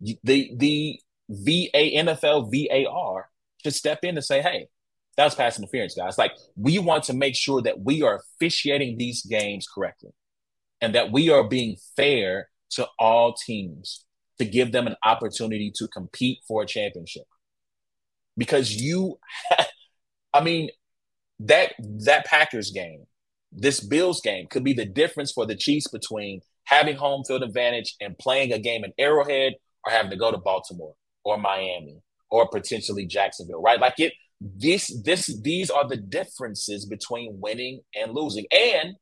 the 0.00 0.52
the 0.56 1.00
VA 1.28 1.96
NFL 1.96 2.50
VAR 2.52 3.28
should 3.62 3.74
step 3.74 4.00
in 4.02 4.16
and 4.16 4.24
say, 4.24 4.42
"Hey, 4.42 4.68
that 5.16 5.24
was 5.24 5.34
pass 5.34 5.58
interference, 5.58 5.94
guys. 5.94 6.18
Like 6.18 6.32
we 6.56 6.78
want 6.78 7.04
to 7.04 7.14
make 7.14 7.34
sure 7.34 7.62
that 7.62 7.80
we 7.80 8.02
are 8.02 8.20
officiating 8.36 8.98
these 8.98 9.24
games 9.24 9.66
correctly, 9.66 10.10
and 10.80 10.94
that 10.94 11.10
we 11.10 11.30
are 11.30 11.44
being 11.44 11.76
fair 11.96 12.48
to 12.70 12.86
all 12.98 13.34
teams 13.34 14.04
to 14.38 14.44
give 14.44 14.72
them 14.72 14.86
an 14.86 14.96
opportunity 15.04 15.72
to 15.76 15.88
compete 15.88 16.38
for 16.46 16.62
a 16.62 16.66
championship. 16.66 17.24
Because 18.36 18.74
you, 18.74 19.18
I 20.34 20.42
mean, 20.42 20.68
that 21.40 21.72
that 22.04 22.26
Packers 22.26 22.70
game, 22.70 23.06
this 23.50 23.80
Bills 23.80 24.20
game 24.20 24.46
could 24.48 24.64
be 24.64 24.74
the 24.74 24.84
difference 24.84 25.32
for 25.32 25.46
the 25.46 25.56
Chiefs 25.56 25.88
between 25.88 26.40
having 26.64 26.96
home 26.96 27.24
field 27.24 27.42
advantage 27.42 27.94
and 28.00 28.18
playing 28.18 28.52
a 28.52 28.58
game 28.58 28.84
in 28.84 28.92
Arrowhead 28.98 29.54
or 29.86 29.92
having 29.92 30.10
to 30.10 30.16
go 30.16 30.30
to 30.30 30.38
Baltimore 30.38 30.94
or 31.24 31.38
Miami 31.38 32.02
or 32.30 32.48
potentially 32.48 33.06
Jacksonville, 33.06 33.62
right? 33.62 33.80
Like 33.80 33.98
it 33.98 34.12
this 34.40 34.94
this 35.02 35.26
these 35.42 35.70
are 35.70 35.88
the 35.88 35.96
differences 35.96 36.84
between 36.84 37.40
winning 37.40 37.80
and 37.94 38.12
losing. 38.12 38.44
And 38.50 38.96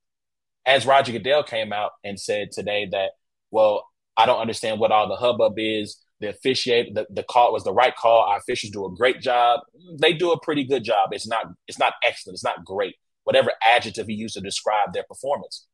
as 0.67 0.87
Roger 0.87 1.13
Goodell 1.13 1.43
came 1.43 1.73
out 1.73 1.93
and 2.05 2.19
said 2.19 2.53
today 2.53 2.89
that, 2.93 3.11
well, 3.51 3.87
I 4.17 4.27
don't 4.27 4.41
understand 4.41 4.81
what 4.81 4.93
all 4.93 5.09
the 5.09 5.17
hubbub 5.17 5.55
is. 5.57 6.01
The 6.21 6.29
officiate 6.29 6.95
the, 6.95 7.07
the 7.11 7.25
call 7.25 7.53
was 7.53 7.65
the 7.65 7.73
right 7.73 7.95
call. 7.95 8.23
Our 8.23 8.39
officials 8.39 8.73
do 8.73 8.87
a 8.87 8.95
great 8.95 9.21
job. 9.21 9.61
They 10.01 10.13
do 10.13 10.31
a 10.31 10.41
pretty 10.41 10.65
good 10.65 10.85
job. 10.85 11.09
It's 11.13 11.27
not 11.27 11.47
it's 11.67 11.79
not 11.79 11.95
excellent. 12.05 12.35
It's 12.35 12.45
not 12.45 12.65
great. 12.65 12.95
Whatever 13.25 13.53
adjective 13.67 14.07
he 14.07 14.15
used 14.15 14.35
to 14.35 14.41
describe 14.41 14.93
their 14.93 15.05
performance. 15.05 15.67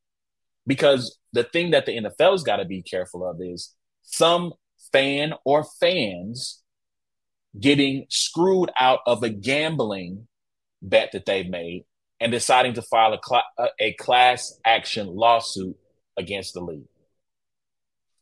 Because 0.65 1.17
the 1.33 1.43
thing 1.43 1.71
that 1.71 1.85
the 1.85 1.97
NFL's 1.97 2.43
got 2.43 2.57
to 2.57 2.65
be 2.65 2.81
careful 2.81 3.27
of 3.27 3.37
is 3.41 3.73
some 4.03 4.53
fan 4.91 5.33
or 5.45 5.63
fans 5.63 6.61
getting 7.59 8.05
screwed 8.09 8.71
out 8.79 8.99
of 9.05 9.23
a 9.23 9.29
gambling 9.29 10.27
bet 10.81 11.11
that 11.11 11.25
they've 11.25 11.49
made 11.49 11.85
and 12.19 12.31
deciding 12.31 12.73
to 12.73 12.81
file 12.81 13.13
a, 13.13 13.19
cl- 13.23 13.43
uh, 13.57 13.67
a 13.79 13.93
class 13.93 14.57
action 14.65 15.07
lawsuit 15.07 15.77
against 16.17 16.53
the 16.53 16.61
league. 16.61 16.87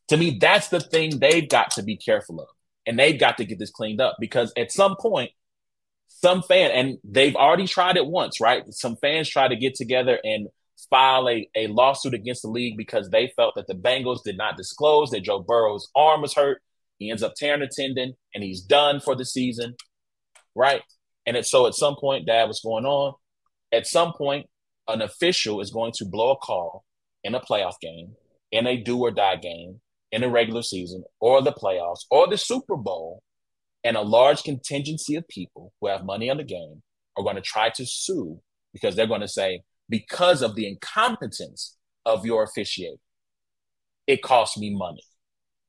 To 0.08 0.18
me, 0.18 0.38
that's 0.40 0.70
the 0.70 0.80
thing 0.80 1.20
they've 1.20 1.48
got 1.48 1.72
to 1.72 1.84
be 1.84 1.98
careful 1.98 2.40
of. 2.42 2.48
And 2.86 2.98
they've 2.98 3.20
got 3.20 3.38
to 3.38 3.46
get 3.46 3.60
this 3.60 3.70
cleaned 3.70 4.02
up 4.02 4.16
because 4.20 4.52
at 4.58 4.72
some 4.72 4.96
point, 5.00 5.32
some 6.08 6.42
fan, 6.42 6.72
and 6.72 6.98
they've 7.04 7.36
already 7.36 7.68
tried 7.68 7.98
it 7.98 8.06
once, 8.06 8.42
right? 8.42 8.64
Some 8.74 8.96
fans 8.96 9.30
try 9.30 9.48
to 9.48 9.56
get 9.56 9.76
together 9.76 10.18
and 10.24 10.48
file 10.90 11.30
a, 11.30 11.50
a 11.56 11.68
lawsuit 11.68 12.14
against 12.14 12.42
the 12.42 12.50
league 12.50 12.78
because 12.78 13.10
they 13.10 13.32
felt 13.36 13.56
that 13.56 13.68
the 13.68 13.76
Bengals 13.76 14.24
did 14.24 14.38
not 14.38 14.58
disclose 14.58 15.10
that 15.12 15.24
Joe 15.24 15.40
Burrow's 15.40 15.90
arm 15.96 16.22
was 16.22 16.34
hurt. 16.34 16.62
He 16.98 17.10
ends 17.10 17.24
up 17.24 17.34
tearing 17.36 17.62
a 17.62 17.68
tendon 17.68 18.14
and 18.34 18.44
he's 18.44 18.62
done 18.62 19.00
for 19.00 19.16
the 19.16 19.26
season, 19.26 19.76
right? 20.56 20.82
And 21.26 21.38
it, 21.38 21.46
so 21.46 21.68
at 21.68 21.76
some 21.76 21.96
point, 21.96 22.26
Dad, 22.26 22.46
what's 22.46 22.62
going 22.62 22.86
on? 22.86 23.14
At 23.72 23.88
some 23.88 24.14
point, 24.14 24.48
an 24.88 25.02
official 25.02 25.62
is 25.62 25.72
going 25.72 25.94
to 25.96 26.06
blow 26.06 26.32
a 26.32 26.38
call 26.38 26.84
in 27.24 27.36
a 27.36 27.40
playoff 27.40 27.80
game, 27.82 28.16
in 28.52 28.66
a 28.68 28.78
do 28.78 29.00
or 29.00 29.12
die 29.12 29.36
game, 29.36 29.80
in 30.12 30.24
a 30.24 30.30
regular 30.30 30.64
season, 30.64 31.04
or 31.20 31.42
the 31.42 31.52
playoffs, 31.52 32.06
or 32.10 32.28
the 32.28 32.38
Super 32.38 32.76
Bowl, 32.76 33.22
and 33.84 33.96
a 33.96 34.02
large 34.02 34.44
contingency 34.44 35.16
of 35.16 35.28
people 35.28 35.72
who 35.80 35.88
have 35.88 36.04
money 36.04 36.30
on 36.30 36.38
the 36.38 36.44
game 36.44 36.82
are 37.16 37.24
going 37.24 37.36
to 37.36 37.42
try 37.42 37.70
to 37.70 37.86
sue 37.86 38.42
because 38.74 38.96
they're 38.96 39.08
going 39.08 39.22
to 39.22 39.28
say, 39.28 39.62
because 39.90 40.42
of 40.42 40.56
the 40.56 40.68
incompetence 40.68 41.76
of 42.06 42.26
your 42.26 42.44
officiating, 42.44 43.00
it 44.08 44.22
costs 44.22 44.58
me 44.58 44.76
money. 44.76 45.04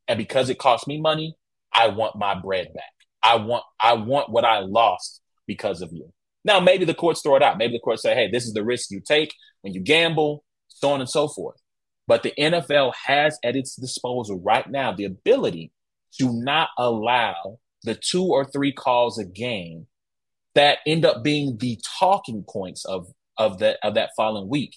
And 0.07 0.19
because 0.19 0.51
it 0.51 0.59
costs 0.59 0.87
me 0.87 1.01
money, 1.01 1.37
I 1.73 1.89
want 1.89 2.17
my 2.17 2.35
bread 2.35 2.73
back. 2.75 2.85
I 3.23 3.37
want 3.37 3.65
I 3.81 3.95
want 3.95 4.31
what 4.31 4.45
I 4.45 4.61
lost 4.61 5.21
because 5.47 5.83
of 5.83 5.93
you. 5.93 6.13
Now 6.45 6.59
maybe 6.59 6.85
the 6.85 6.95
courts 6.95 7.23
throw 7.23 7.37
it 7.37 7.43
out. 7.43 7.59
Maybe 7.59 7.75
the 7.75 7.81
courts 7.81 8.03
say, 8.03 8.15
hey, 8.15 8.31
this 8.31 8.47
is 8.47 8.53
the 8.53 8.65
risk 8.65 8.91
you 8.91 9.01
take 9.01 9.35
when 9.61 9.75
you 9.75 9.81
gamble, 9.81 10.45
so 10.69 10.91
on 10.91 11.01
and 11.01 11.09
so 11.09 11.29
forth. 11.29 11.61
But 12.07 12.23
the 12.23 12.33
NFL 12.39 12.95
has 13.07 13.39
at 13.45 13.57
its 13.57 13.77
disposal 13.77 14.41
right 14.41 14.69
now 14.69 14.93
the 14.93 15.05
ability 15.05 15.71
to 16.19 16.33
not 16.33 16.71
allow 16.79 17.59
the 17.85 17.95
two 17.95 18.25
or 18.25 18.45
three 18.45 18.73
calls 18.73 19.19
a 19.19 19.25
game 19.25 19.87
that 20.55 20.79
end 20.87 21.05
up 21.05 21.23
being 21.23 21.57
the 21.59 21.79
talking 21.99 22.45
points 22.49 22.85
of 22.85 23.07
of 23.41 23.59
that 23.59 23.79
of 23.83 23.95
that 23.95 24.11
following 24.17 24.49
week 24.49 24.77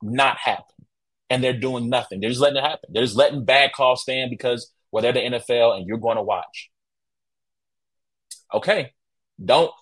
not 0.00 0.38
happen. 0.38 0.64
And 1.28 1.42
they're 1.42 1.58
doing 1.58 1.88
nothing. 1.88 2.20
They're 2.20 2.30
just 2.30 2.40
letting 2.40 2.58
it 2.58 2.64
happen. 2.64 2.90
They're 2.92 3.02
just 3.02 3.16
letting 3.16 3.44
bad 3.44 3.72
calls 3.72 4.02
stand 4.02 4.30
because 4.30 4.70
well, 4.92 5.02
they're 5.02 5.12
the 5.12 5.20
NFL 5.20 5.76
and 5.76 5.86
you're 5.86 5.98
going 5.98 6.16
to 6.16 6.22
watch. 6.22 6.70
Okay. 8.52 8.92
Don't 9.44 9.72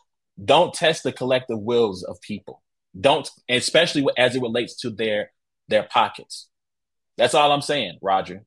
don't 0.43 0.73
test 0.73 1.03
the 1.03 1.13
collective 1.13 1.59
wills 1.59 2.03
of 2.03 2.21
people. 2.23 2.63
Don't 2.99 3.29
especially 3.51 4.07
as 4.17 4.35
it 4.35 4.41
relates 4.41 4.77
to 4.81 4.91
their 4.91 5.31
their 5.69 5.83
pockets. 5.83 6.49
That's 7.19 7.35
all 7.35 7.53
I'm 7.53 7.61
saying, 7.61 7.99
Roger. 8.01 8.45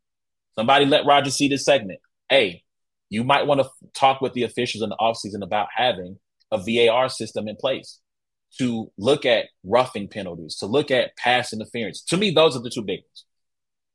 Somebody 0.56 0.86
let 0.86 1.06
Roger 1.06 1.30
see 1.30 1.48
this 1.48 1.66
segment. 1.66 2.00
Hey, 2.28 2.64
you 3.10 3.24
might 3.24 3.46
want 3.46 3.62
to 3.62 3.70
talk 3.94 4.22
with 4.22 4.34
the 4.34 4.44
officials 4.44 4.82
in 4.82 4.90
the 4.90 4.98
offseason 5.00 5.44
about 5.44 5.68
having 5.76 6.18
a 6.52 6.58
VAR 6.58 7.10
system 7.10 7.48
in 7.48 7.56
place 7.56 8.00
to 8.58 8.92
look 8.98 9.26
at 9.26 9.46
roughing 9.64 10.08
penalties, 10.08 10.56
to 10.58 10.66
look 10.66 10.92
at 10.92 11.16
pass 11.18 11.54
interference. 11.54 12.02
To 12.04 12.18
me, 12.18 12.32
those 12.32 12.56
are 12.56 12.62
the 12.62 12.70
two 12.70 12.84
big 12.84 13.02
ones. 13.02 13.26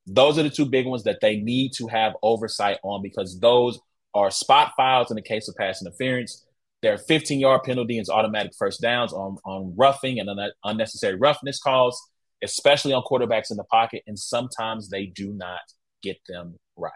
Those 0.07 0.39
are 0.39 0.43
the 0.43 0.51
two 0.51 0.67
big 0.67 0.87
ones 0.87 1.05
that 1.05 1.21
they 1.21 1.37
need 1.37 1.73
to 1.77 1.87
have 1.87 2.15
oversight 2.23 2.79
on 2.83 3.03
because 3.03 3.39
those 3.39 3.79
are 4.15 4.31
spot 4.31 4.73
fouls 4.77 5.11
in 5.11 5.15
the 5.15 5.23
case 5.23 5.49
of 5.49 5.55
pass 5.57 5.81
interference. 5.83 6.45
There 6.83 6.95
are 6.95 6.99
15 6.99 7.39
yard 7.39 7.63
penalty 7.63 8.03
automatic 8.11 8.53
first 8.59 8.81
downs 8.81 9.13
on, 9.13 9.37
on 9.45 9.75
roughing 9.77 10.19
and 10.19 10.31
unnecessary 10.65 11.17
roughness 11.17 11.61
calls, 11.61 12.01
especially 12.43 12.93
on 12.93 13.03
quarterbacks 13.03 13.51
in 13.51 13.57
the 13.57 13.65
pocket. 13.65 14.03
And 14.07 14.19
sometimes 14.19 14.89
they 14.89 15.07
do 15.07 15.33
not 15.33 15.61
get 16.03 16.19
them 16.27 16.59
right. 16.77 16.93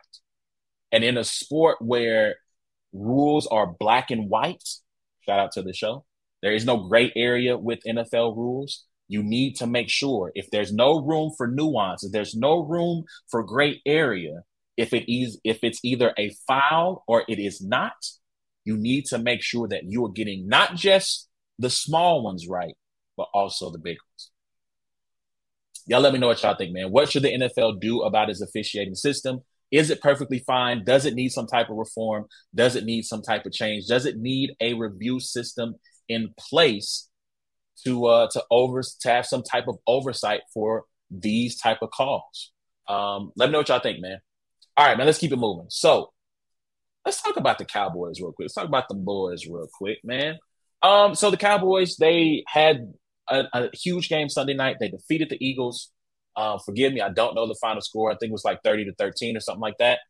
And 0.90 1.04
in 1.04 1.18
a 1.18 1.24
sport 1.24 1.78
where 1.80 2.36
rules 2.92 3.46
are 3.46 3.66
black 3.66 4.10
and 4.10 4.30
white, 4.30 4.64
shout 5.26 5.38
out 5.38 5.52
to 5.52 5.62
the 5.62 5.74
show, 5.74 6.04
there 6.44 6.52
is 6.52 6.66
no 6.66 6.76
gray 6.76 7.10
area 7.16 7.56
with 7.56 7.78
NFL 7.88 8.36
rules. 8.36 8.84
You 9.08 9.22
need 9.22 9.54
to 9.56 9.66
make 9.66 9.88
sure 9.88 10.30
if 10.34 10.50
there's 10.50 10.74
no 10.74 11.00
room 11.00 11.32
for 11.38 11.46
nuance, 11.48 12.04
if 12.04 12.12
there's 12.12 12.34
no 12.34 12.58
room 12.58 13.04
for 13.30 13.42
gray 13.42 13.80
area, 13.86 14.42
if 14.76 14.92
it 14.92 15.10
is 15.10 15.40
if 15.42 15.60
it's 15.62 15.80
either 15.82 16.12
a 16.18 16.32
foul 16.46 17.02
or 17.08 17.24
it 17.28 17.38
is 17.38 17.62
not, 17.62 17.94
you 18.62 18.76
need 18.76 19.06
to 19.06 19.16
make 19.16 19.42
sure 19.42 19.66
that 19.68 19.84
you 19.84 20.04
are 20.04 20.12
getting 20.12 20.46
not 20.46 20.74
just 20.74 21.30
the 21.58 21.70
small 21.70 22.22
ones 22.22 22.46
right, 22.46 22.76
but 23.16 23.28
also 23.32 23.70
the 23.70 23.78
big 23.78 23.96
ones. 24.12 24.30
Y'all 25.86 26.02
let 26.02 26.12
me 26.12 26.18
know 26.18 26.26
what 26.26 26.42
y'all 26.42 26.56
think, 26.56 26.74
man. 26.74 26.90
What 26.90 27.10
should 27.10 27.22
the 27.22 27.32
NFL 27.32 27.80
do 27.80 28.02
about 28.02 28.28
its 28.28 28.42
officiating 28.42 28.96
system? 28.96 29.40
Is 29.70 29.88
it 29.88 30.02
perfectly 30.02 30.40
fine? 30.40 30.84
Does 30.84 31.06
it 31.06 31.14
need 31.14 31.30
some 31.30 31.46
type 31.46 31.70
of 31.70 31.76
reform? 31.76 32.26
Does 32.54 32.76
it 32.76 32.84
need 32.84 33.04
some 33.04 33.22
type 33.22 33.46
of 33.46 33.52
change? 33.52 33.86
Does 33.86 34.04
it 34.04 34.18
need 34.18 34.50
a 34.60 34.74
review 34.74 35.20
system 35.20 35.76
in 36.08 36.34
place 36.38 37.08
to 37.84 38.06
uh 38.06 38.28
to 38.32 38.42
over 38.50 38.82
to 39.00 39.08
have 39.08 39.26
some 39.26 39.42
type 39.42 39.66
of 39.68 39.78
oversight 39.86 40.42
for 40.52 40.84
these 41.10 41.58
type 41.58 41.78
of 41.82 41.90
calls. 41.90 42.52
Um, 42.88 43.32
let 43.36 43.46
me 43.46 43.52
know 43.52 43.58
what 43.58 43.68
y'all 43.68 43.80
think, 43.80 44.00
man. 44.00 44.18
All 44.76 44.86
right, 44.86 44.96
man, 44.96 45.06
let's 45.06 45.18
keep 45.18 45.32
it 45.32 45.36
moving. 45.36 45.66
So 45.70 46.12
let's 47.04 47.22
talk 47.22 47.36
about 47.36 47.58
the 47.58 47.64
Cowboys 47.64 48.20
real 48.20 48.32
quick. 48.32 48.46
Let's 48.46 48.54
talk 48.54 48.66
about 48.66 48.88
the 48.88 48.94
boys 48.94 49.46
real 49.46 49.68
quick, 49.72 49.98
man. 50.04 50.38
Um, 50.82 51.14
so 51.14 51.30
the 51.30 51.36
Cowboys, 51.36 51.96
they 51.96 52.44
had 52.46 52.92
a, 53.28 53.44
a 53.52 53.70
huge 53.74 54.08
game 54.08 54.28
Sunday 54.28 54.54
night. 54.54 54.76
They 54.80 54.88
defeated 54.88 55.30
the 55.30 55.44
Eagles. 55.44 55.90
Uh, 56.36 56.58
forgive 56.58 56.92
me, 56.92 57.00
I 57.00 57.10
don't 57.10 57.34
know 57.34 57.46
the 57.46 57.56
final 57.60 57.80
score. 57.80 58.10
I 58.10 58.16
think 58.16 58.30
it 58.30 58.32
was 58.32 58.44
like 58.44 58.60
30 58.64 58.86
to 58.86 58.94
13 58.94 59.36
or 59.36 59.40
something 59.40 59.60
like 59.60 59.78
that. 59.78 60.00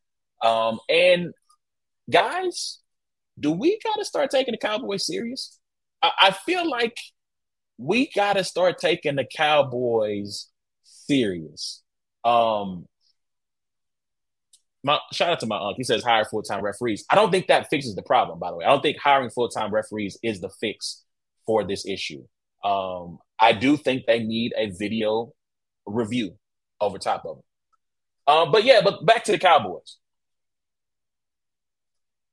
Um, 0.42 0.80
and 0.88 1.32
guys, 2.10 2.80
do 3.38 3.52
we 3.52 3.78
got 3.84 3.96
to 3.96 4.04
start 4.04 4.30
taking 4.30 4.52
the 4.52 4.58
Cowboys 4.58 5.06
serious? 5.06 5.58
I, 6.20 6.30
feel 6.32 6.68
like 6.68 6.96
we 7.78 8.10
got 8.14 8.34
to 8.34 8.44
start 8.44 8.78
taking 8.78 9.16
the 9.16 9.24
Cowboys 9.24 10.48
serious. 10.82 11.82
Um, 12.24 12.86
my 14.82 14.98
shout 15.12 15.30
out 15.30 15.40
to 15.40 15.46
my 15.46 15.56
uncle. 15.56 15.74
He 15.76 15.84
says 15.84 16.04
hire 16.04 16.24
full 16.24 16.42
time 16.42 16.62
referees. 16.62 17.04
I 17.10 17.14
don't 17.14 17.30
think 17.30 17.46
that 17.48 17.68
fixes 17.70 17.94
the 17.94 18.02
problem. 18.02 18.38
By 18.38 18.50
the 18.50 18.56
way, 18.56 18.64
I 18.64 18.68
don't 18.68 18.82
think 18.82 18.98
hiring 18.98 19.30
full 19.30 19.48
time 19.48 19.72
referees 19.72 20.18
is 20.22 20.40
the 20.40 20.50
fix 20.60 21.02
for 21.46 21.64
this 21.64 21.86
issue. 21.86 22.24
Um, 22.62 23.18
I 23.40 23.52
do 23.52 23.76
think 23.76 24.06
they 24.06 24.20
need 24.20 24.52
a 24.56 24.70
video 24.70 25.32
review 25.86 26.36
over 26.80 26.98
top 26.98 27.24
of 27.24 27.38
it. 27.38 27.44
Um, 28.26 28.52
but 28.52 28.64
yeah, 28.64 28.80
but 28.82 29.04
back 29.04 29.24
to 29.24 29.32
the 29.32 29.38
Cowboys. 29.38 29.98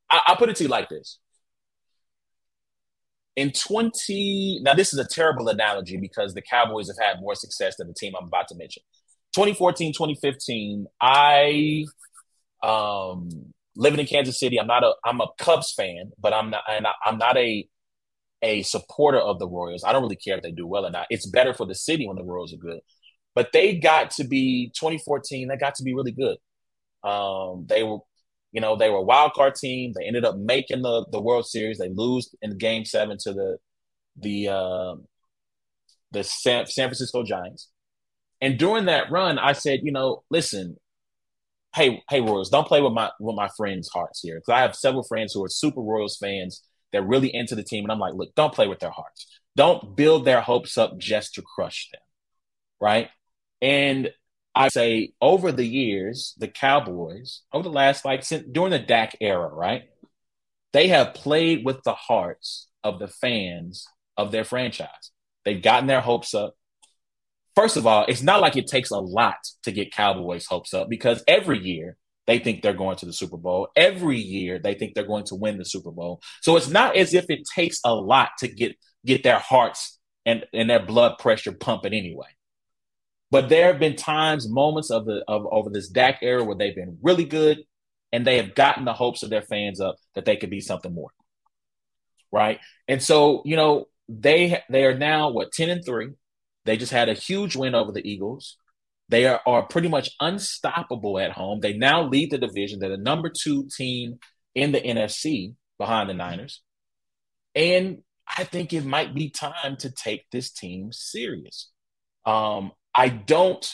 I, 0.10 0.22
I'll 0.28 0.38
put 0.38 0.50
it 0.50 0.58
to 0.58 0.64
you 0.64 0.70
like 0.70 0.90
this: 0.90 1.20
in 3.42 3.52
20 3.52 4.60
now 4.64 4.74
this 4.74 4.94
is 4.94 5.00
a 5.00 5.08
terrible 5.08 5.50
analogy 5.50 5.98
because 5.98 6.34
the 6.34 6.42
cowboys 6.42 6.88
have 6.88 7.06
had 7.06 7.22
more 7.22 7.36
success 7.36 7.76
than 7.78 7.88
the 7.88 7.94
team 7.94 8.14
i'm 8.20 8.28
about 8.28 8.48
to 8.48 8.56
mention. 8.56 8.84
2014 9.36 9.94
2015 9.94 10.86
i 11.02 11.86
um 12.64 13.30
living 13.76 14.00
in 14.00 14.06
kansas 14.06 14.40
city 14.40 14.60
i'm 14.60 14.68
not 14.68 14.84
a 14.84 14.94
i'm 15.06 15.22
a 15.22 15.28
cubs 15.40 15.74
fan 15.74 16.12
but 16.20 16.34
i'm 16.34 16.50
not 16.50 16.64
and 16.70 16.86
I, 16.86 16.92
i'm 17.06 17.18
not 17.18 17.38
a 17.38 17.68
a 18.42 18.64
supporter 18.64 19.20
of 19.20 19.40
the 19.40 19.48
royals. 19.48 19.84
I 19.84 19.92
don't 19.92 20.02
really 20.02 20.16
care 20.16 20.38
if 20.38 20.44
they 20.44 20.52
do 20.52 20.66
well 20.66 20.86
or 20.86 20.92
not. 20.92 21.08
It's 21.10 21.28
better 21.28 21.54
for 21.54 21.66
the 21.66 21.76
city 21.76 22.08
when 22.08 22.18
the 22.18 22.24
royals 22.24 22.54
are 22.54 22.58
good. 22.58 22.80
But 23.36 23.52
they 23.54 23.78
got 23.78 24.12
to 24.12 24.26
be 24.26 24.72
2014 24.76 25.48
they 25.48 25.58
got 25.58 25.76
to 25.76 25.84
be 25.84 25.94
really 25.94 26.12
good. 26.12 26.38
Um 27.04 27.66
they 27.68 27.84
were 27.84 28.00
you 28.52 28.62
know, 28.62 28.76
they 28.76 28.90
were 28.90 28.98
a 28.98 29.02
wild 29.04 29.34
card 29.34 29.56
team. 29.56 29.94
They 29.96 30.06
ended 30.06 30.26
up 30.26 30.38
making 30.38 30.82
the 30.82 31.06
the 31.12 31.22
World 31.22 31.48
Series. 31.48 31.78
They 31.78 31.90
lose 31.90 32.34
in 32.42 32.58
Game 32.58 32.86
Seven 32.86 33.18
to 33.22 33.34
the 33.34 33.58
the 34.18 34.50
uh, 34.50 34.96
the 36.12 36.24
San, 36.24 36.66
San 36.68 36.88
Francisco 36.90 37.24
Giants. 37.24 37.70
And 38.42 38.58
during 38.58 38.86
that 38.86 39.12
run, 39.12 39.38
I 39.38 39.54
said, 39.54 39.82
you 39.84 39.92
know, 39.92 40.24
listen, 40.30 40.78
hey, 41.76 42.02
hey, 42.10 42.22
Royals, 42.22 42.50
don't 42.50 42.68
play 42.68 42.82
with 42.82 42.94
my 42.94 43.12
with 43.20 43.36
my 43.36 43.50
friends' 43.56 43.90
hearts 43.94 44.20
here, 44.22 44.36
because 44.36 44.54
I 44.54 44.62
have 44.62 44.76
several 44.76 45.04
friends 45.04 45.34
who 45.34 45.44
are 45.44 45.50
super 45.50 45.82
Royals 45.82 46.18
fans. 46.18 46.64
They're 46.92 47.02
really 47.04 47.34
into 47.34 47.56
the 47.56 47.64
team, 47.64 47.86
and 47.86 47.92
I'm 47.92 48.00
like, 48.00 48.16
look, 48.16 48.36
don't 48.36 48.54
play 48.54 48.68
with 48.68 48.80
their 48.80 48.92
hearts. 48.92 49.26
Don't 49.56 49.96
build 49.96 50.26
their 50.26 50.42
hopes 50.42 50.78
up 50.78 50.98
just 50.98 51.36
to 51.36 51.42
crush 51.42 51.90
them, 51.92 52.02
right? 52.82 53.10
And 53.62 54.12
I 54.54 54.68
say 54.68 55.14
over 55.22 55.52
the 55.52 55.66
years, 55.66 56.36
the 56.38 56.48
Cowboys, 56.48 57.42
over 57.54 57.64
the 57.64 57.70
last 57.70 58.04
like 58.04 58.24
since 58.24 58.46
during 58.52 58.72
the 58.72 58.80
Dak 58.80 59.16
era, 59.22 59.48
right? 59.48 59.84
They 60.74 60.88
have 60.88 61.14
played 61.14 61.66
with 61.66 61.84
the 61.84 61.94
hearts 61.94 62.68
of 62.84 63.00
the 63.00 63.08
fans 63.08 63.86
of 64.18 64.32
their 64.32 64.44
franchise. 64.44 65.12
They've 65.46 65.62
gotten 65.62 65.88
their 65.88 66.02
hopes 66.02 66.34
up. 66.34 66.56
First 67.56 67.76
of 67.76 67.86
all, 67.86 68.06
it's 68.08 68.22
not 68.22 68.42
like 68.42 68.56
it 68.56 68.68
takes 68.68 68.92
a 68.92 69.00
lot 69.00 69.38
to 69.64 69.72
get 69.72 69.92
Cowboys' 69.94 70.46
hopes 70.46 70.74
up 70.74 70.90
because 70.90 71.24
every 71.28 71.60
year 71.60 71.98
they 72.28 72.40
think 72.40 72.62
they're 72.62 72.74
going 72.74 72.96
to 72.98 73.06
the 73.06 73.14
Super 73.14 73.38
Bowl. 73.38 73.70
Every 73.76 74.18
year 74.18 74.60
they 74.60 74.74
think 74.74 74.94
they're 74.94 75.04
going 75.06 75.26
to 75.26 75.36
win 75.36 75.58
the 75.58 75.66
Super 75.66 75.92
Bowl. 75.92 76.22
So 76.42 76.56
it's 76.56 76.70
not 76.70 76.96
as 76.96 77.14
if 77.14 77.26
it 77.30 77.42
takes 77.54 77.80
a 77.84 77.94
lot 77.94 78.30
to 78.40 78.48
get 78.48 78.76
get 79.06 79.24
their 79.24 79.40
hearts 79.40 80.00
and, 80.26 80.46
and 80.54 80.70
their 80.70 80.86
blood 80.86 81.18
pressure 81.18 81.52
pumping 81.52 81.94
anyway. 81.94 82.28
But 83.32 83.48
there 83.48 83.68
have 83.68 83.80
been 83.80 83.96
times, 83.96 84.50
moments 84.50 84.92
of 84.92 85.06
the 85.06 85.24
of 85.28 85.48
over 85.50 85.70
this 85.70 85.88
Dak 85.88 86.20
era 86.22 86.44
where 86.44 86.58
they've 86.58 86.76
been 86.76 86.98
really 87.02 87.26
good 87.26 87.60
and 88.12 88.28
they 88.28 88.38
have 88.38 88.54
gotten 88.56 88.86
the 88.86 88.94
hopes 88.94 89.24
of 89.24 89.30
their 89.30 89.42
fans 89.42 89.80
up 89.80 89.96
that 90.16 90.26
they 90.26 90.36
could 90.36 90.50
be 90.50 90.60
something 90.60 90.94
more. 90.94 91.12
Right. 92.32 92.60
And 92.88 93.02
so, 93.02 93.42
you 93.46 93.56
know, 93.56 93.86
they 94.10 94.62
they 94.70 94.86
are 94.86 94.98
now 94.98 95.32
what 95.32 95.54
10 95.54 95.70
and 95.70 95.86
3. 95.86 96.10
They 96.66 96.78
just 96.78 96.92
had 96.92 97.10
a 97.10 97.14
huge 97.14 97.56
win 97.56 97.74
over 97.74 97.92
the 97.92 98.08
Eagles. 98.08 98.58
They 99.10 99.26
are, 99.26 99.42
are 99.46 99.64
pretty 99.64 99.88
much 99.88 100.12
unstoppable 100.20 101.20
at 101.20 101.32
home. 101.32 101.60
They 101.60 101.74
now 101.74 102.04
lead 102.04 102.32
the 102.32 102.38
division. 102.38 102.80
They're 102.80 102.90
the 102.90 102.98
number 102.98 103.30
two 103.30 103.68
team 103.76 104.20
in 104.56 104.72
the 104.72 104.80
NFC 104.80 105.56
behind 105.78 106.10
the 106.10 106.14
Niners. 106.14 106.62
And 107.56 108.04
I 108.28 108.44
think 108.44 108.72
it 108.72 108.86
might 108.86 109.14
be 109.14 109.30
time 109.30 109.76
to 109.78 109.92
take 109.92 110.30
this 110.32 110.52
team 110.52 110.92
serious. 110.92 111.72
Um, 112.26 112.72
I 112.94 113.10
don't 113.10 113.74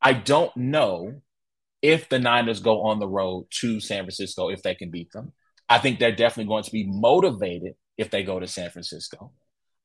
I 0.00 0.12
don't 0.12 0.54
know 0.56 1.22
if 1.82 2.08
the 2.08 2.18
Niners 2.18 2.60
go 2.60 2.82
on 2.82 2.98
the 2.98 3.08
road 3.08 3.46
to 3.60 3.80
San 3.80 4.04
Francisco 4.04 4.48
if 4.50 4.62
they 4.62 4.74
can 4.74 4.90
beat 4.90 5.12
them. 5.12 5.32
I 5.68 5.78
think 5.78 5.98
they're 5.98 6.14
definitely 6.14 6.48
going 6.48 6.64
to 6.64 6.70
be 6.72 6.86
motivated 6.86 7.74
if 7.96 8.10
they 8.10 8.22
go 8.22 8.38
to 8.38 8.46
San 8.46 8.70
Francisco. 8.70 9.32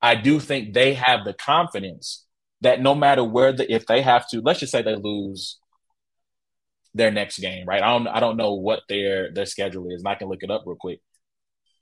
I 0.01 0.15
do 0.15 0.39
think 0.39 0.73
they 0.73 0.93
have 0.93 1.25
the 1.25 1.33
confidence 1.33 2.25
that 2.61 2.81
no 2.81 2.95
matter 2.95 3.23
where 3.23 3.53
the 3.53 3.71
if 3.73 3.85
they 3.85 4.01
have 4.01 4.27
to, 4.29 4.41
let's 4.41 4.59
just 4.59 4.71
say 4.71 4.81
they 4.81 4.95
lose 4.95 5.57
their 6.93 7.11
next 7.11 7.39
game, 7.39 7.65
right? 7.67 7.83
I 7.83 7.89
don't 7.91 8.07
I 8.07 8.19
don't 8.19 8.37
know 8.37 8.53
what 8.55 8.81
their 8.89 9.31
their 9.31 9.45
schedule 9.45 9.89
is, 9.89 10.01
and 10.01 10.07
I 10.07 10.15
can 10.15 10.27
look 10.29 10.43
it 10.43 10.51
up 10.51 10.63
real 10.65 10.75
quick. 10.79 10.99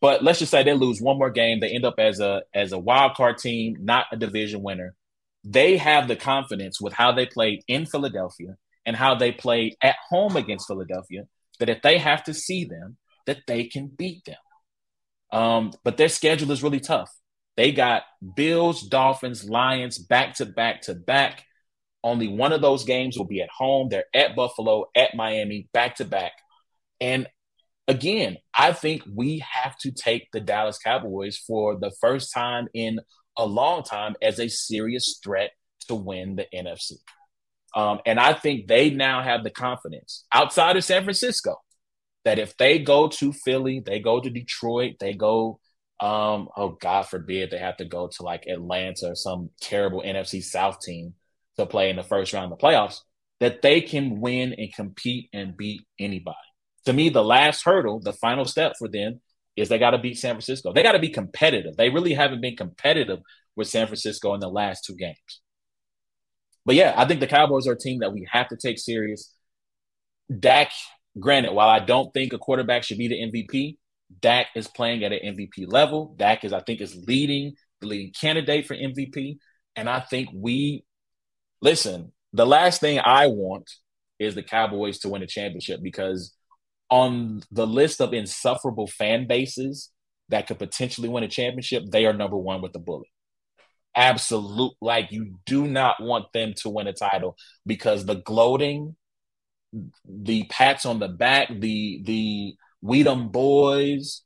But 0.01 0.23
let's 0.23 0.39
just 0.39 0.51
say 0.51 0.63
they 0.63 0.73
lose 0.73 1.01
one 1.01 1.17
more 1.17 1.31
game, 1.31 1.59
they 1.59 1.69
end 1.71 1.85
up 1.85 1.95
as 1.99 2.19
a 2.19 2.43
as 2.53 2.71
a 2.71 2.79
wild 2.79 3.15
card 3.15 3.37
team, 3.39 3.77
not 3.81 4.05
a 4.11 4.17
division 4.17 4.61
winner. 4.63 4.95
They 5.49 5.77
have 5.77 6.07
the 6.07 6.17
confidence 6.17 6.81
with 6.81 6.93
how 6.93 7.13
they 7.13 7.25
played 7.25 7.61
in 7.67 7.85
Philadelphia 7.85 8.57
and 8.85 8.95
how 8.95 9.15
they 9.15 9.31
played 9.31 9.75
at 9.81 9.95
home 10.09 10.35
against 10.35 10.67
Philadelphia 10.67 11.23
that 11.59 11.69
if 11.69 11.81
they 11.81 11.97
have 11.97 12.23
to 12.25 12.33
see 12.33 12.65
them, 12.65 12.97
that 13.27 13.39
they 13.47 13.63
can 13.63 13.87
beat 13.87 14.25
them. 14.25 14.35
Um, 15.31 15.73
but 15.85 15.95
their 15.95 16.09
schedule 16.09 16.51
is 16.51 16.63
really 16.63 16.81
tough. 16.81 17.09
They 17.55 17.71
got 17.71 18.03
Bills, 18.35 18.87
Dolphins, 18.87 19.49
Lions 19.49 19.97
back 19.97 20.35
to 20.35 20.45
back 20.45 20.81
to 20.83 20.93
back. 20.95 21.43
Only 22.03 22.27
one 22.27 22.51
of 22.51 22.61
those 22.61 22.83
games 22.83 23.17
will 23.17 23.25
be 23.25 23.41
at 23.41 23.49
home. 23.49 23.87
They're 23.89 24.05
at 24.13 24.35
Buffalo, 24.35 24.85
at 24.95 25.15
Miami, 25.15 25.69
back 25.73 25.95
to 25.95 26.05
back. 26.05 26.33
And 26.99 27.27
again, 27.87 28.37
I 28.53 28.73
think 28.73 29.03
we 29.13 29.43
have 29.49 29.77
to 29.79 29.91
take 29.91 30.29
the 30.31 30.41
Dallas 30.41 30.77
Cowboys 30.77 31.37
for 31.37 31.77
the 31.79 31.91
first 32.01 32.33
time 32.33 32.67
in 32.73 32.99
a 33.37 33.45
long 33.45 33.83
time 33.83 34.15
as 34.21 34.39
a 34.39 34.49
serious 34.49 35.19
threat 35.23 35.51
to 35.87 35.95
win 35.95 36.35
the 36.35 36.45
NFC. 36.53 36.93
Um, 37.75 37.99
and 38.05 38.19
I 38.19 38.33
think 38.33 38.67
they 38.67 38.89
now 38.89 39.21
have 39.21 39.43
the 39.43 39.49
confidence 39.49 40.25
outside 40.33 40.77
of 40.77 40.83
San 40.83 41.03
Francisco 41.03 41.55
that 42.25 42.39
if 42.39 42.57
they 42.57 42.79
go 42.79 43.07
to 43.07 43.33
Philly, 43.45 43.81
they 43.85 43.99
go 43.99 44.19
to 44.19 44.29
Detroit, 44.29 44.95
they 44.99 45.13
go, 45.13 45.59
um, 45.99 46.49
oh 46.57 46.77
God 46.79 47.03
forbid, 47.03 47.51
they 47.51 47.57
have 47.57 47.77
to 47.77 47.85
go 47.85 48.07
to 48.07 48.23
like 48.23 48.45
Atlanta 48.47 49.11
or 49.11 49.15
some 49.15 49.49
terrible 49.61 50.01
NFC 50.01 50.41
South 50.41 50.79
team 50.81 51.13
to 51.57 51.65
play 51.65 51.89
in 51.89 51.95
the 51.95 52.03
first 52.03 52.33
round 52.33 52.51
of 52.51 52.57
the 52.57 52.63
playoffs, 52.65 52.99
that 53.39 53.61
they 53.61 53.81
can 53.81 54.19
win 54.19 54.53
and 54.53 54.73
compete 54.73 55.29
and 55.33 55.55
beat 55.55 55.81
anybody 55.99 56.37
to 56.87 56.93
me, 56.93 57.09
the 57.09 57.23
last 57.23 57.65
hurdle, 57.65 57.99
the 57.99 58.13
final 58.13 58.45
step 58.45 58.73
for 58.79 58.87
them 58.87 59.19
is 59.57 59.67
they 59.67 59.79
got 59.79 59.91
to 59.91 59.97
beat 59.97 60.17
San 60.17 60.35
Francisco. 60.35 60.71
They 60.71 60.83
got 60.83 60.93
to 60.93 60.99
be 60.99 61.09
competitive. 61.09 61.75
They 61.75 61.89
really 61.89 62.13
haven't 62.13 62.41
been 62.41 62.55
competitive 62.55 63.19
with 63.55 63.67
San 63.67 63.87
Francisco 63.87 64.35
in 64.35 64.39
the 64.39 64.49
last 64.49 64.85
two 64.85 64.95
games. 64.95 65.41
But 66.63 66.75
yeah, 66.75 66.93
I 66.95 67.05
think 67.05 67.19
the 67.19 67.27
Cowboys 67.27 67.67
are 67.67 67.73
a 67.73 67.77
team 67.77 67.99
that 67.99 68.13
we 68.13 68.27
have 68.31 68.49
to 68.49 68.55
take 68.55 68.77
serious. 68.77 69.33
Dak, 70.39 70.71
granted, 71.19 71.53
while 71.53 71.69
I 71.69 71.79
don't 71.79 72.13
think 72.13 72.33
a 72.33 72.37
quarterback 72.37 72.83
should 72.83 72.99
be 72.99 73.07
the 73.07 73.15
MVP, 73.15 73.77
Dak 74.21 74.47
is 74.55 74.67
playing 74.67 75.03
at 75.03 75.11
an 75.11 75.19
MVP 75.35 75.71
level. 75.71 76.13
Dak 76.17 76.43
is, 76.43 76.53
I 76.53 76.59
think, 76.59 76.79
is 76.79 76.95
leading 77.07 77.55
the 77.81 77.87
leading 77.87 78.13
candidate 78.13 78.67
for 78.67 78.75
MVP. 78.75 79.37
And 79.75 79.89
I 79.89 80.01
think 80.01 80.29
we 80.33 80.83
listen, 81.61 82.11
the 82.33 82.45
last 82.45 82.81
thing 82.81 82.99
I 83.03 83.27
want 83.27 83.69
is 84.19 84.35
the 84.35 84.43
Cowboys 84.43 84.99
to 84.99 85.09
win 85.09 85.23
a 85.23 85.27
championship 85.27 85.81
because 85.81 86.33
on 86.89 87.43
the 87.51 87.67
list 87.67 88.01
of 88.01 88.13
insufferable 88.13 88.87
fan 88.87 89.27
bases 89.27 89.91
that 90.29 90.47
could 90.47 90.59
potentially 90.59 91.09
win 91.09 91.23
a 91.23 91.27
championship, 91.27 91.83
they 91.89 92.05
are 92.05 92.13
number 92.13 92.37
one 92.37 92.61
with 92.61 92.73
the 92.73 92.79
bullet. 92.79 93.07
Absolute, 93.95 94.73
like 94.81 95.11
you 95.11 95.39
do 95.45 95.67
not 95.67 95.95
want 95.99 96.31
them 96.33 96.53
to 96.57 96.69
win 96.69 96.87
a 96.87 96.93
title 96.93 97.35
because 97.65 98.05
the 98.05 98.15
gloating, 98.15 98.95
the 100.05 100.45
pats 100.49 100.85
on 100.85 100.99
the 100.99 101.07
back, 101.07 101.49
the 101.49 102.01
the 102.03 102.55
Weedham 102.83 103.31
boys, 103.31 104.21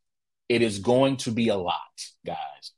it 0.49 0.61
is 0.61 0.79
going 0.79 1.17
to 1.17 1.31
be 1.31 1.47
a 1.47 1.55
lot, 1.55 1.79
guys. 2.25 2.73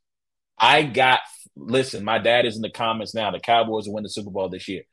I 0.58 0.84
got 0.84 1.22
listen. 1.56 2.06
My 2.06 2.20
dad 2.20 2.46
is 2.46 2.56
in 2.56 2.62
the 2.62 2.70
comments 2.70 3.16
now. 3.16 3.32
The 3.32 3.40
Cowboys 3.40 3.88
will 3.88 3.96
win 3.96 4.04
the 4.04 4.10
Super 4.10 4.30
Bowl 4.30 4.50
this 4.50 4.68
year. 4.68 4.84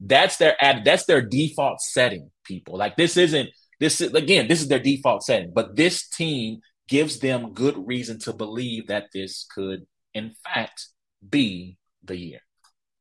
That's 0.00 0.36
their 0.36 0.56
ad, 0.62 0.84
that's 0.84 1.06
their 1.06 1.22
default 1.22 1.80
setting, 1.80 2.30
people. 2.44 2.76
Like 2.76 2.96
this 2.96 3.16
isn't 3.16 3.48
this 3.80 4.00
is 4.00 4.12
again, 4.14 4.48
this 4.48 4.60
is 4.60 4.68
their 4.68 4.78
default 4.78 5.22
setting, 5.22 5.52
but 5.54 5.76
this 5.76 6.08
team 6.08 6.60
gives 6.88 7.18
them 7.18 7.52
good 7.52 7.86
reason 7.86 8.18
to 8.20 8.32
believe 8.32 8.86
that 8.86 9.08
this 9.12 9.46
could, 9.52 9.86
in 10.14 10.32
fact, 10.44 10.88
be 11.28 11.76
the 12.04 12.16
year. 12.16 12.40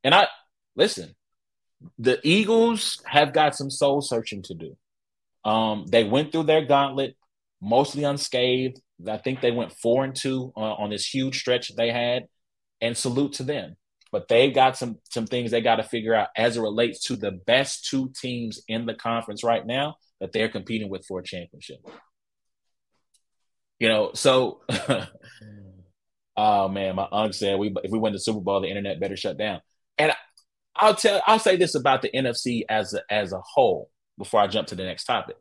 And 0.04 0.14
I 0.14 0.28
listen, 0.76 1.16
the 1.98 2.20
Eagles 2.24 3.02
have 3.06 3.34
got 3.34 3.56
some 3.56 3.70
soul 3.70 4.02
searching 4.02 4.42
to 4.44 4.54
do. 4.54 4.78
Um, 5.50 5.86
they 5.88 6.04
went 6.04 6.32
through 6.32 6.44
their 6.44 6.66
gauntlet 6.66 7.16
mostly 7.66 8.04
unscathed. 8.04 8.80
I 9.08 9.18
think 9.18 9.42
they 9.42 9.52
went 9.52 9.74
four 9.74 10.04
and 10.04 10.16
two 10.16 10.54
uh, 10.56 10.60
on 10.60 10.92
this 10.92 11.06
huge 11.06 11.40
stretch 11.40 11.76
they 11.76 11.92
had, 11.92 12.28
and 12.80 12.96
salute 12.96 13.34
to 13.34 13.44
them. 13.44 13.76
But 14.12 14.28
they've 14.28 14.54
got 14.54 14.78
some 14.78 15.00
some 15.10 15.28
things 15.28 15.52
they 15.52 15.62
got 15.62 15.78
to 15.78 15.84
figure 15.84 16.14
out 16.14 16.30
as 16.38 16.56
it 16.56 16.62
relates 16.62 17.04
to 17.06 17.16
the 17.16 17.32
best 17.32 17.86
two 17.86 18.12
teams 18.16 18.62
in 18.68 18.86
the 18.86 18.94
conference 18.94 19.44
right 19.44 19.66
now 19.66 19.96
that 20.26 20.34
they're 20.34 20.50
competing 20.50 20.90
with 20.90 21.06
for 21.06 21.20
a 21.20 21.24
championship. 21.24 21.78
You 23.80 23.90
know, 23.90 24.12
so 24.14 24.62
oh 26.38 26.68
man, 26.68 26.96
my 26.96 27.08
uncle 27.12 27.34
said 27.34 27.60
we 27.60 27.74
if 27.84 27.92
we 27.92 28.00
win 28.00 28.14
the 28.14 28.20
Super 28.20 28.40
Bowl, 28.40 28.62
the 28.62 28.70
internet 28.70 29.00
better 29.00 29.16
shut 29.16 29.38
down. 29.38 29.62
And 30.00 30.14
I'll 30.76 30.96
tell 30.96 31.22
I'll 31.28 31.40
say 31.40 31.58
this 31.58 31.76
about 31.76 32.02
the 32.02 32.10
NFC 32.10 32.64
as 32.68 32.94
a, 32.96 33.02
as 33.10 33.34
a 33.34 33.42
whole 33.42 33.92
before 34.18 34.40
I 34.40 34.48
jump 34.48 34.70
to 34.70 34.76
the 34.76 34.84
next 34.84 35.06
topic. 35.06 35.36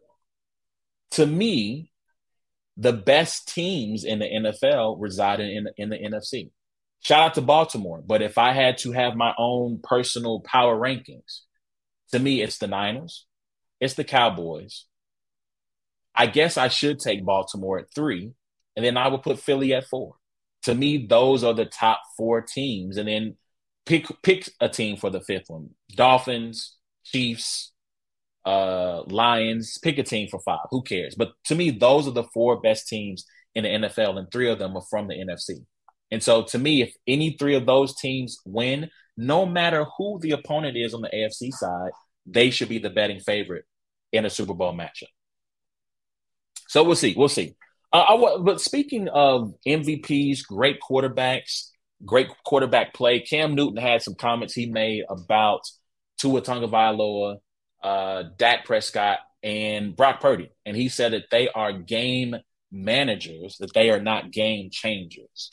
To 1.13 1.27
me, 1.27 1.91
the 2.77 2.93
best 2.93 3.49
teams 3.49 4.05
in 4.05 4.19
the 4.19 4.27
NFL 4.27 4.97
reside 4.99 5.41
in, 5.41 5.69
in 5.79 5.89
the 5.89 5.97
NFC. 5.97 6.51
Shout 7.01 7.21
out 7.21 7.35
to 7.35 7.41
Baltimore, 7.41 8.03
but 8.05 8.21
if 8.21 8.37
I 8.37 8.53
had 8.53 8.79
to 8.79 8.93
have 8.93 9.15
my 9.15 9.33
own 9.39 9.79
personal 9.83 10.41
power 10.41 10.77
rankings, 10.77 11.41
to 12.13 12.19
me 12.19 12.43
it's 12.43 12.59
the 12.59 12.67
Niners, 12.67 13.27
it's 13.81 13.95
the 13.95 14.05
Cowboys. 14.05 14.87
I 16.15 16.27
guess 16.27 16.57
I 16.57 16.69
should 16.69 16.99
take 16.99 17.25
Baltimore 17.25 17.79
at 17.79 17.93
three, 17.95 18.33
and 18.77 18.85
then 18.85 18.97
I 18.97 19.09
would 19.09 19.23
put 19.23 19.39
Philly 19.41 19.75
at 19.75 19.87
four. 19.87 20.15
To 20.63 20.75
me, 20.75 21.07
those 21.07 21.45
are 21.45 21.55
the 21.55 21.67
top 21.67 22.01
four 22.17 22.41
teams, 22.41 22.97
and 22.97 23.09
then 23.09 23.37
pick 23.85 24.07
pick 24.23 24.49
a 24.61 24.69
team 24.69 24.97
for 24.97 25.11
the 25.11 25.21
fifth 25.21 25.49
one: 25.49 25.71
Dolphins, 25.95 26.77
Chiefs, 27.05 27.73
uh, 28.45 29.03
Lions. 29.05 29.79
Pick 29.83 29.99
a 29.99 30.03
team 30.03 30.29
for 30.31 30.41
five. 30.41 30.67
Who 30.71 30.83
cares? 30.83 31.15
But 31.15 31.33
to 31.47 31.55
me, 31.55 31.71
those 31.71 32.07
are 32.07 32.13
the 32.13 32.25
four 32.33 32.61
best 32.61 32.89
teams 32.89 33.27
in 33.55 33.65
the 33.65 33.71
NFL, 33.71 34.19
and 34.19 34.31
three 34.31 34.49
of 34.49 34.59
them 34.59 34.77
are 34.77 34.85
from 34.89 35.09
the 35.09 35.15
NFC. 35.15 35.65
And 36.11 36.23
so, 36.23 36.43
to 36.45 36.59
me, 36.59 36.83
if 36.83 36.95
any 37.07 37.37
three 37.39 37.57
of 37.57 37.67
those 37.67 37.95
teams 37.97 38.39
win, 38.45 38.91
no 39.17 39.47
matter 39.47 39.85
who 39.97 40.19
the 40.21 40.33
opponent 40.33 40.77
is 40.77 40.95
on 40.95 41.03
the 41.03 41.09
AFC 41.09 41.53
side, 41.53 41.91
they 42.27 42.51
should 42.51 42.69
be 42.69 42.79
the 42.79 42.91
betting 42.91 43.21
favorite 43.21 43.65
in 44.13 44.25
a 44.25 44.31
Super 44.31 44.55
Bowl 44.55 44.73
matchup. 44.73 45.09
So 46.69 46.83
we'll 46.83 46.97
see. 46.97 47.15
We'll 47.17 47.29
see. 47.29 47.55
Uh, 47.93 48.39
but 48.41 48.61
speaking 48.61 49.09
of 49.09 49.55
MVPs, 49.67 50.47
great 50.47 50.81
quarterbacks, 50.81 51.69
great 52.05 52.29
quarterback 52.45 52.95
play, 52.95 53.21
Cam 53.21 53.55
Newton 53.55 53.77
had 53.77 54.03
some 54.03 54.15
comments 54.15 54.55
he 54.55 54.67
made 54.67 55.05
about 55.09 55.61
Tua 56.19 56.43
Tagovailoa, 56.43 57.37
uh, 57.83 58.25
Dak 58.37 58.65
Prescott, 58.65 59.19
and 59.43 59.95
Brock 59.95 60.21
Purdy, 60.21 60.51
and 60.65 60.77
he 60.77 60.89
said 60.89 61.13
that 61.13 61.27
they 61.31 61.49
are 61.49 61.73
game 61.73 62.35
managers, 62.73 63.59
that 63.61 63.75
they 63.75 63.91
are 63.91 64.01
not 64.01 64.33
game 64.33 64.71
changers. 64.73 65.51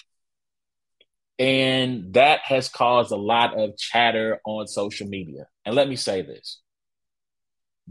And 1.37 2.13
that 2.13 2.39
has 2.45 2.69
caused 2.69 3.11
a 3.11 3.17
lot 3.17 3.59
of 3.59 3.77
chatter 3.77 4.39
on 4.45 4.67
social 4.67 5.07
media. 5.07 5.47
And 5.65 5.75
let 5.75 5.89
me 5.89 5.95
say 5.95 6.21
this 6.21 6.60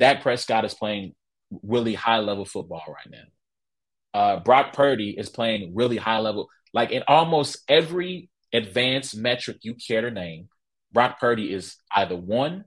Dak 0.00 0.22
Prescott 0.22 0.64
is 0.64 0.74
playing 0.74 1.14
really 1.62 1.94
high 1.94 2.18
level 2.18 2.46
football 2.46 2.82
right 2.88 3.10
now. 3.10 4.18
Uh, 4.18 4.40
Brock 4.40 4.72
Purdy 4.72 5.10
is 5.16 5.28
playing 5.28 5.74
really 5.74 5.98
high 5.98 6.18
level. 6.18 6.48
Like 6.72 6.90
in 6.90 7.02
almost 7.06 7.58
every 7.68 8.30
advanced 8.52 9.16
metric 9.16 9.58
you 9.62 9.74
care 9.74 10.00
to 10.00 10.10
name, 10.10 10.48
Brock 10.90 11.20
Purdy 11.20 11.52
is 11.52 11.76
either 11.94 12.16
one 12.16 12.64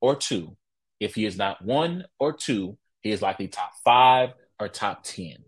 or 0.00 0.14
two. 0.14 0.56
If 1.00 1.14
he 1.14 1.26
is 1.26 1.36
not 1.36 1.62
one 1.62 2.04
or 2.18 2.32
two, 2.32 2.78
he 3.02 3.10
is 3.10 3.20
likely 3.20 3.48
top 3.48 3.72
five 3.84 4.30
or 4.58 4.68
top 4.68 5.02
10. 5.02 5.38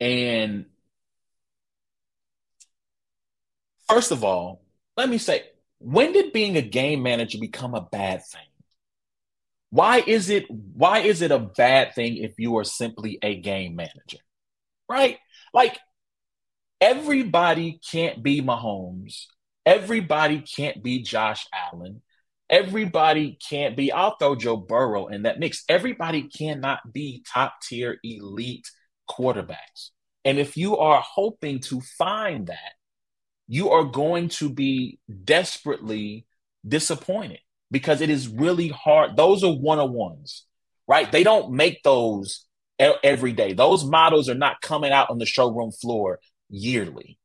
And 0.00 0.66
first 3.88 4.10
of 4.10 4.24
all, 4.24 4.62
let 4.96 5.08
me 5.08 5.18
say, 5.18 5.42
when 5.78 6.12
did 6.12 6.32
being 6.32 6.56
a 6.56 6.62
game 6.62 7.02
manager 7.02 7.38
become 7.38 7.74
a 7.74 7.82
bad 7.82 8.24
thing? 8.24 8.42
Why 9.74 10.04
is 10.06 10.30
it 10.30 10.48
why 10.48 11.00
is 11.00 11.20
it 11.20 11.32
a 11.32 11.40
bad 11.40 11.96
thing 11.96 12.18
if 12.18 12.34
you 12.38 12.58
are 12.58 12.64
simply 12.64 13.18
a 13.20 13.40
game 13.40 13.74
manager? 13.74 14.18
Right? 14.88 15.18
Like 15.52 15.80
everybody 16.80 17.80
can't 17.90 18.22
be 18.22 18.40
Mahomes. 18.40 19.24
Everybody 19.66 20.42
can't 20.42 20.80
be 20.80 21.02
Josh 21.02 21.48
Allen. 21.52 22.02
Everybody 22.48 23.36
can't 23.48 23.76
be, 23.76 23.90
I'll 23.90 24.16
throw 24.16 24.36
Joe 24.36 24.58
Burrow 24.58 25.08
in 25.08 25.22
that 25.22 25.40
mix. 25.40 25.64
Everybody 25.68 26.28
cannot 26.28 26.92
be 26.92 27.24
top 27.32 27.54
tier 27.60 27.98
elite 28.04 28.70
quarterbacks. 29.10 29.90
And 30.24 30.38
if 30.38 30.56
you 30.56 30.76
are 30.76 31.02
hoping 31.04 31.58
to 31.70 31.80
find 31.80 32.46
that, 32.46 32.74
you 33.48 33.70
are 33.70 33.84
going 33.84 34.28
to 34.28 34.50
be 34.50 35.00
desperately 35.24 36.26
disappointed 36.64 37.40
because 37.74 38.00
it 38.00 38.08
is 38.08 38.28
really 38.28 38.68
hard. 38.68 39.16
Those 39.16 39.42
are 39.42 39.52
one 39.52 39.80
on 39.80 39.92
ones, 39.92 40.46
right? 40.86 41.10
They 41.10 41.24
don't 41.24 41.50
make 41.50 41.82
those 41.82 42.46
every 42.78 43.32
day. 43.32 43.52
Those 43.52 43.84
models 43.84 44.28
are 44.28 44.36
not 44.36 44.60
coming 44.60 44.92
out 44.92 45.10
on 45.10 45.18
the 45.18 45.26
showroom 45.26 45.72
floor 45.72 46.20
yearly, 46.48 47.18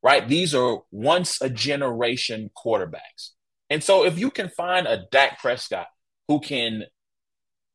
right? 0.00 0.28
These 0.28 0.54
are 0.54 0.82
once 0.92 1.42
a 1.42 1.50
generation 1.50 2.48
quarterbacks. 2.56 3.30
And 3.70 3.82
so 3.82 4.04
if 4.04 4.20
you 4.20 4.30
can 4.30 4.50
find 4.50 4.86
a 4.86 5.04
Dak 5.10 5.40
Prescott 5.40 5.88
who 6.28 6.38
can 6.38 6.84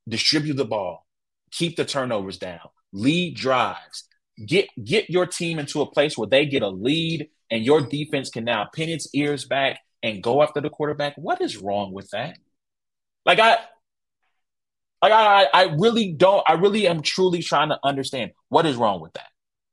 distribute 0.08 0.56
the 0.56 0.64
ball, 0.64 1.06
keep 1.52 1.76
the 1.76 1.84
turnovers 1.84 2.38
down, 2.38 2.70
lead 2.94 3.36
drives, 3.36 4.08
get 4.46 4.70
get 4.82 5.10
your 5.10 5.26
team 5.26 5.60
into 5.60 5.82
a 5.82 5.92
place 5.92 6.18
where 6.18 6.30
they 6.30 6.46
get 6.46 6.64
a 6.64 6.70
lead 6.70 7.28
and 7.52 7.66
your 7.66 7.82
defense 7.82 8.30
can 8.30 8.46
now 8.46 8.70
pin 8.74 8.88
its 8.88 9.14
ears 9.14 9.44
back 9.44 9.82
and 10.04 10.22
go 10.22 10.44
after 10.44 10.62
the 10.62 10.70
quarterback. 10.70 11.16
What 11.16 11.42
is 11.42 11.58
wrong 11.58 11.94
with 11.94 12.10
that? 12.12 12.38
Like 13.26 13.40
I 13.40 13.58
like 15.02 15.14
I 15.14 15.48
I 15.54 15.76
really 15.80 16.14
don't 16.14 16.44
I 16.48 16.54
really 16.54 16.88
am 16.88 17.02
truly 17.02 17.42
trying 17.42 17.70
to 17.70 17.80
understand 17.84 18.32
what 18.50 18.66
is 18.66 18.76
wrong 18.76 19.02
with 19.02 19.14
that. 19.14 19.30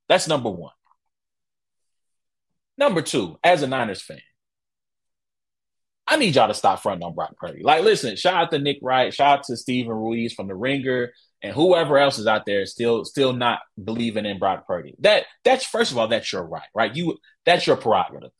That's 0.09 0.29
number 0.29 0.51
1. 0.51 0.73
Number 2.79 3.03
2, 3.03 3.39
as 3.45 3.63
a 3.63 3.67
Niners 3.67 4.01
fan, 4.01 4.23
I 6.07 6.17
need 6.17 6.35
y'all 6.35 6.49
to 6.49 6.55
stop 6.55 6.83
fronting 6.83 7.05
on 7.05 7.15
Brock 7.15 7.37
Purdy. 7.37 7.63
Like, 7.63 7.85
listen, 7.85 8.17
shout 8.17 8.35
out 8.35 8.51
to 8.51 8.59
Nick 8.59 8.79
Wright, 8.81 9.13
shout 9.13 9.41
out 9.41 9.45
to 9.45 9.57
Steven 9.57 9.93
Ruiz 9.93 10.33
from 10.33 10.49
the 10.49 10.55
Ringer, 10.55 11.13
and 11.43 11.55
whoever 11.55 11.99
else 11.99 12.19
is 12.19 12.27
out 12.27 12.47
there 12.47 12.65
still 12.67 13.05
still 13.05 13.33
not 13.33 13.61
believing 13.83 14.27
in 14.27 14.39
Brock 14.39 14.67
Purdy. 14.67 14.95
That 15.01 15.27
that's 15.45 15.65
first 15.65 15.93
of 15.93 15.99
all, 15.99 16.09
that's 16.09 16.33
your 16.33 16.45
right, 16.45 16.69
right? 16.75 16.95
You 16.95 17.19
that's 17.45 17.67
your 17.67 17.77
prerogative. 17.77 18.31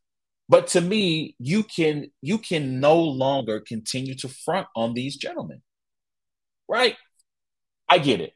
But 0.51 0.67
to 0.69 0.81
me, 0.81 1.37
you 1.39 1.63
can 1.63 2.11
you 2.21 2.37
can 2.37 2.81
no 2.81 2.99
longer 2.99 3.61
continue 3.61 4.17
to 4.17 4.29
front 4.29 4.67
on 4.75 4.95
these 4.95 5.17
gentlemen. 5.17 5.63
Right? 6.69 6.97
I 7.89 7.99
get 7.99 8.21
it. 8.21 8.33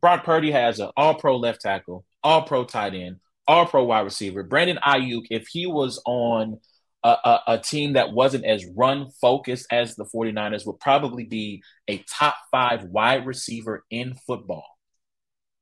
Brock 0.00 0.24
Purdy 0.24 0.50
has 0.50 0.80
an 0.80 0.90
all 0.96 1.14
pro 1.16 1.36
left 1.36 1.60
tackle, 1.60 2.06
all 2.24 2.44
pro 2.44 2.64
tight 2.64 2.94
end, 2.94 3.16
all 3.46 3.66
pro 3.66 3.84
wide 3.84 4.00
receiver. 4.00 4.42
Brandon 4.42 4.78
Aiyuk, 4.82 5.24
if 5.28 5.48
he 5.48 5.66
was 5.66 6.02
on 6.06 6.58
a, 7.04 7.10
a, 7.10 7.40
a, 7.48 7.58
team 7.58 7.92
that 7.92 8.12
wasn't 8.12 8.46
as 8.46 8.64
run 8.74 9.10
focused 9.20 9.66
as 9.70 9.96
the 9.96 10.06
49ers 10.06 10.66
would 10.66 10.80
probably 10.80 11.24
be 11.24 11.62
a 11.88 11.98
top 12.08 12.36
five 12.50 12.84
wide 12.84 13.26
receiver 13.26 13.84
in 13.90 14.14
football. 14.26 14.66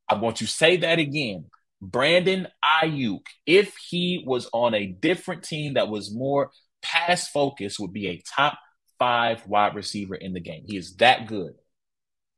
I 0.09 0.15
want 0.15 0.41
you 0.41 0.47
to 0.47 0.53
say 0.53 0.77
that 0.79 1.01
again. 1.01 1.47
Brandon 1.81 2.49
Aiyuk, 2.65 3.23
if 3.47 3.75
he 3.77 4.25
was 4.27 4.49
on 4.53 4.75
a 4.75 4.87
different 4.87 5.43
team 5.45 5.75
that 5.75 5.89
was 5.89 6.15
more 6.15 6.51
pass 6.83 7.29
focused, 7.29 7.79
would 7.79 7.93
be 7.93 8.09
a 8.09 8.23
top 8.37 8.59
five 8.99 9.47
wide 9.47 9.75
receiver 9.75 10.15
in 10.15 10.33
the 10.33 10.41
game. 10.41 10.65
He 10.67 10.77
is 10.77 10.97
that 10.97 11.27
good. 11.27 11.55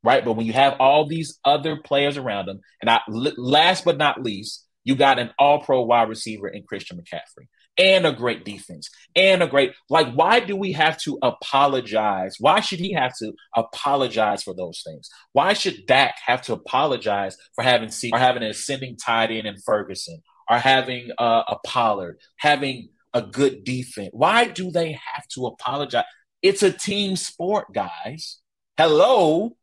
Right. 0.03 0.25
But 0.25 0.33
when 0.33 0.47
you 0.47 0.53
have 0.53 0.77
all 0.79 1.05
these 1.05 1.39
other 1.45 1.77
players 1.77 2.17
around 2.17 2.49
him, 2.49 2.59
and 2.81 2.89
I, 2.89 3.01
last 3.07 3.85
but 3.85 3.97
not 3.97 4.23
least, 4.23 4.65
you 4.83 4.95
got 4.95 5.19
an 5.19 5.31
all 5.37 5.61
pro 5.61 5.81
wide 5.83 6.09
receiver 6.09 6.47
in 6.47 6.63
Christian 6.63 6.97
McCaffrey 6.97 7.47
and 7.77 8.05
a 8.05 8.11
great 8.11 8.43
defense 8.43 8.89
and 9.15 9.41
a 9.41 9.47
great 9.47 9.71
like 9.89 10.11
why 10.13 10.39
do 10.39 10.55
we 10.55 10.73
have 10.73 10.97
to 11.01 11.17
apologize? 11.21 12.35
Why 12.39 12.59
should 12.59 12.79
he 12.79 12.93
have 12.93 13.15
to 13.17 13.33
apologize 13.55 14.43
for 14.43 14.53
those 14.53 14.83
things? 14.85 15.09
Why 15.33 15.53
should 15.53 15.85
Dak 15.85 16.15
have 16.25 16.41
to 16.43 16.53
apologize 16.53 17.37
for 17.55 17.63
having 17.63 17.89
C 17.89 18.11
or 18.11 18.19
having 18.19 18.43
an 18.43 18.49
ascending 18.49 18.97
tight 18.97 19.31
end 19.31 19.47
in 19.47 19.57
Ferguson 19.57 20.21
or 20.49 20.57
having 20.57 21.09
uh, 21.17 21.43
a 21.47 21.57
Pollard 21.65 22.17
having 22.37 22.89
a 23.13 23.21
good 23.21 23.63
defense? 23.63 24.09
Why 24.11 24.45
do 24.45 24.71
they 24.71 24.91
have 24.91 25.27
to 25.35 25.47
apologize? 25.47 26.05
It's 26.41 26.63
a 26.63 26.71
team 26.71 27.15
sport 27.15 27.67
guys. 27.73 28.39
Hello? 28.77 29.55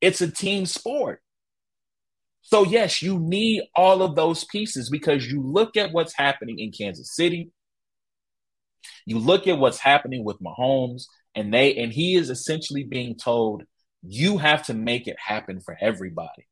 It's 0.00 0.20
a 0.20 0.30
team 0.30 0.66
sport. 0.66 1.20
So, 2.42 2.64
yes, 2.64 3.02
you 3.02 3.18
need 3.18 3.64
all 3.74 4.02
of 4.02 4.14
those 4.14 4.44
pieces 4.44 4.88
because 4.88 5.26
you 5.26 5.42
look 5.42 5.76
at 5.76 5.92
what's 5.92 6.14
happening 6.14 6.60
in 6.60 6.70
Kansas 6.70 7.12
City, 7.16 7.50
you 9.04 9.18
look 9.18 9.46
at 9.46 9.58
what's 9.58 9.78
happening 9.78 10.24
with 10.24 10.40
Mahomes, 10.40 11.04
and 11.34 11.52
they 11.52 11.76
and 11.76 11.92
he 11.92 12.16
is 12.16 12.30
essentially 12.30 12.84
being 12.84 13.16
told 13.16 13.64
you 14.02 14.38
have 14.38 14.64
to 14.66 14.74
make 14.74 15.06
it 15.06 15.16
happen 15.18 15.60
for 15.60 15.76
everybody 15.80 16.46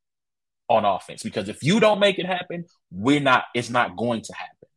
on 0.68 0.84
offense 0.84 1.22
because 1.22 1.48
if 1.48 1.62
you 1.62 1.78
don't 1.78 2.00
make 2.00 2.18
it 2.18 2.26
happen, 2.26 2.64
we're 2.90 3.20
not. 3.20 3.44
It's 3.54 3.70
not 3.70 3.96
going 3.96 4.22
to 4.22 4.32
happen. 4.34 4.68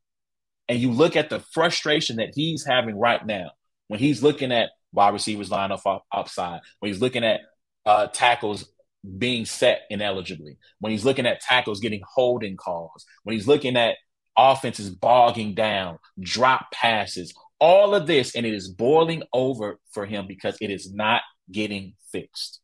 And 0.69 0.79
you 0.79 0.91
look 0.91 1.15
at 1.15 1.29
the 1.29 1.39
frustration 1.39 2.17
that 2.17 2.31
he's 2.35 2.65
having 2.65 2.97
right 2.97 3.25
now 3.25 3.51
when 3.87 3.99
he's 3.99 4.21
looking 4.21 4.51
at 4.51 4.69
wide 4.91 5.13
receivers 5.13 5.51
line 5.51 5.71
up 5.71 5.81
upside, 6.11 6.61
when 6.79 6.91
he's 6.91 7.01
looking 7.01 7.23
at 7.23 7.41
uh, 7.85 8.07
tackles 8.07 8.69
being 9.17 9.45
set 9.45 9.83
ineligibly, 9.89 10.57
when 10.79 10.91
he's 10.91 11.05
looking 11.05 11.25
at 11.25 11.39
tackles 11.39 11.79
getting 11.79 12.01
holding 12.05 12.57
calls, 12.57 13.05
when 13.23 13.33
he's 13.33 13.47
looking 13.47 13.77
at 13.77 13.95
offenses 14.37 14.89
bogging 14.89 15.55
down, 15.55 15.99
drop 16.19 16.71
passes, 16.71 17.33
all 17.59 17.95
of 17.95 18.07
this, 18.07 18.35
and 18.35 18.45
it 18.45 18.53
is 18.53 18.69
boiling 18.69 19.23
over 19.33 19.79
for 19.91 20.05
him 20.05 20.27
because 20.27 20.57
it 20.61 20.69
is 20.69 20.93
not 20.93 21.21
getting 21.51 21.93
fixed. 22.11 22.59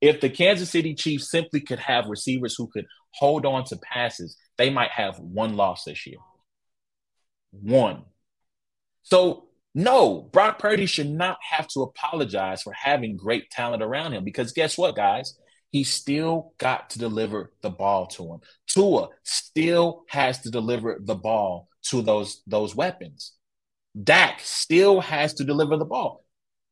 If 0.00 0.20
the 0.20 0.28
Kansas 0.28 0.70
City 0.70 0.94
Chiefs 0.94 1.30
simply 1.30 1.60
could 1.60 1.78
have 1.78 2.06
receivers 2.06 2.54
who 2.56 2.66
could 2.66 2.86
hold 3.14 3.46
on 3.46 3.64
to 3.64 3.76
passes, 3.76 4.36
they 4.58 4.68
might 4.68 4.90
have 4.90 5.18
one 5.18 5.56
loss 5.56 5.84
this 5.84 6.06
year. 6.06 6.18
One. 7.52 8.04
So, 9.02 9.48
no, 9.74 10.28
Brock 10.32 10.58
Purdy 10.58 10.86
should 10.86 11.10
not 11.10 11.38
have 11.50 11.66
to 11.68 11.80
apologize 11.80 12.62
for 12.62 12.72
having 12.72 13.16
great 13.16 13.50
talent 13.50 13.82
around 13.82 14.12
him 14.12 14.24
because 14.24 14.52
guess 14.52 14.76
what, 14.76 14.94
guys? 14.94 15.34
he 15.74 15.82
still 15.82 16.52
got 16.58 16.90
to 16.90 17.00
deliver 17.00 17.50
the 17.62 17.68
ball 17.68 18.06
to 18.06 18.22
him. 18.22 18.38
Tua 18.68 19.08
still 19.24 20.04
has 20.06 20.38
to 20.42 20.50
deliver 20.52 21.00
the 21.02 21.16
ball 21.16 21.68
to 21.90 22.02
those 22.02 22.42
those 22.46 22.74
weapons. 22.74 23.32
Dak 24.00 24.40
still 24.40 25.00
has 25.00 25.34
to 25.34 25.44
deliver 25.44 25.76
the 25.76 25.84
ball. 25.84 26.24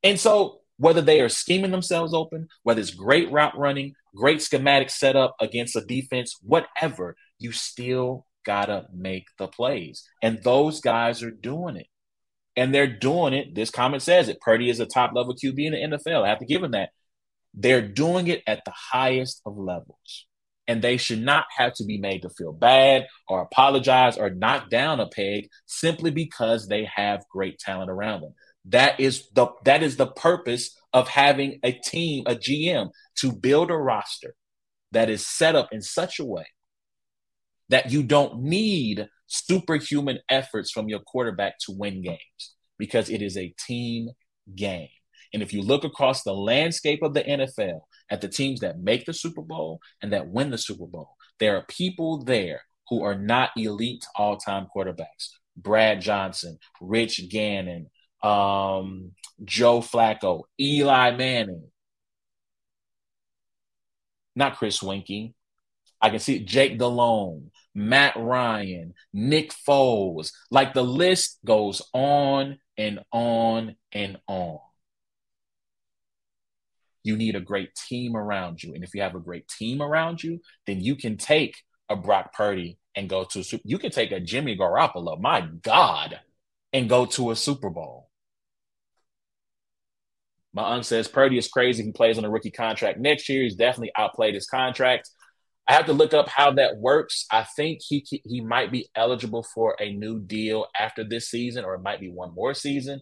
And 0.02 0.18
so 0.18 0.60
whether 0.78 1.00
they 1.00 1.20
are 1.20 1.28
scheming 1.28 1.70
themselves 1.70 2.12
open, 2.12 2.48
whether 2.64 2.80
it's 2.80 2.90
great 2.90 3.30
route 3.30 3.56
running, 3.56 3.94
great 4.16 4.42
schematic 4.42 4.90
setup 4.90 5.36
against 5.40 5.76
a 5.76 5.80
defense, 5.80 6.36
whatever, 6.42 7.14
you 7.38 7.52
still 7.52 8.26
gotta 8.44 8.86
make 8.92 9.26
the 9.38 9.46
plays. 9.46 10.08
And 10.20 10.42
those 10.42 10.80
guys 10.80 11.22
are 11.22 11.30
doing 11.30 11.76
it. 11.76 11.86
And 12.56 12.74
they're 12.74 12.86
doing 12.86 13.32
it. 13.32 13.54
This 13.54 13.70
comment 13.70 14.02
says 14.02 14.28
it. 14.28 14.40
Purdy 14.40 14.68
is 14.68 14.80
a 14.80 14.86
top 14.86 15.12
level 15.14 15.34
QB 15.34 15.58
in 15.58 15.72
the 15.72 15.96
NFL. 15.96 16.24
I 16.24 16.28
have 16.28 16.40
to 16.40 16.46
give 16.46 16.62
him 16.62 16.72
that. 16.72 16.90
They're 17.54 17.86
doing 17.86 18.26
it 18.26 18.42
at 18.46 18.64
the 18.64 18.72
highest 18.72 19.40
of 19.46 19.56
levels 19.56 20.26
and 20.68 20.80
they 20.80 20.96
should 20.96 21.20
not 21.20 21.46
have 21.56 21.74
to 21.74 21.84
be 21.84 21.98
made 21.98 22.22
to 22.22 22.30
feel 22.30 22.52
bad 22.52 23.06
or 23.28 23.42
apologize 23.42 24.16
or 24.16 24.30
knock 24.30 24.70
down 24.70 25.00
a 25.00 25.08
peg 25.08 25.48
simply 25.66 26.10
because 26.10 26.68
they 26.68 26.88
have 26.94 27.24
great 27.30 27.58
talent 27.58 27.90
around 27.90 28.22
them. 28.22 28.34
That 28.66 29.00
is 29.00 29.28
the 29.32 29.48
that 29.64 29.82
is 29.82 29.96
the 29.96 30.06
purpose 30.06 30.78
of 30.92 31.08
having 31.08 31.58
a 31.64 31.72
team, 31.72 32.24
a 32.26 32.36
GM, 32.36 32.90
to 33.16 33.32
build 33.32 33.70
a 33.70 33.76
roster 33.76 34.34
that 34.92 35.10
is 35.10 35.26
set 35.26 35.56
up 35.56 35.68
in 35.72 35.82
such 35.82 36.20
a 36.20 36.24
way 36.24 36.46
that 37.70 37.90
you 37.90 38.02
don't 38.02 38.40
need 38.42 39.08
superhuman 39.26 40.18
efforts 40.28 40.70
from 40.70 40.88
your 40.88 41.00
quarterback 41.00 41.54
to 41.58 41.72
win 41.72 42.02
games 42.02 42.54
because 42.78 43.08
it 43.08 43.22
is 43.22 43.36
a 43.36 43.54
team 43.66 44.10
game. 44.54 44.88
And 45.32 45.42
if 45.42 45.52
you 45.52 45.62
look 45.62 45.84
across 45.84 46.22
the 46.22 46.34
landscape 46.34 47.02
of 47.02 47.14
the 47.14 47.22
NFL 47.22 47.80
at 48.12 48.20
the 48.20 48.28
teams 48.28 48.60
that 48.60 48.78
make 48.78 49.06
the 49.06 49.14
Super 49.14 49.40
Bowl 49.40 49.80
and 50.02 50.12
that 50.12 50.28
win 50.28 50.50
the 50.50 50.58
Super 50.58 50.86
Bowl, 50.86 51.16
There 51.40 51.56
are 51.56 51.64
people 51.66 52.22
there 52.22 52.60
who 52.88 53.02
are 53.02 53.14
not 53.14 53.50
elite 53.56 54.04
all 54.14 54.36
time 54.36 54.66
quarterbacks. 54.74 55.30
Brad 55.56 56.02
Johnson, 56.02 56.58
Rich 56.80 57.30
Gannon, 57.30 57.88
um, 58.22 59.12
Joe 59.42 59.80
Flacco, 59.80 60.42
Eli 60.60 61.16
Manning, 61.16 61.70
not 64.36 64.56
Chris 64.56 64.80
Weinke. 64.80 65.32
I 66.00 66.10
can 66.10 66.18
see 66.18 66.40
Jake 66.44 66.78
Delhomme, 66.78 67.50
Matt 67.74 68.14
Ryan, 68.16 68.92
Nick 69.14 69.52
Foles. 69.66 70.32
Like 70.50 70.74
the 70.74 70.84
list 70.84 71.38
goes 71.46 71.80
on 71.94 72.58
and 72.76 73.00
on 73.10 73.76
and 73.92 74.18
on. 74.26 74.58
You 77.04 77.16
need 77.16 77.36
a 77.36 77.40
great 77.40 77.74
team 77.74 78.16
around 78.16 78.62
you. 78.62 78.74
And 78.74 78.84
if 78.84 78.94
you 78.94 79.02
have 79.02 79.14
a 79.14 79.20
great 79.20 79.48
team 79.48 79.82
around 79.82 80.22
you, 80.22 80.40
then 80.66 80.80
you 80.80 80.96
can 80.96 81.16
take 81.16 81.56
a 81.88 81.96
Brock 81.96 82.32
Purdy 82.32 82.78
and 82.94 83.08
go 83.08 83.24
to 83.24 83.40
a 83.40 83.44
super. 83.44 83.62
You 83.64 83.78
can 83.78 83.90
take 83.90 84.12
a 84.12 84.20
Jimmy 84.20 84.56
Garoppolo, 84.56 85.20
my 85.20 85.40
God, 85.62 86.20
and 86.72 86.88
go 86.88 87.06
to 87.06 87.30
a 87.30 87.36
Super 87.36 87.70
Bowl. 87.70 88.08
My 90.54 90.62
aunt 90.62 90.84
says 90.84 91.08
Purdy 91.08 91.38
is 91.38 91.48
crazy. 91.48 91.82
He 91.82 91.92
plays 91.92 92.18
on 92.18 92.24
a 92.24 92.30
rookie 92.30 92.50
contract 92.50 92.98
next 92.98 93.28
year. 93.28 93.42
He's 93.42 93.56
definitely 93.56 93.92
outplayed 93.96 94.34
his 94.34 94.46
contract. 94.46 95.08
I 95.68 95.74
have 95.74 95.86
to 95.86 95.92
look 95.92 96.12
up 96.12 96.28
how 96.28 96.52
that 96.52 96.76
works. 96.76 97.26
I 97.30 97.44
think 97.44 97.80
he 97.86 98.04
he 98.24 98.40
might 98.40 98.70
be 98.70 98.88
eligible 98.94 99.44
for 99.54 99.76
a 99.80 99.92
new 99.92 100.20
deal 100.20 100.66
after 100.78 101.04
this 101.04 101.30
season, 101.30 101.64
or 101.64 101.74
it 101.74 101.82
might 101.82 102.00
be 102.00 102.10
one 102.10 102.34
more 102.34 102.52
season. 102.52 103.00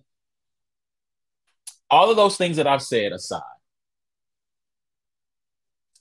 All 1.91 2.11
of 2.11 2.17
those 2.17 2.37
things 2.37 2.59
that 2.59 2.69
I've 2.69 2.83
said 2.83 3.13
aside, 3.13 3.41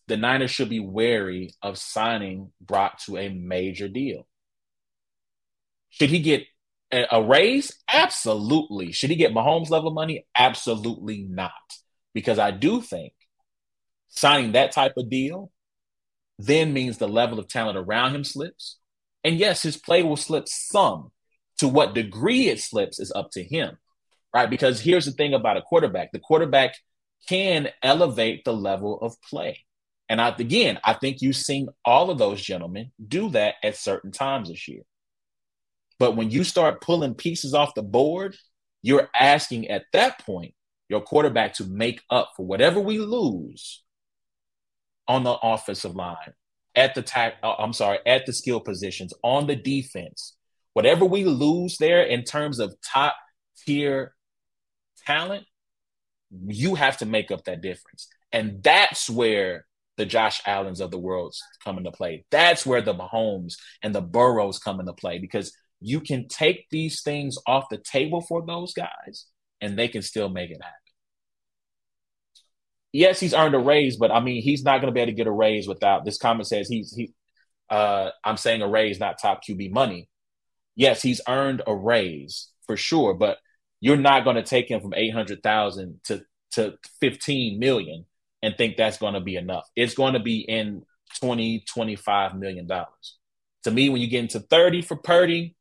the 0.09 0.17
Niners 0.17 0.51
should 0.51 0.69
be 0.69 0.81
wary 0.81 1.53
of 1.61 1.77
signing 1.77 2.51
Brock 2.59 2.99
to 3.05 3.17
a 3.17 3.29
major 3.29 3.87
deal. 3.87 4.27
Should 5.89 6.09
he 6.09 6.19
get 6.19 6.45
a 6.91 7.21
raise? 7.21 7.71
Absolutely. 7.87 8.91
Should 8.91 9.11
he 9.11 9.15
get 9.15 9.33
Mahomes 9.33 9.69
level 9.69 9.91
money? 9.91 10.25
Absolutely 10.35 11.23
not. 11.23 11.51
Because 12.13 12.39
I 12.39 12.51
do 12.51 12.81
think 12.81 13.13
signing 14.09 14.53
that 14.53 14.71
type 14.71 14.93
of 14.97 15.09
deal 15.09 15.51
then 16.39 16.73
means 16.73 16.97
the 16.97 17.07
level 17.07 17.37
of 17.37 17.47
talent 17.47 17.77
around 17.77 18.15
him 18.15 18.23
slips. 18.23 18.79
And 19.23 19.37
yes, 19.37 19.61
his 19.61 19.77
play 19.77 20.03
will 20.03 20.17
slip 20.17 20.47
some. 20.47 21.11
To 21.59 21.67
what 21.67 21.93
degree 21.93 22.47
it 22.47 22.61
slips 22.61 22.99
is 22.99 23.11
up 23.13 23.31
to 23.31 23.43
him, 23.43 23.77
right? 24.33 24.49
Because 24.49 24.79
here's 24.79 25.05
the 25.05 25.11
thing 25.11 25.33
about 25.33 25.57
a 25.57 25.61
quarterback 25.61 26.13
the 26.13 26.19
quarterback 26.19 26.75
can 27.27 27.67
elevate 27.83 28.45
the 28.45 28.53
level 28.53 28.97
of 29.01 29.21
play. 29.21 29.65
And 30.09 30.19
I, 30.19 30.29
again, 30.29 30.79
I 30.83 30.93
think 30.93 31.21
you've 31.21 31.35
seen 31.35 31.69
all 31.85 32.09
of 32.09 32.17
those 32.17 32.41
gentlemen 32.41 32.91
do 33.05 33.29
that 33.29 33.55
at 33.63 33.77
certain 33.77 34.11
times 34.11 34.49
this 34.49 34.67
year. 34.67 34.81
But 35.99 36.15
when 36.15 36.31
you 36.31 36.43
start 36.43 36.81
pulling 36.81 37.13
pieces 37.13 37.53
off 37.53 37.75
the 37.75 37.83
board, 37.83 38.35
you're 38.81 39.09
asking 39.17 39.67
at 39.67 39.83
that 39.93 40.19
point 40.25 40.53
your 40.87 41.01
quarterback 41.01 41.53
to 41.55 41.65
make 41.65 42.01
up 42.09 42.31
for 42.35 42.45
whatever 42.45 42.79
we 42.79 42.97
lose 42.97 43.83
on 45.07 45.23
the 45.23 45.37
offensive 45.43 45.95
line, 45.95 46.33
at 46.75 46.95
the 46.95 47.01
tack, 47.01 47.35
uh, 47.43 47.55
I'm 47.59 47.73
sorry, 47.73 47.99
at 48.05 48.25
the 48.25 48.33
skill 48.33 48.59
positions, 48.59 49.13
on 49.23 49.47
the 49.47 49.55
defense. 49.55 50.35
Whatever 50.73 51.05
we 51.05 51.25
lose 51.25 51.77
there 51.77 52.03
in 52.03 52.23
terms 52.23 52.59
of 52.59 52.75
top 52.81 53.15
tier 53.65 54.13
talent, 55.05 55.45
you 56.47 56.75
have 56.75 56.97
to 56.97 57.05
make 57.05 57.31
up 57.31 57.43
that 57.45 57.61
difference. 57.61 58.07
And 58.31 58.63
that's 58.63 59.09
where 59.09 59.65
the 59.99 60.05
Josh 60.05 60.41
Allens 60.45 60.79
of 60.79 60.91
the 60.91 60.97
world 60.97 61.35
come 61.61 61.77
into 61.77 61.91
play. 61.91 62.23
That's 62.31 62.65
where 62.65 62.81
the 62.81 62.95
Mahomes 62.95 63.55
and 63.83 63.93
the 63.93 64.01
Burrows 64.01 64.57
come 64.57 64.79
into 64.79 64.93
play 64.93 65.19
because 65.19 65.51
you 65.81 65.99
can 65.99 66.29
take 66.29 66.67
these 66.71 67.01
things 67.01 67.37
off 67.45 67.67
the 67.69 67.77
table 67.77 68.21
for 68.21 68.45
those 68.45 68.73
guys 68.73 69.25
and 69.59 69.77
they 69.77 69.89
can 69.89 70.01
still 70.01 70.29
make 70.29 70.51
it 70.51 70.61
happen. 70.61 70.73
Yes, 72.93 73.19
he's 73.19 73.33
earned 73.33 73.55
a 73.55 73.59
raise, 73.59 73.97
but 73.97 74.09
I 74.09 74.21
mean, 74.21 74.41
he's 74.41 74.63
not 74.63 74.79
going 74.79 74.87
to 74.87 74.93
be 74.93 75.01
able 75.01 75.11
to 75.11 75.15
get 75.17 75.27
a 75.27 75.31
raise 75.31 75.67
without 75.67 76.05
this 76.05 76.17
comment 76.17 76.47
says 76.47 76.69
he's 76.69 76.93
he. 76.95 77.13
Uh, 77.69 78.11
I'm 78.23 78.37
saying 78.37 78.61
a 78.61 78.67
raise, 78.67 78.99
not 78.99 79.19
top 79.21 79.41
QB 79.43 79.71
money. 79.71 80.09
Yes, 80.75 81.01
he's 81.01 81.21
earned 81.27 81.61
a 81.67 81.75
raise 81.75 82.47
for 82.65 82.77
sure, 82.77 83.13
but 83.13 83.37
you're 83.81 83.97
not 83.97 84.23
going 84.23 84.37
to 84.37 84.43
take 84.43 84.71
him 84.71 84.79
from 84.79 84.93
eight 84.95 85.13
hundred 85.13 85.43
thousand 85.43 85.99
to 86.05 86.23
to 86.53 86.77
fifteen 87.01 87.59
million 87.59 88.05
and 88.41 88.55
think 88.57 88.77
that's 88.77 88.97
going 88.97 89.13
to 89.13 89.19
be 89.19 89.35
enough. 89.35 89.67
It's 89.75 89.93
going 89.93 90.13
to 90.13 90.19
be 90.19 90.39
in 90.39 90.83
20, 91.21 91.63
25 91.67 92.35
million 92.35 92.67
dollars. 92.67 93.17
To 93.63 93.71
me, 93.71 93.89
when 93.89 94.01
you 94.01 94.07
get 94.07 94.21
into 94.21 94.39
30 94.39 94.83
for 94.83 94.95
Purdy, 94.95 95.55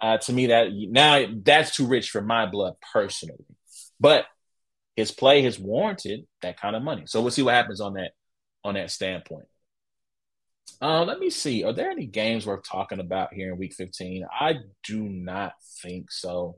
uh, 0.00 0.18
to 0.18 0.32
me, 0.32 0.46
that 0.46 0.68
now 0.72 1.24
that's 1.42 1.76
too 1.76 1.86
rich 1.86 2.10
for 2.10 2.20
my 2.20 2.46
blood 2.46 2.74
personally. 2.92 3.44
But 4.00 4.26
his 4.96 5.10
play 5.12 5.42
has 5.42 5.58
warranted 5.58 6.26
that 6.42 6.60
kind 6.60 6.74
of 6.74 6.82
money. 6.82 7.04
So 7.06 7.20
we'll 7.20 7.30
see 7.30 7.42
what 7.42 7.54
happens 7.54 7.80
on 7.80 7.94
that 7.94 8.12
on 8.64 8.74
that 8.74 8.90
standpoint. 8.90 9.46
Uh, 10.82 11.04
let 11.04 11.18
me 11.18 11.30
see. 11.30 11.64
Are 11.64 11.72
there 11.72 11.90
any 11.90 12.06
games 12.06 12.44
worth 12.46 12.64
talking 12.64 13.00
about 13.00 13.32
here 13.32 13.52
in 13.52 13.58
Week 13.58 13.72
15? 13.72 14.26
I 14.30 14.56
do 14.84 15.02
not 15.02 15.52
think 15.82 16.10
so. 16.10 16.56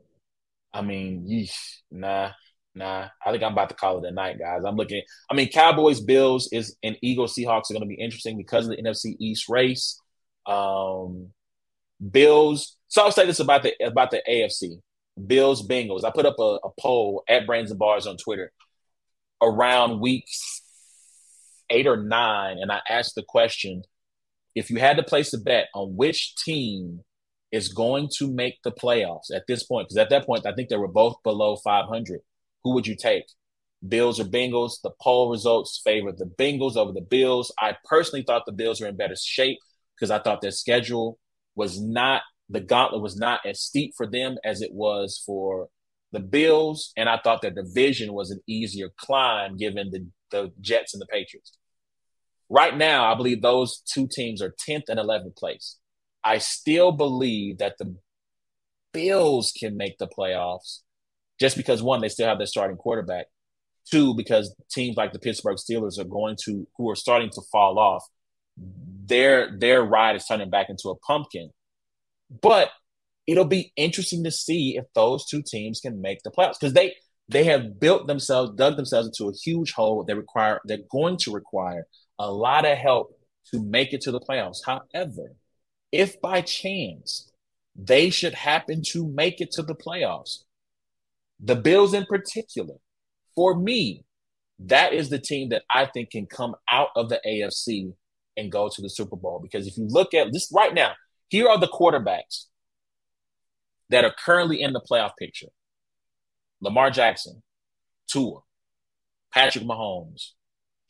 I 0.72 0.82
mean, 0.82 1.26
yeesh, 1.28 1.78
nah, 1.91 2.30
nah. 2.78 3.08
I 3.24 3.30
think 3.30 3.42
I'm 3.42 3.52
about 3.52 3.68
to 3.70 3.74
call 3.74 4.02
it 4.02 4.08
a 4.08 4.12
night, 4.12 4.38
guys. 4.38 4.62
I'm 4.64 4.76
looking. 4.76 5.02
I 5.30 5.34
mean, 5.34 5.50
Cowboys, 5.50 6.00
Bills 6.00 6.48
is 6.52 6.76
and 6.82 6.96
Eagles, 7.02 7.34
Seahawks 7.34 7.70
are 7.70 7.74
going 7.74 7.82
to 7.82 7.86
be 7.86 7.94
interesting 7.94 8.36
because 8.36 8.66
of 8.66 8.76
the 8.76 8.82
NFC 8.82 9.16
East 9.18 9.48
race. 9.48 10.00
Um, 10.46 11.28
Bills. 12.10 12.76
So 12.88 13.02
I'll 13.02 13.12
say 13.12 13.26
this 13.26 13.40
about 13.40 13.62
the 13.62 13.74
about 13.84 14.10
the 14.10 14.22
AFC. 14.28 14.80
Bills 15.26 15.66
Bengals. 15.66 16.04
I 16.04 16.10
put 16.10 16.26
up 16.26 16.36
a, 16.38 16.58
a 16.64 16.70
poll 16.80 17.24
at 17.28 17.46
Brains 17.46 17.70
and 17.70 17.78
Bars 17.78 18.06
on 18.06 18.16
Twitter 18.16 18.52
around 19.42 20.00
weeks 20.00 20.62
eight 21.70 21.86
or 21.86 21.96
nine, 21.96 22.58
and 22.58 22.70
I 22.72 22.80
asked 22.88 23.14
the 23.14 23.24
question: 23.24 23.82
If 24.54 24.70
you 24.70 24.78
had 24.78 24.96
to 24.96 25.02
place 25.02 25.32
a 25.32 25.38
bet 25.38 25.68
on 25.74 25.96
which 25.96 26.34
team 26.36 27.04
is 27.50 27.68
going 27.68 28.08
to 28.18 28.30
make 28.30 28.62
the 28.62 28.72
playoffs 28.72 29.34
at 29.34 29.44
this 29.48 29.64
point, 29.64 29.88
because 29.88 29.96
at 29.96 30.10
that 30.10 30.26
point 30.26 30.46
I 30.46 30.52
think 30.52 30.68
they 30.68 30.76
were 30.76 30.88
both 30.88 31.16
below 31.24 31.56
500, 31.56 32.20
who 32.64 32.74
would 32.74 32.86
you 32.86 32.96
take? 32.96 33.24
Bills 33.86 34.18
or 34.18 34.24
Bengals? 34.24 34.80
The 34.82 34.90
poll 35.00 35.30
results 35.30 35.80
favor 35.84 36.12
the 36.12 36.26
Bengals 36.26 36.76
over 36.76 36.92
the 36.92 37.00
Bills. 37.00 37.52
I 37.59 37.76
personally 37.84 38.24
thought 38.26 38.44
the 38.46 38.52
Bills 38.52 38.80
were 38.80 38.88
in 38.88 38.96
better 38.96 39.14
shape 39.16 39.59
because 39.94 40.11
I 40.11 40.18
thought 40.18 40.40
their 40.40 40.50
schedule 40.50 41.18
was 41.54 41.80
not 41.80 42.22
the 42.48 42.61
gauntlet 42.61 43.02
was 43.02 43.16
not 43.16 43.40
as 43.44 43.61
steep 43.61 43.92
for 43.96 44.06
them 44.06 44.36
as 44.44 44.62
it 44.62 44.72
was 44.72 45.22
for 45.24 45.68
the 46.12 46.20
Bills, 46.20 46.92
and 46.96 47.09
I 47.09 47.18
thought 47.22 47.42
their 47.42 47.50
division 47.50 48.14
was 48.14 48.30
an 48.30 48.40
easier 48.46 48.88
climb 48.96 49.59
given 49.59 49.90
the, 49.90 50.06
the 50.30 50.52
Jets 50.61 50.94
and 50.94 51.02
the 51.02 51.06
Patriots. 51.06 51.52
Right 52.48 52.74
now, 52.74 53.12
I 53.12 53.14
believe 53.14 53.42
those 53.42 53.82
two 53.92 54.09
teams 54.11 54.40
are 54.40 54.54
10th 54.66 54.88
and 54.88 54.98
11th 54.98 55.36
place. 55.36 55.76
I 56.24 56.38
still 56.38 56.92
believe 56.92 57.59
that 57.59 57.76
the 57.78 57.96
Bills 58.94 59.52
can 59.52 59.76
make 59.76 59.98
the 59.98 60.09
playoffs 60.09 60.80
just 61.39 61.57
because 61.57 61.82
one, 61.82 62.01
they 62.01 62.09
still 62.09 62.28
have 62.28 62.39
their 62.39 62.47
starting 62.47 62.76
quarterback. 62.76 63.26
Two, 63.91 64.14
because 64.14 64.55
teams 64.70 64.97
like 64.97 65.12
the 65.12 65.18
Pittsburgh 65.18 65.57
Steelers 65.57 65.99
are 65.99 66.05
going 66.05 66.36
to 66.45 66.66
who 66.76 66.91
are 66.91 66.97
starting 66.97 67.30
to 67.30 67.41
fall 67.51 67.78
off. 67.78 68.05
Their 68.57 69.57
their 69.57 69.82
ride 69.82 70.16
is 70.16 70.26
turning 70.26 70.51
back 70.51 70.68
into 70.68 70.91
a 70.91 70.97
pumpkin. 70.97 71.51
But 72.43 72.70
it'll 73.26 73.47
be 73.47 73.72
interesting 73.76 74.24
to 74.24 74.30
see 74.30 74.76
if 74.76 74.84
those 74.95 75.24
two 75.26 75.43
teams 75.43 75.80
can 75.80 76.01
make 76.01 76.22
the 76.22 76.30
playoffs 76.30 76.59
because 76.61 76.74
they 76.74 76.95
they 77.28 77.45
have 77.45 77.78
built 77.78 78.07
themselves, 78.07 78.53
dug 78.57 78.76
themselves 78.76 79.09
into 79.09 79.30
a 79.30 79.34
huge 79.34 79.72
hole. 79.72 80.03
They 80.05 80.14
require 80.14 80.61
they're 80.64 80.78
going 80.91 81.18
to 81.18 81.32
require 81.32 81.86
a 82.18 82.30
lot 82.30 82.64
of 82.64 82.76
help 82.76 83.18
to 83.53 83.62
make 83.62 83.93
it 83.93 84.01
to 84.03 84.11
the 84.11 84.20
playoffs. 84.20 84.59
However, 84.64 85.34
if 85.93 86.20
by 86.20 86.41
chance 86.41 87.30
they 87.76 88.11
should 88.11 88.34
happen 88.34 88.82
to 88.89 89.07
make 89.07 89.41
it 89.41 89.51
to 89.53 89.62
the 89.62 89.74
playoffs, 89.74 90.45
the 91.41 91.57
Bills 91.57 91.95
in 91.95 92.05
particular, 92.07 92.74
for 93.34 93.57
me, 93.57 94.05
that 94.59 94.93
is 94.93 95.09
the 95.09 95.18
team 95.18 95.51
that 95.51 95.62
I 95.70 95.86
think 95.86 96.11
can 96.11 96.26
come 96.26 96.55
out 96.70 96.89
of 96.97 97.09
the 97.09 97.20
AFC 97.26 97.93
and 98.36 98.51
go 98.51 98.68
to 98.68 98.82
the 98.82 98.91
Super 98.91 99.16
Bowl. 99.16 99.41
Because 99.41 99.66
if 99.66 99.76
you 99.76 99.86
look 99.86 100.14
at 100.14 100.32
this 100.32 100.51
right 100.53 100.74
now, 100.74 100.93
here 101.28 101.49
are 101.49 101.59
the 101.59 101.68
quarterbacks 101.68 102.47
that 103.91 104.05
are 104.05 104.14
currently 104.24 104.61
in 104.61 104.72
the 104.72 104.80
playoff 104.80 105.12
picture 105.18 105.49
Lamar 106.61 106.91
Jackson, 106.91 107.43
Tua, 108.09 108.41
Patrick 109.32 109.64
Mahomes, 109.64 110.32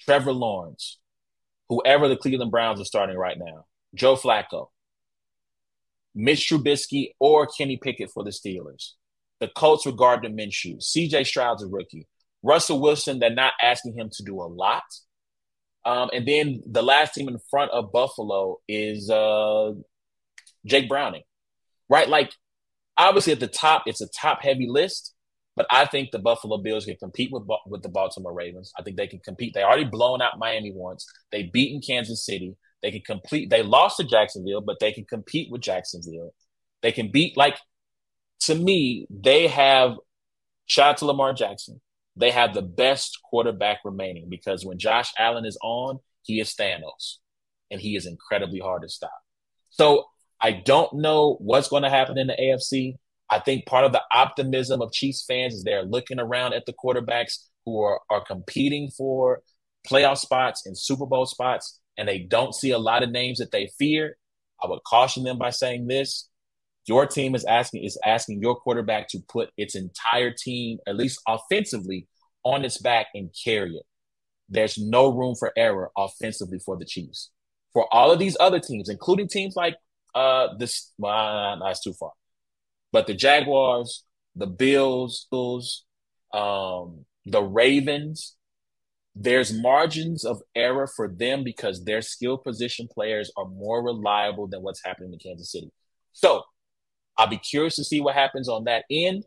Trevor 0.00 0.32
Lawrence, 0.32 0.98
whoever 1.68 2.08
the 2.08 2.16
Cleveland 2.16 2.50
Browns 2.50 2.80
are 2.80 2.84
starting 2.84 3.16
right 3.16 3.38
now, 3.38 3.66
Joe 3.94 4.16
Flacco, 4.16 4.68
Mitch 6.14 6.48
Trubisky, 6.48 7.12
or 7.18 7.46
Kenny 7.46 7.76
Pickett 7.76 8.10
for 8.10 8.24
the 8.24 8.30
Steelers. 8.30 8.92
The 9.40 9.48
Colts 9.48 9.86
with 9.86 9.96
Gardner 9.96 10.30
Minshew. 10.30 10.78
CJ 10.78 11.26
Stroud's 11.26 11.62
a 11.62 11.66
rookie. 11.66 12.06
Russell 12.42 12.80
Wilson, 12.80 13.18
they're 13.18 13.30
not 13.30 13.52
asking 13.62 13.96
him 13.96 14.10
to 14.12 14.22
do 14.22 14.40
a 14.40 14.46
lot. 14.46 14.84
Um, 15.84 16.10
and 16.12 16.26
then 16.26 16.62
the 16.66 16.82
last 16.82 17.14
team 17.14 17.28
in 17.28 17.38
front 17.50 17.70
of 17.70 17.92
Buffalo 17.92 18.58
is 18.68 19.10
uh, 19.10 19.72
Jake 20.66 20.88
Browning, 20.88 21.22
right? 21.88 22.08
Like, 22.08 22.32
obviously 22.96 23.32
at 23.32 23.40
the 23.40 23.46
top, 23.46 23.84
it's 23.86 24.00
a 24.00 24.08
top 24.08 24.42
heavy 24.42 24.66
list, 24.68 25.14
but 25.56 25.66
I 25.70 25.86
think 25.86 26.10
the 26.10 26.18
Buffalo 26.18 26.58
Bills 26.58 26.84
can 26.84 26.96
compete 26.96 27.30
with 27.32 27.44
with 27.66 27.82
the 27.82 27.88
Baltimore 27.88 28.34
Ravens. 28.34 28.72
I 28.78 28.82
think 28.82 28.96
they 28.96 29.06
can 29.06 29.20
compete. 29.20 29.54
They 29.54 29.62
already 29.62 29.84
blown 29.84 30.20
out 30.20 30.38
Miami 30.38 30.72
once. 30.74 31.06
They 31.32 31.44
beaten 31.44 31.80
Kansas 31.80 32.24
City. 32.24 32.54
They 32.82 32.92
can 32.92 33.00
complete. 33.00 33.50
They 33.50 33.62
lost 33.62 33.96
to 33.96 34.04
Jacksonville, 34.04 34.60
but 34.60 34.76
they 34.80 34.92
can 34.92 35.04
compete 35.04 35.50
with 35.50 35.62
Jacksonville. 35.62 36.32
They 36.82 36.92
can 36.92 37.10
beat. 37.10 37.36
Like 37.36 37.58
to 38.40 38.54
me, 38.54 39.06
they 39.10 39.48
have. 39.48 39.96
Shout 40.66 40.90
out 40.90 40.96
to 40.98 41.06
Lamar 41.06 41.32
Jackson. 41.32 41.80
They 42.16 42.30
have 42.30 42.52
the 42.52 42.62
best 42.62 43.18
quarterback 43.24 43.78
remaining 43.84 44.28
because 44.28 44.64
when 44.64 44.78
Josh 44.78 45.12
Allen 45.18 45.46
is 45.46 45.56
on, 45.62 46.00
he 46.22 46.40
is 46.40 46.54
Thanos, 46.54 47.16
and 47.70 47.80
he 47.80 47.96
is 47.96 48.06
incredibly 48.06 48.58
hard 48.58 48.82
to 48.82 48.88
stop. 48.88 49.18
So 49.70 50.04
I 50.40 50.52
don't 50.52 50.92
know 50.94 51.36
what's 51.40 51.68
going 51.68 51.84
to 51.84 51.90
happen 51.90 52.18
in 52.18 52.26
the 52.26 52.34
AFC. 52.34 52.96
I 53.30 53.38
think 53.40 53.66
part 53.66 53.84
of 53.84 53.92
the 53.92 54.02
optimism 54.12 54.80
of 54.80 54.92
Chiefs 54.92 55.24
fans 55.26 55.54
is 55.54 55.64
they're 55.64 55.82
looking 55.82 56.18
around 56.18 56.54
at 56.54 56.66
the 56.66 56.72
quarterbacks 56.72 57.38
who 57.64 57.80
are, 57.80 58.00
are 58.10 58.24
competing 58.24 58.90
for 58.90 59.42
playoff 59.86 60.18
spots 60.18 60.64
and 60.66 60.76
Super 60.76 61.06
Bowl 61.06 61.26
spots, 61.26 61.80
and 61.96 62.08
they 62.08 62.18
don't 62.20 62.54
see 62.54 62.70
a 62.70 62.78
lot 62.78 63.02
of 63.02 63.10
names 63.10 63.38
that 63.38 63.50
they 63.52 63.70
fear. 63.78 64.16
I 64.62 64.66
would 64.66 64.82
caution 64.84 65.24
them 65.24 65.38
by 65.38 65.50
saying 65.50 65.86
this. 65.86 66.27
Your 66.88 67.06
team 67.06 67.34
is 67.34 67.44
asking 67.44 67.84
is 67.84 67.98
asking 68.04 68.40
your 68.40 68.56
quarterback 68.56 69.08
to 69.08 69.18
put 69.28 69.50
its 69.56 69.74
entire 69.74 70.30
team, 70.30 70.78
at 70.86 70.96
least 70.96 71.20
offensively, 71.28 72.08
on 72.44 72.64
its 72.64 72.78
back 72.78 73.08
and 73.14 73.30
carry 73.44 73.74
it. 73.74 73.84
There's 74.48 74.78
no 74.78 75.08
room 75.08 75.34
for 75.38 75.52
error 75.56 75.90
offensively 75.96 76.58
for 76.58 76.78
the 76.78 76.86
Chiefs. 76.86 77.30
For 77.74 77.86
all 77.92 78.10
of 78.10 78.18
these 78.18 78.36
other 78.40 78.58
teams, 78.58 78.88
including 78.88 79.28
teams 79.28 79.54
like 79.54 79.76
uh 80.14 80.48
this, 80.58 80.92
well, 80.96 81.60
that's 81.62 81.82
too 81.82 81.92
far. 81.92 82.12
But 82.90 83.06
the 83.06 83.14
Jaguars, 83.14 84.04
the 84.34 84.46
Bills, 84.46 85.26
um, 86.32 87.04
the 87.26 87.42
Ravens, 87.42 88.36
there's 89.14 89.52
margins 89.52 90.24
of 90.24 90.40
error 90.54 90.86
for 90.86 91.08
them 91.08 91.44
because 91.44 91.84
their 91.84 92.00
skill 92.00 92.38
position 92.38 92.88
players 92.90 93.30
are 93.36 93.46
more 93.46 93.82
reliable 93.84 94.46
than 94.46 94.62
what's 94.62 94.82
happening 94.82 95.12
in 95.12 95.18
Kansas 95.18 95.52
City. 95.52 95.70
So 96.12 96.44
I'll 97.18 97.26
be 97.26 97.38
curious 97.38 97.76
to 97.76 97.84
see 97.84 98.00
what 98.00 98.14
happens 98.14 98.48
on 98.48 98.64
that 98.64 98.84
end 98.90 99.24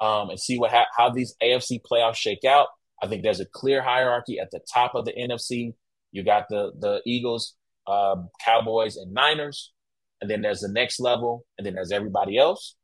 um, 0.00 0.30
and 0.30 0.38
see 0.38 0.58
what 0.58 0.70
ha- 0.70 0.86
how 0.96 1.10
these 1.10 1.34
AFC 1.42 1.80
playoffs 1.90 2.16
shake 2.16 2.44
out. 2.44 2.68
I 3.02 3.08
think 3.08 3.22
there's 3.22 3.40
a 3.40 3.46
clear 3.46 3.82
hierarchy 3.82 4.38
at 4.38 4.50
the 4.50 4.60
top 4.72 4.94
of 4.94 5.04
the 5.04 5.12
NFC. 5.12 5.74
You 6.12 6.22
got 6.22 6.48
the 6.48 6.72
the 6.78 7.00
Eagles, 7.06 7.54
uh, 7.86 8.16
Cowboys, 8.44 8.96
and 8.96 9.12
Niners 9.12 9.72
and 10.20 10.30
then 10.30 10.42
there's 10.42 10.60
the 10.60 10.68
next 10.68 11.00
level, 11.00 11.44
and 11.58 11.66
then 11.66 11.74
there's 11.74 11.92
everybody 11.92 12.38
else. 12.38 12.74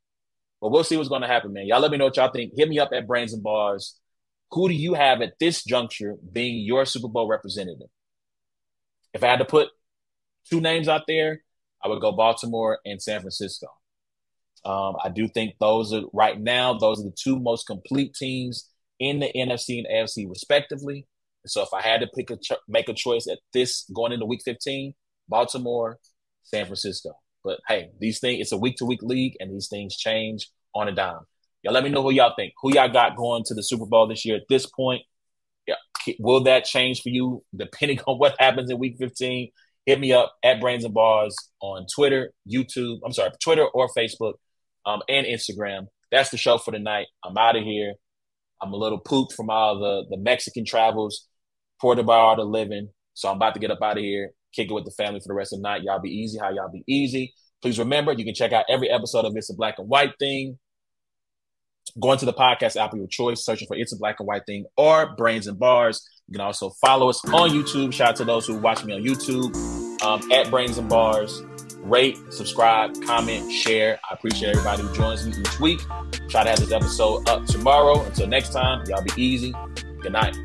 But 0.61 0.71
we'll 0.71 0.83
see 0.83 0.97
what's 0.97 1.09
going 1.09 1.21
to 1.21 1.27
happen, 1.27 1.53
man. 1.53 1.67
Y'all 1.67 1.79
let 1.79 1.91
me 1.91 1.97
know 1.97 2.05
what 2.05 2.17
y'all 2.17 2.31
think. 2.31 2.53
Hit 2.55 2.69
me 2.69 2.79
up 2.79 2.91
at 2.93 3.07
Brains 3.07 3.33
and 3.33 3.43
Bars. 3.43 3.99
Who 4.51 4.69
do 4.69 4.75
you 4.75 4.93
have 4.93 5.21
at 5.21 5.33
this 5.39 5.63
juncture 5.63 6.15
being 6.31 6.63
your 6.63 6.85
Super 6.85 7.07
Bowl 7.07 7.27
representative? 7.27 7.89
If 9.13 9.23
I 9.23 9.27
had 9.27 9.39
to 9.39 9.45
put 9.45 9.69
two 10.49 10.61
names 10.61 10.87
out 10.87 11.03
there, 11.07 11.41
I 11.83 11.87
would 11.87 12.01
go 12.01 12.11
Baltimore 12.11 12.79
and 12.85 13.01
San 13.01 13.19
Francisco. 13.21 13.67
Um, 14.65 14.95
I 15.03 15.09
do 15.09 15.27
think 15.27 15.55
those 15.59 15.93
are 15.93 16.03
right 16.13 16.39
now, 16.39 16.73
those 16.73 16.99
are 16.99 17.03
the 17.03 17.15
two 17.21 17.39
most 17.39 17.67
complete 17.67 18.13
teams 18.13 18.69
in 18.99 19.19
the 19.19 19.31
NFC 19.35 19.79
and 19.79 19.87
AFC 19.87 20.29
respectively. 20.29 21.05
So 21.45 21.61
if 21.61 21.69
I 21.73 21.81
had 21.81 21.99
to 22.01 22.07
pick 22.07 22.29
a 22.29 22.37
ch- 22.37 22.59
make 22.67 22.87
a 22.87 22.93
choice 22.93 23.27
at 23.27 23.39
this 23.51 23.85
going 23.93 24.13
into 24.13 24.25
week 24.25 24.41
15, 24.45 24.93
Baltimore, 25.27 25.99
San 26.43 26.65
Francisco. 26.65 27.11
But 27.43 27.59
hey, 27.67 27.89
these 27.99 28.19
things, 28.19 28.41
it's 28.41 28.51
a 28.53 28.57
week 28.57 28.77
to 28.77 28.85
week 28.85 29.01
league 29.03 29.35
and 29.39 29.53
these 29.53 29.67
things 29.67 29.97
change 29.97 30.49
on 30.73 30.87
a 30.87 30.93
dime. 30.93 31.19
Y'all 31.61 31.73
let 31.73 31.83
me 31.83 31.89
know 31.89 32.01
who 32.01 32.11
y'all 32.11 32.33
think. 32.35 32.53
Who 32.61 32.73
y'all 32.73 32.89
got 32.89 33.17
going 33.17 33.43
to 33.45 33.53
the 33.53 33.63
Super 33.63 33.85
Bowl 33.85 34.07
this 34.07 34.23
year 34.23 34.37
at 34.37 34.43
this 34.49 34.65
point? 34.65 35.01
Yeah. 35.67 35.75
Will 36.19 36.43
that 36.43 36.65
change 36.65 37.01
for 37.01 37.09
you 37.09 37.43
depending 37.55 37.99
on 38.07 38.17
what 38.17 38.35
happens 38.39 38.69
in 38.69 38.79
week 38.79 38.95
15? 38.97 39.49
Hit 39.85 39.99
me 39.99 40.13
up 40.13 40.33
at 40.43 40.61
Brains 40.61 40.85
and 40.85 40.93
Bars 40.93 41.35
on 41.59 41.85
Twitter, 41.93 42.31
YouTube, 42.49 42.99
I'm 43.05 43.11
sorry, 43.11 43.31
Twitter 43.41 43.65
or 43.65 43.89
Facebook 43.89 44.35
um, 44.85 45.01
and 45.09 45.25
Instagram. 45.25 45.87
That's 46.11 46.29
the 46.29 46.37
show 46.37 46.57
for 46.57 46.71
tonight. 46.71 47.07
I'm 47.23 47.37
out 47.37 47.55
of 47.55 47.63
here. 47.63 47.93
I'm 48.61 48.73
a 48.73 48.77
little 48.77 48.99
pooped 48.99 49.33
from 49.33 49.49
all 49.49 49.79
the, 49.79 50.05
the 50.09 50.21
Mexican 50.21 50.65
travels, 50.65 51.27
art 51.83 52.39
of 52.39 52.47
living. 52.47 52.89
So 53.13 53.29
I'm 53.29 53.35
about 53.35 53.53
to 53.55 53.59
get 53.59 53.71
up 53.71 53.81
out 53.81 53.97
of 53.97 54.03
here 54.03 54.31
kick 54.53 54.69
it 54.69 54.73
with 54.73 54.85
the 54.85 54.91
family 54.91 55.19
for 55.19 55.27
the 55.27 55.33
rest 55.33 55.53
of 55.53 55.59
the 55.59 55.63
night. 55.63 55.83
Y'all 55.83 55.99
be 55.99 56.09
easy. 56.09 56.39
How 56.39 56.49
y'all 56.51 56.71
be 56.71 56.83
easy. 56.87 57.33
Please 57.61 57.79
remember, 57.79 58.11
you 58.13 58.25
can 58.25 58.33
check 58.33 58.51
out 58.51 58.65
every 58.69 58.89
episode 58.89 59.25
of 59.25 59.33
It's 59.35 59.49
a 59.49 59.55
Black 59.55 59.79
and 59.79 59.89
White 59.89 60.13
Thing. 60.19 60.59
Going 62.01 62.17
to 62.19 62.25
the 62.25 62.33
podcast 62.33 62.75
app 62.75 62.93
of 62.93 62.99
your 62.99 63.07
choice, 63.07 63.45
searching 63.45 63.67
for 63.67 63.77
It's 63.77 63.93
a 63.93 63.97
Black 63.97 64.19
and 64.19 64.27
White 64.27 64.45
Thing 64.45 64.65
or 64.77 65.15
Brains 65.15 65.47
and 65.47 65.59
Bars. 65.59 66.07
You 66.27 66.33
can 66.33 66.41
also 66.41 66.71
follow 66.81 67.09
us 67.09 67.23
on 67.25 67.49
YouTube. 67.49 67.93
Shout 67.93 68.09
out 68.09 68.15
to 68.17 68.25
those 68.25 68.47
who 68.47 68.57
watch 68.57 68.83
me 68.83 68.93
on 68.93 69.03
YouTube 69.03 69.53
um, 70.03 70.31
at 70.31 70.49
Brains 70.49 70.77
and 70.77 70.89
Bars. 70.89 71.41
Rate, 71.83 72.17
subscribe, 72.31 72.93
comment, 73.05 73.51
share. 73.51 73.99
I 74.09 74.13
appreciate 74.13 74.51
everybody 74.51 74.83
who 74.83 74.95
joins 74.95 75.25
me 75.27 75.33
each 75.37 75.59
week. 75.59 75.81
Try 76.29 76.43
to 76.43 76.49
have 76.49 76.59
this 76.59 76.71
episode 76.71 77.27
up 77.27 77.45
tomorrow. 77.45 78.01
Until 78.05 78.27
next 78.27 78.53
time, 78.53 78.85
y'all 78.87 79.03
be 79.03 79.21
easy. 79.21 79.53
Good 80.01 80.13
night. 80.13 80.37